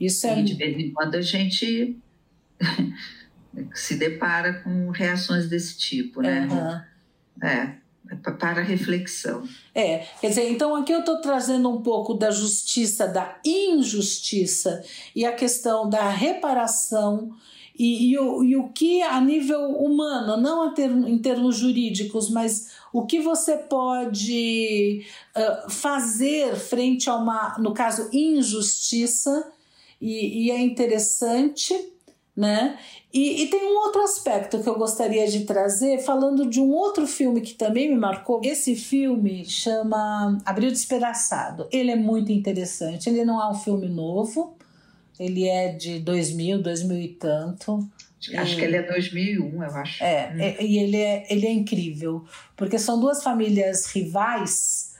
Isso 0.00 0.26
é. 0.26 0.40
E 0.40 0.42
de 0.42 0.54
vez 0.54 0.76
em 0.76 0.90
quando 0.90 1.14
a 1.14 1.22
gente 1.22 1.96
se 3.72 3.94
depara 3.94 4.54
com 4.54 4.90
reações 4.90 5.48
desse 5.48 5.78
tipo, 5.78 6.20
né? 6.20 6.48
Uhum. 6.50 7.46
É 7.48 7.81
para 8.38 8.62
reflexão. 8.62 9.42
É, 9.74 10.06
quer 10.20 10.28
dizer, 10.28 10.50
então 10.50 10.74
aqui 10.74 10.92
eu 10.92 11.00
estou 11.00 11.20
trazendo 11.20 11.70
um 11.70 11.82
pouco 11.82 12.14
da 12.14 12.30
justiça, 12.30 13.06
da 13.06 13.38
injustiça 13.44 14.84
e 15.14 15.24
a 15.24 15.32
questão 15.32 15.88
da 15.88 16.10
reparação 16.10 17.30
e, 17.78 18.10
e, 18.10 18.18
o, 18.18 18.44
e 18.44 18.56
o 18.56 18.68
que 18.68 19.02
a 19.02 19.20
nível 19.20 19.70
humano, 19.70 20.36
não 20.36 20.74
em 21.06 21.18
termos 21.18 21.56
jurídicos, 21.56 22.30
mas 22.30 22.70
o 22.92 23.06
que 23.06 23.20
você 23.20 23.56
pode 23.56 25.06
uh, 25.34 25.70
fazer 25.70 26.54
frente 26.56 27.08
a 27.08 27.16
uma, 27.16 27.56
no 27.58 27.72
caso, 27.72 28.10
injustiça, 28.12 29.50
e, 30.00 30.46
e 30.46 30.50
é 30.50 30.60
interessante, 30.60 31.74
né? 32.36 32.78
E, 33.12 33.42
e, 33.42 33.46
tem 33.48 33.62
um 33.66 33.76
outro 33.76 34.02
aspecto 34.02 34.62
que 34.62 34.68
eu 34.68 34.78
gostaria 34.78 35.26
de 35.28 35.44
trazer, 35.44 35.98
falando 35.98 36.48
de 36.48 36.60
um 36.60 36.70
outro 36.70 37.06
filme 37.06 37.42
que 37.42 37.54
também 37.54 37.90
me 37.90 37.96
marcou. 37.96 38.40
Esse 38.42 38.74
filme 38.74 39.44
chama 39.44 40.38
Abril 40.44 40.70
Despedaçado. 40.70 41.68
Ele 41.70 41.90
é 41.90 41.96
muito 41.96 42.32
interessante. 42.32 43.10
Ele 43.10 43.24
não 43.24 43.40
é 43.40 43.50
um 43.50 43.54
filme 43.54 43.86
novo, 43.86 44.56
ele 45.20 45.46
é 45.46 45.72
de 45.72 45.98
2000, 45.98 46.62
2000 46.62 46.98
e 46.98 47.08
tanto. 47.08 47.86
Acho 48.34 48.54
e, 48.54 48.56
que 48.56 48.62
ele 48.62 48.76
é 48.76 48.82
2001, 48.82 49.62
eu 49.62 49.70
acho. 49.76 50.02
É, 50.02 50.32
hum. 50.34 50.40
é, 50.40 50.64
e 50.64 50.78
ele 50.78 50.96
é, 50.96 51.26
ele 51.28 51.46
é 51.46 51.52
incrível, 51.52 52.24
porque 52.56 52.78
são 52.78 52.98
duas 52.98 53.22
famílias 53.22 53.86
rivais 53.86 54.91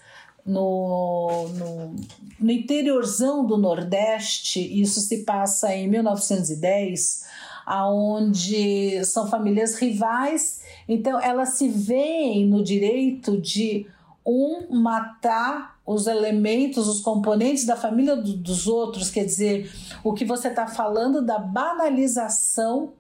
no, 0.45 1.49
no, 1.55 1.97
no 2.41 2.51
interiorzão 2.51 3.47
do 3.47 3.57
Nordeste, 3.57 4.61
isso 4.81 5.01
se 5.01 5.25
passa 5.25 5.75
em 5.75 5.89
1910 5.89 7.23
aonde 7.65 9.05
são 9.05 9.29
famílias 9.29 9.77
rivais, 9.77 10.61
então 10.89 11.21
elas 11.21 11.51
se 11.51 11.69
veem 11.69 12.47
no 12.47 12.63
direito 12.63 13.41
de 13.41 13.87
um 14.27 14.67
matar 14.81 15.79
os 15.87 16.07
elementos, 16.07 16.89
os 16.89 17.01
componentes 17.01 17.65
da 17.65 17.77
família 17.77 18.17
do, 18.17 18.37
dos 18.37 18.67
outros, 18.67 19.11
quer 19.11 19.25
dizer, 19.25 19.71
o 20.03 20.13
que 20.13 20.25
você 20.25 20.49
está 20.49 20.67
falando 20.67 21.23
da 21.23 21.39
banalização 21.39 22.93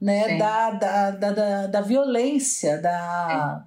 né, 0.00 0.36
da, 0.38 0.70
da, 0.70 1.10
da, 1.10 1.30
da, 1.32 1.66
da, 1.66 1.80
violência, 1.80 2.80
da... 2.80 3.64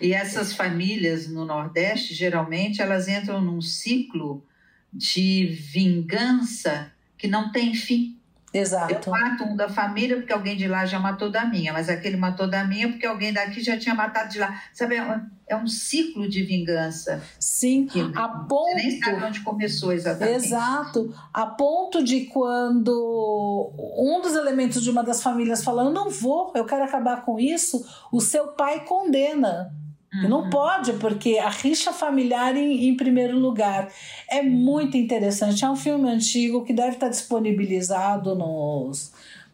E 0.00 0.12
essas 0.12 0.52
famílias 0.52 1.28
no 1.28 1.44
Nordeste, 1.44 2.14
geralmente, 2.14 2.80
elas 2.80 3.08
entram 3.08 3.40
num 3.40 3.60
ciclo 3.60 4.44
de 4.92 5.46
vingança 5.46 6.92
que 7.16 7.26
não 7.26 7.50
tem 7.50 7.74
fim. 7.74 8.18
Exato. 8.52 9.10
Eu 9.10 9.12
mato 9.12 9.44
um 9.44 9.54
da 9.54 9.68
família 9.68 10.16
porque 10.16 10.32
alguém 10.32 10.56
de 10.56 10.66
lá 10.66 10.86
já 10.86 10.98
matou 10.98 11.30
da 11.30 11.44
minha, 11.44 11.72
mas 11.72 11.88
aquele 11.88 12.16
matou 12.16 12.48
da 12.48 12.64
minha 12.64 12.88
porque 12.88 13.04
alguém 13.04 13.32
daqui 13.32 13.60
já 13.60 13.78
tinha 13.78 13.94
matado 13.94 14.30
de 14.30 14.38
lá. 14.38 14.62
Sabe, 14.72 14.96
é 14.96 15.02
um, 15.02 15.64
é 15.64 15.66
ciclo 15.66 16.28
de 16.28 16.42
vingança. 16.42 17.22
Sim, 17.38 17.88
a 18.14 18.28
ponto. 18.28 18.70
Você 18.70 18.74
nem 18.74 19.00
sabe 19.00 19.24
onde 19.24 19.40
começou 19.40 19.92
exatamente. 19.92 20.46
Exato. 20.46 21.14
A 21.32 21.44
ponto 21.44 22.02
de 22.02 22.22
quando 22.26 23.70
um 23.98 24.20
dos 24.22 24.34
elementos 24.34 24.82
de 24.82 24.88
uma 24.88 25.02
das 25.02 25.22
famílias 25.22 25.62
fala: 25.62 25.84
Eu 25.84 25.90
não 25.90 26.08
vou, 26.08 26.52
eu 26.54 26.64
quero 26.64 26.84
acabar 26.84 27.24
com 27.26 27.38
isso, 27.38 27.84
o 28.10 28.20
seu 28.20 28.48
pai 28.48 28.84
condena. 28.84 29.70
Uhum. 30.12 30.28
Não 30.28 30.50
pode, 30.50 30.94
porque 30.94 31.38
a 31.38 31.50
rixa 31.50 31.92
familiar 31.92 32.56
em, 32.56 32.88
em, 32.88 32.96
primeiro 32.96 33.38
lugar. 33.38 33.90
É 34.28 34.42
muito 34.42 34.96
interessante. 34.96 35.64
É 35.64 35.70
um 35.70 35.76
filme 35.76 36.08
antigo 36.08 36.64
que 36.64 36.72
deve 36.72 36.94
estar 36.94 37.08
disponibilizado 37.08 38.34
nos, 38.34 39.12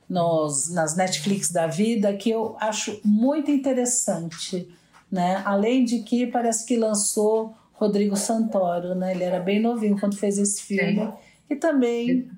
nos, 0.08 0.72
nas 0.72 0.96
Netflix 0.96 1.50
da 1.50 1.66
vida, 1.66 2.12
que 2.14 2.30
eu 2.30 2.56
acho 2.60 3.00
muito 3.04 3.50
interessante. 3.50 4.68
Né? 5.10 5.42
Além 5.44 5.84
de 5.84 6.00
que 6.00 6.26
parece 6.26 6.66
que 6.66 6.76
lançou 6.76 7.54
Rodrigo 7.72 8.16
Santoro, 8.16 8.94
né? 8.94 9.12
Ele 9.12 9.24
era 9.24 9.40
bem 9.40 9.60
novinho 9.60 9.98
quando 9.98 10.16
fez 10.16 10.38
esse 10.38 10.62
filme. 10.62 11.00
Sim. 11.00 11.12
E 11.50 11.56
também 11.56 12.30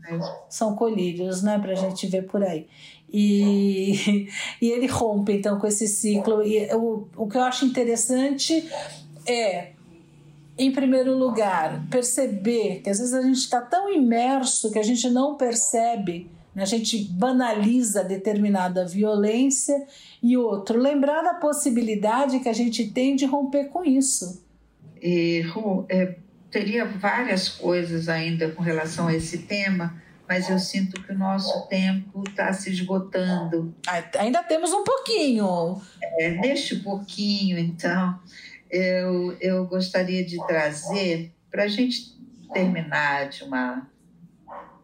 são 0.48 0.74
colírios, 0.74 1.42
né? 1.42 1.58
Pra 1.58 1.74
gente 1.74 2.06
ver 2.06 2.22
por 2.22 2.42
aí. 2.42 2.66
E, 3.12 4.28
e 4.60 4.70
ele 4.70 4.86
rompe 4.86 5.32
então 5.32 5.58
com 5.58 5.66
esse 5.66 5.86
ciclo. 5.86 6.42
E 6.42 6.66
o, 6.74 7.06
o 7.16 7.28
que 7.28 7.36
eu 7.36 7.42
acho 7.42 7.64
interessante 7.64 8.68
é, 9.26 9.70
em 10.58 10.72
primeiro 10.72 11.16
lugar, 11.16 11.86
perceber 11.90 12.80
que 12.82 12.90
às 12.90 12.98
vezes 12.98 13.12
a 13.12 13.22
gente 13.22 13.38
está 13.38 13.60
tão 13.60 13.92
imerso 13.92 14.70
que 14.70 14.78
a 14.78 14.82
gente 14.82 15.08
não 15.10 15.36
percebe, 15.36 16.30
né? 16.54 16.62
a 16.62 16.66
gente 16.66 17.04
banaliza 17.12 18.02
determinada 18.02 18.86
violência. 18.86 19.86
E 20.22 20.36
outro, 20.36 20.78
lembrar 20.78 21.22
da 21.22 21.34
possibilidade 21.34 22.40
que 22.40 22.48
a 22.48 22.54
gente 22.54 22.90
tem 22.90 23.14
de 23.14 23.26
romper 23.26 23.66
com 23.66 23.84
isso. 23.84 24.42
E, 25.02 25.44
é, 25.88 26.16
teria 26.50 26.86
várias 26.86 27.50
coisas 27.50 28.08
ainda 28.08 28.50
com 28.50 28.62
relação 28.62 29.08
a 29.08 29.14
esse 29.14 29.38
tema 29.38 30.02
mas 30.28 30.48
eu 30.48 30.58
sinto 30.58 31.02
que 31.02 31.12
o 31.12 31.18
nosso 31.18 31.66
tempo 31.68 32.22
está 32.26 32.52
se 32.52 32.70
esgotando. 32.70 33.74
Ainda 34.18 34.42
temos 34.42 34.72
um 34.72 34.82
pouquinho. 34.82 35.80
É, 36.18 36.30
neste 36.30 36.76
pouquinho, 36.76 37.58
então, 37.58 38.18
eu, 38.70 39.36
eu 39.40 39.66
gostaria 39.66 40.24
de 40.24 40.36
trazer, 40.46 41.32
para 41.50 41.64
a 41.64 41.68
gente 41.68 42.16
terminar 42.52 43.28
de 43.28 43.44
uma, 43.44 43.88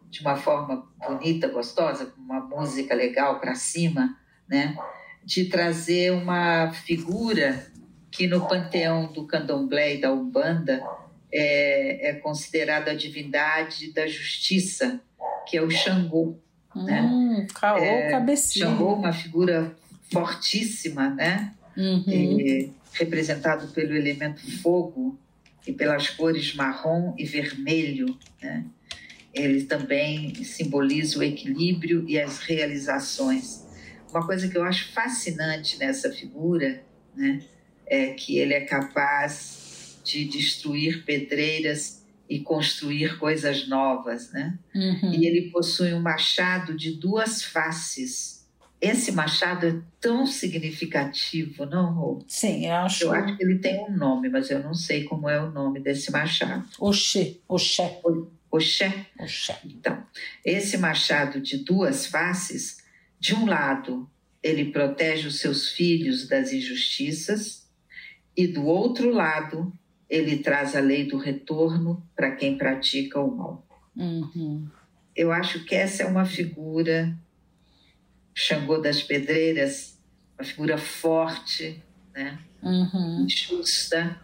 de 0.09 0.21
uma 0.21 0.35
forma 0.35 0.87
bonita, 1.05 1.47
gostosa, 1.47 2.05
com 2.05 2.21
uma 2.21 2.39
música 2.39 2.93
legal 2.93 3.39
para 3.39 3.55
cima, 3.55 4.17
né? 4.47 4.77
de 5.25 5.45
trazer 5.45 6.11
uma 6.11 6.71
figura 6.71 7.65
que 8.11 8.27
no 8.27 8.47
panteão 8.47 9.11
do 9.11 9.25
candomblé 9.25 9.95
e 9.95 10.01
da 10.01 10.11
umbanda 10.11 10.83
é, 11.31 12.09
é 12.09 12.13
considerado 12.13 12.89
a 12.89 12.93
divindade 12.93 13.91
da 13.91 14.05
justiça, 14.05 15.01
que 15.47 15.57
é 15.57 15.61
o 15.61 15.69
Xangô. 15.69 16.37
Né? 16.75 17.01
Hum, 17.01 17.45
caô, 17.53 17.77
é, 17.77 18.09
cabecinha. 18.09 18.65
Xangô, 18.65 18.93
uma 18.93 19.13
figura 19.13 19.75
fortíssima, 20.11 21.09
né? 21.09 21.53
Uhum. 21.77 22.39
É, 22.39 22.69
representado 22.93 23.67
pelo 23.69 23.95
elemento 23.95 24.41
fogo 24.61 25.17
e 25.65 25.73
pelas 25.73 26.09
cores 26.09 26.53
marrom 26.53 27.15
e 27.17 27.25
vermelho, 27.25 28.17
né? 28.41 28.65
Ele 29.33 29.63
também 29.63 30.35
simboliza 30.43 31.17
o 31.17 31.23
equilíbrio 31.23 32.05
e 32.07 32.19
as 32.19 32.39
realizações. 32.39 33.65
Uma 34.11 34.25
coisa 34.25 34.47
que 34.47 34.55
eu 34.55 34.63
acho 34.63 34.93
fascinante 34.93 35.79
nessa 35.79 36.11
figura, 36.11 36.83
né, 37.15 37.41
é 37.87 38.13
que 38.13 38.37
ele 38.37 38.53
é 38.53 38.61
capaz 38.61 39.97
de 40.03 40.25
destruir 40.25 41.03
pedreiras 41.03 42.02
e 42.29 42.39
construir 42.39 43.17
coisas 43.17 43.67
novas, 43.67 44.31
né? 44.31 44.57
Uhum. 44.73 45.13
E 45.13 45.27
ele 45.27 45.51
possui 45.51 45.93
um 45.93 46.01
machado 46.01 46.75
de 46.75 46.91
duas 46.91 47.43
faces. 47.43 48.47
Esse 48.79 49.11
machado 49.11 49.65
é 49.65 49.79
tão 49.99 50.25
significativo, 50.25 51.65
não, 51.65 51.93
Rô? 51.93 52.25
Sim, 52.27 52.65
eu 52.65 52.73
acho. 52.73 53.03
Eu 53.05 53.13
acho 53.13 53.37
que 53.37 53.43
ele 53.43 53.59
tem 53.59 53.79
um 53.79 53.95
nome, 53.95 54.29
mas 54.29 54.49
eu 54.49 54.61
não 54.61 54.73
sei 54.73 55.05
como 55.05 55.29
é 55.29 55.41
o 55.41 55.51
nome 55.51 55.79
desse 55.79 56.11
machado. 56.11 56.67
Oxê, 56.79 57.39
Oxé. 57.47 58.01
Oxé. 58.51 59.07
Oxé. 59.19 59.59
Então, 59.65 60.05
esse 60.43 60.77
machado 60.77 61.39
de 61.39 61.57
duas 61.57 62.05
faces, 62.05 62.83
de 63.19 63.33
um 63.33 63.45
lado, 63.45 64.09
ele 64.41 64.65
protege 64.65 65.27
os 65.27 65.39
seus 65.39 65.69
filhos 65.69 66.27
das 66.27 66.51
injustiças, 66.51 67.63
e 68.35 68.47
do 68.47 68.65
outro 68.65 69.11
lado, 69.11 69.71
ele 70.13 70.37
traz 70.37 70.75
a 70.75 70.79
lei 70.79 71.07
do 71.07 71.17
retorno 71.17 72.07
para 72.15 72.35
quem 72.35 72.55
pratica 72.55 73.19
o 73.19 73.35
mal. 73.35 73.67
Uhum. 73.95 74.67
Eu 75.15 75.31
acho 75.31 75.65
que 75.65 75.73
essa 75.73 76.03
é 76.03 76.05
uma 76.05 76.23
figura, 76.23 77.17
Xangô 78.31 78.77
das 78.77 79.01
Pedreiras, 79.01 79.97
uma 80.37 80.45
figura 80.45 80.77
forte, 80.77 81.81
né? 82.13 82.37
Uhum. 82.61 83.25
justa. 83.27 84.15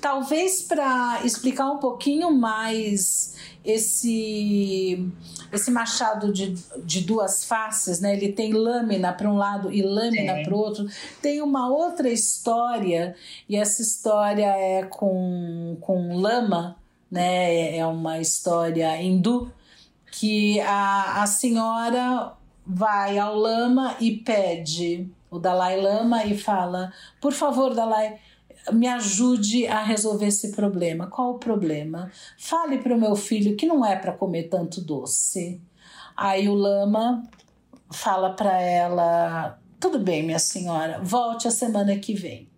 Talvez 0.00 0.62
para 0.62 1.20
explicar 1.24 1.70
um 1.70 1.78
pouquinho 1.78 2.30
mais 2.30 3.34
esse 3.64 5.10
esse 5.52 5.70
machado 5.70 6.32
de, 6.32 6.54
de 6.84 7.00
duas 7.00 7.44
faces, 7.44 8.00
né? 8.00 8.14
Ele 8.14 8.32
tem 8.32 8.52
lâmina 8.52 9.12
para 9.12 9.30
um 9.30 9.36
lado 9.36 9.72
e 9.72 9.80
lâmina 9.80 10.42
para 10.42 10.54
o 10.54 10.58
outro. 10.58 10.86
Tem 11.22 11.40
uma 11.40 11.68
outra 11.68 12.08
história 12.08 13.14
e 13.48 13.56
essa 13.56 13.80
história 13.80 14.46
é 14.46 14.82
com, 14.84 15.76
com 15.80 16.16
lama, 16.16 16.76
né? 17.10 17.76
É 17.76 17.86
uma 17.86 18.18
história 18.20 19.00
hindu 19.00 19.52
que 20.10 20.60
a, 20.60 21.22
a 21.22 21.26
senhora 21.26 22.32
vai 22.66 23.18
ao 23.18 23.36
lama 23.36 23.96
e 24.00 24.12
pede 24.12 25.08
o 25.30 25.38
Dalai 25.38 25.80
Lama 25.80 26.24
e 26.24 26.36
fala: 26.36 26.92
por 27.20 27.32
favor, 27.32 27.74
Dalai 27.74 28.18
me 28.72 28.86
ajude 28.86 29.66
a 29.66 29.82
resolver 29.82 30.26
esse 30.26 30.52
problema. 30.52 31.06
Qual 31.06 31.32
o 31.32 31.38
problema? 31.38 32.10
Fale 32.38 32.78
para 32.78 32.94
o 32.94 33.00
meu 33.00 33.16
filho 33.16 33.56
que 33.56 33.66
não 33.66 33.84
é 33.84 33.96
para 33.96 34.12
comer 34.12 34.44
tanto 34.44 34.80
doce. 34.80 35.60
Aí 36.16 36.48
o 36.48 36.54
lama 36.54 37.22
fala 37.90 38.34
para 38.34 38.60
ela: 38.60 39.58
tudo 39.78 39.98
bem, 39.98 40.22
minha 40.22 40.38
senhora, 40.38 41.00
volte 41.02 41.46
a 41.46 41.50
semana 41.50 41.96
que 41.96 42.14
vem. 42.14 42.48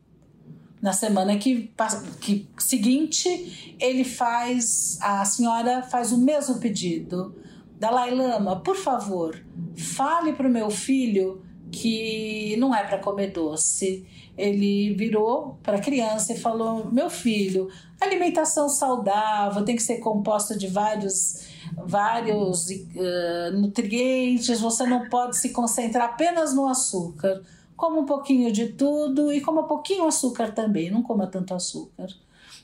Na 0.81 0.93
semana 0.93 1.37
que, 1.37 1.73
que 2.21 2.49
seguinte, 2.57 3.77
ele 3.81 4.05
faz, 4.05 4.97
a 5.03 5.25
senhora 5.25 5.83
faz 5.83 6.13
o 6.13 6.19
mesmo 6.19 6.61
pedido. 6.61 7.35
Dalai 7.81 8.15
Lama, 8.15 8.61
por 8.61 8.77
favor, 8.77 9.45
fale 9.77 10.33
para 10.33 10.49
o 10.49 10.51
meu 10.51 10.71
filho 10.71 11.43
que 11.71 12.57
não 12.59 12.75
é 12.75 12.83
para 12.85 12.99
comer 12.99 13.33
doce 13.33 14.07
ele 14.39 14.95
virou 14.95 15.59
para 15.65 15.79
a 15.79 15.81
criança 15.81 16.33
e 16.33 16.39
falou: 16.39 16.91
Meu 16.93 17.11
filho, 17.11 17.69
alimentação 18.01 18.69
saudável 18.69 19.65
tem 19.65 19.75
que 19.75 19.83
ser 19.83 19.99
composta 19.99 20.57
de 20.57 20.69
vários, 20.69 21.49
vários 21.77 22.69
uh, 22.71 23.53
nutrientes, 23.55 24.61
você 24.61 24.87
não 24.87 25.09
pode 25.09 25.37
se 25.37 25.51
concentrar 25.51 26.11
apenas 26.11 26.55
no 26.55 26.69
açúcar. 26.69 27.43
Coma 27.77 27.99
um 27.99 28.07
pouquinho 28.07 28.53
de 28.53 28.69
tudo 28.69 29.33
e 29.33 29.41
coma 29.41 29.65
pouquinho 29.65 30.07
açúcar 30.07 30.53
também, 30.53 30.91
não 30.91 31.03
coma 31.03 31.27
tanto 31.27 31.53
açúcar. 31.53 32.07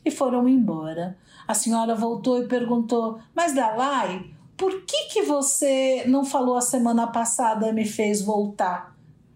E 0.05 0.11
foram 0.11 0.49
embora. 0.49 1.17
A 1.47 1.55
senhora 1.55 1.97
voltou 1.97 2.41
e 2.41 2.47
perguntou: 2.47 3.19
Mas 3.35 3.53
Dalai, 3.53 4.31
por 4.57 4.83
que, 4.83 5.09
que 5.09 5.23
você 5.23 6.05
não 6.07 6.25
falou 6.25 6.57
a 6.57 6.61
semana 6.61 7.09
passada 7.09 7.69
e 7.69 7.73
me 7.73 7.85
fez 7.85 8.23
voltar 8.23 8.94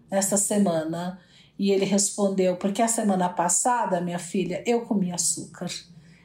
essa 0.09 0.37
semana? 0.37 1.19
E 1.57 1.71
ele 1.71 1.85
respondeu: 1.85 2.55
Porque 2.55 2.81
a 2.81 2.87
semana 2.87 3.29
passada, 3.29 3.99
minha 3.99 4.19
filha, 4.19 4.63
eu 4.65 4.81
comi 4.81 5.11
açúcar. 5.11 5.69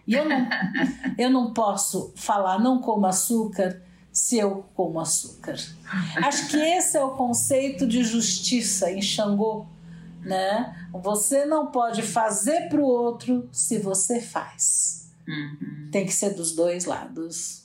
E 0.07 0.14
eu 0.14 0.28
não, 0.28 0.49
eu 1.18 1.30
não 1.30 1.53
posso 1.53 2.12
falar 2.14 2.61
não 2.61 2.80
como 2.80 3.07
açúcar 3.07 3.82
se 4.12 4.39
eu 4.39 4.64
como 4.74 5.01
açúcar. 5.01 5.57
Acho 6.22 6.49
que 6.49 6.57
esse 6.57 6.97
é 6.97 7.03
o 7.03 7.16
conceito 7.16 7.85
de 7.85 8.05
justiça 8.05 8.91
em 8.91 9.03
Xangô. 9.03 9.66
Né? 10.22 10.89
Você 10.93 11.45
não 11.45 11.66
pode 11.66 12.01
fazer 12.01 12.68
para 12.68 12.80
o 12.80 12.85
outro 12.85 13.49
se 13.53 13.78
você 13.78 14.20
faz. 14.20 15.12
Uhum. 15.26 15.89
Tem 15.91 16.07
que 16.07 16.12
ser 16.12 16.35
dos 16.35 16.53
dois 16.53 16.85
lados. 16.85 17.64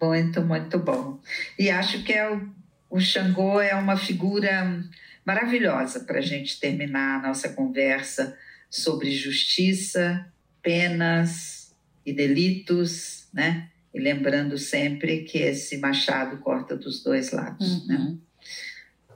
Muito, 0.00 0.40
muito 0.42 0.78
bom. 0.78 1.18
E 1.58 1.68
acho 1.68 2.04
que 2.04 2.12
é 2.12 2.32
o, 2.32 2.48
o 2.88 3.00
Xangô 3.00 3.60
é 3.60 3.74
uma 3.74 3.96
figura 3.96 4.84
maravilhosa 5.26 6.00
para 6.00 6.18
a 6.18 6.22
gente 6.22 6.60
terminar 6.60 7.18
a 7.18 7.28
nossa 7.28 7.48
conversa 7.48 8.38
sobre 8.70 9.10
justiça, 9.10 10.32
penas 10.62 11.74
e 12.04 12.12
delitos, 12.12 13.28
né? 13.34 13.68
E 13.92 13.98
lembrando 13.98 14.56
sempre 14.56 15.24
que 15.24 15.38
esse 15.38 15.78
machado 15.78 16.38
corta 16.38 16.76
dos 16.76 17.02
dois 17.02 17.32
lados, 17.32 17.86
né? 17.86 17.96
Uhum. 17.96 18.12
né? 18.12 18.18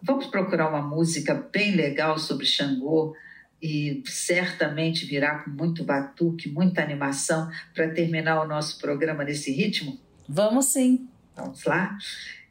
Vamos 0.02 0.26
procurar 0.26 0.68
uma 0.68 0.82
música 0.82 1.34
bem 1.34 1.76
legal 1.76 2.18
sobre 2.18 2.46
Xangô 2.46 3.14
e 3.62 4.02
certamente 4.06 5.04
virá 5.04 5.40
com 5.40 5.50
muito 5.50 5.84
batuque, 5.84 6.48
muita 6.48 6.82
animação 6.82 7.50
para 7.74 7.90
terminar 7.90 8.42
o 8.42 8.48
nosso 8.48 8.78
programa 8.78 9.22
nesse 9.22 9.52
ritmo? 9.52 10.00
Vamos 10.26 10.72
sim. 10.72 11.06
Vamos 11.36 11.64
lá? 11.64 11.98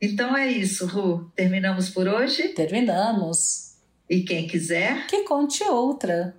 Então 0.01 0.35
é 0.35 0.47
isso, 0.47 0.85
Ru. 0.85 1.29
Terminamos 1.35 1.89
por 1.89 2.07
hoje? 2.07 2.49
Terminamos. 2.49 3.75
E 4.09 4.21
quem 4.21 4.47
quiser? 4.47 5.05
Que 5.07 5.23
conte 5.23 5.63
outra. 5.63 6.35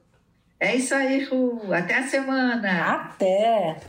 É 0.58 0.74
isso 0.74 0.94
aí, 0.94 1.24
Ru. 1.24 1.72
Até 1.72 1.98
a 1.98 2.06
semana. 2.06 2.94
Até. 2.94 3.80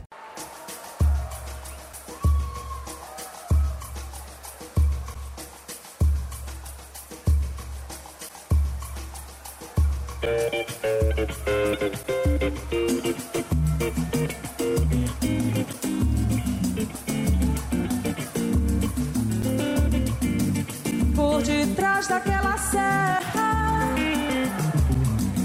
Por 21.42 21.48
detrás 21.48 22.06
daquela 22.06 22.56
serra 22.56 23.88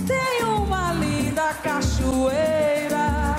tem 0.06 0.46
uma 0.46 0.94
linda 0.94 1.52
cachoeira. 1.64 3.36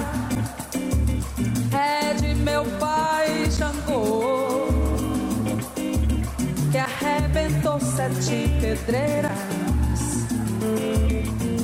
É 1.73 2.15
de 2.15 2.35
meu 2.35 2.65
pai 2.81 3.49
Xangô 3.49 4.67
que 6.73 6.79
arrebentou 6.79 7.79
sete 7.79 8.51
pedreiras. 8.61 9.39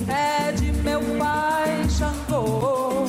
É 0.06 0.52
de 0.52 0.70
meu 0.70 1.00
pai 1.18 1.88
Xangô 1.90 3.06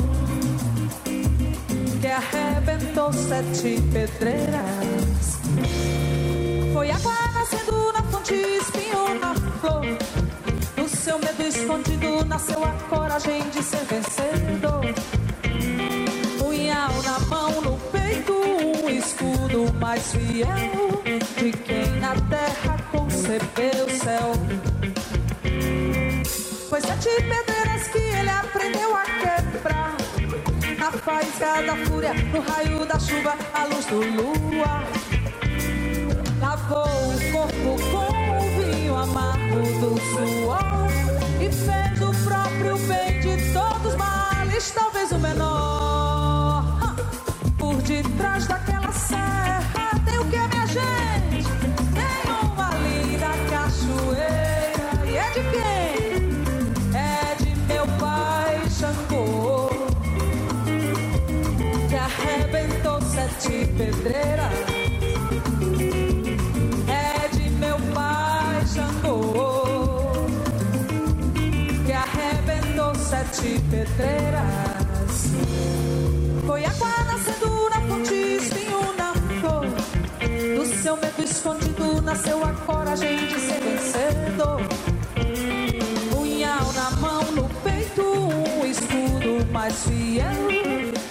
que 2.01 2.07
arrebentou 2.07 3.13
sete 3.13 3.79
pedreiras. 3.93 4.94
Nasceu 12.35 12.61
a 12.65 12.71
coragem 12.89 13.49
de 13.49 13.63
ser 13.63 13.85
vencedor. 13.85 14.83
Punhal 16.37 16.91
na 17.03 17.19
mão, 17.29 17.61
no 17.61 17.77
peito, 17.93 18.33
um 18.33 18.89
escudo 18.89 19.73
mais 19.79 20.11
fiel 20.11 21.01
de 21.37 21.51
quem 21.53 21.89
na 22.01 22.13
terra 22.29 22.77
concebeu 22.91 23.85
o 23.85 23.89
céu. 23.89 24.33
Foi 26.69 26.81
sete 26.81 27.09
pedreiras 27.21 27.87
que 27.87 27.99
ele 27.99 28.29
aprendeu 28.29 28.93
a 28.93 29.03
quebrar. 29.05 29.95
Na 30.77 30.91
faísca 30.91 31.61
da 31.65 31.77
fúria, 31.85 32.13
no 32.33 32.41
raio 32.41 32.85
da 32.85 32.99
chuva, 32.99 33.33
a 33.53 33.63
luz 33.63 33.85
do 33.85 34.01
lua. 34.17 34.83
Lavou 36.41 36.83
o 36.83 37.31
corpo 37.31 37.81
com 37.91 38.37
o 38.37 38.61
vinho 38.61 38.93
amargo 38.93 39.61
do 39.79 39.97
suor. 40.11 40.85
E 41.39 41.49
fez 41.49 41.95
o 42.55 42.63
próprio 42.63 42.77
bem 42.87 43.19
de 43.19 43.53
todos 43.53 43.93
os 43.93 43.95
males, 43.95 44.71
talvez 44.71 45.11
o 45.11 45.19
menor. 45.19 46.95
Por 47.57 47.81
detrás 47.81 48.47
daquela 48.47 48.91
serra 48.91 49.99
tem 50.05 50.17
o 50.19 50.25
que, 50.25 50.37
minha 50.37 50.67
gente? 50.67 51.47
Tem 51.93 52.31
uma 52.53 52.69
linda 52.75 53.27
cachoeira. 53.49 55.05
E 55.05 55.17
é 55.17 55.29
de 55.31 55.41
quem? 55.51 56.97
É 56.97 57.35
de 57.43 57.55
meu 57.67 57.85
pai 57.99 58.61
Xangô. 58.69 59.69
Que 61.89 61.95
arrebentou 61.95 63.01
sete 63.01 63.65
pedreiras. 63.77 64.54
Pedreiras. 73.75 75.15
Foi 76.45 76.63
água 76.65 76.89
nascendo 77.11 77.69
na 77.69 77.81
fonte, 77.81 78.13
espinho 78.13 78.93
na 78.97 79.13
flor. 79.39 79.65
Do 80.55 80.65
seu 80.81 80.95
medo 80.97 81.23
escondido 81.23 82.01
nasceu 82.01 82.43
a 82.43 82.53
coragem 82.53 83.27
de 83.27 83.39
ser 83.39 83.59
vencedor. 83.61 84.61
Punhal 86.11 86.73
na 86.73 86.91
mão, 86.91 87.31
no 87.31 87.49
peito, 87.63 88.03
um 88.03 88.65
escudo 88.65 89.51
mais 89.51 89.83
fiel 89.83 90.47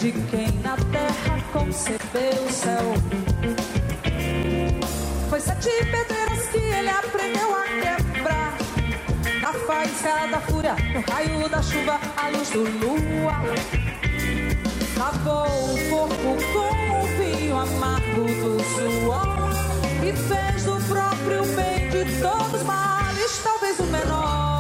de 0.01 0.13
quem 0.31 0.51
na 0.63 0.77
terra 0.77 1.41
concebeu 1.53 2.45
o 2.47 2.53
céu. 2.53 2.95
Foi 5.29 5.41
sete 5.41 5.69
pedreiras 5.69 6.49
que 6.51 6.59
ele 6.59 6.89
aprendeu 6.89 7.55
a 7.55 7.65
quebrar. 7.65 8.57
Na 9.43 9.53
faísca 9.53 10.27
da 10.31 10.41
fúria, 10.41 10.77
no 10.95 11.01
raio 11.13 11.49
da 11.49 11.63
chuva, 11.63 11.99
a 12.17 12.29
luz 12.29 12.51
do 12.51 12.63
lua. 12.63 13.35
Lavou 14.97 15.75
o 15.75 15.91
corpo 15.91 16.37
com 16.53 17.01
o 17.01 17.07
vinho 17.19 17.57
amargo 17.57 18.25
do 18.25 18.63
suor. 18.63 19.51
E 20.03 20.13
fez 20.13 20.65
do 20.65 20.77
próprio 20.89 21.45
bem 21.57 21.91
de 21.91 22.21
todos 22.21 22.61
os 22.61 22.63
males, 22.63 23.41
talvez 23.43 23.79
o 23.81 23.85
menor. 23.85 24.54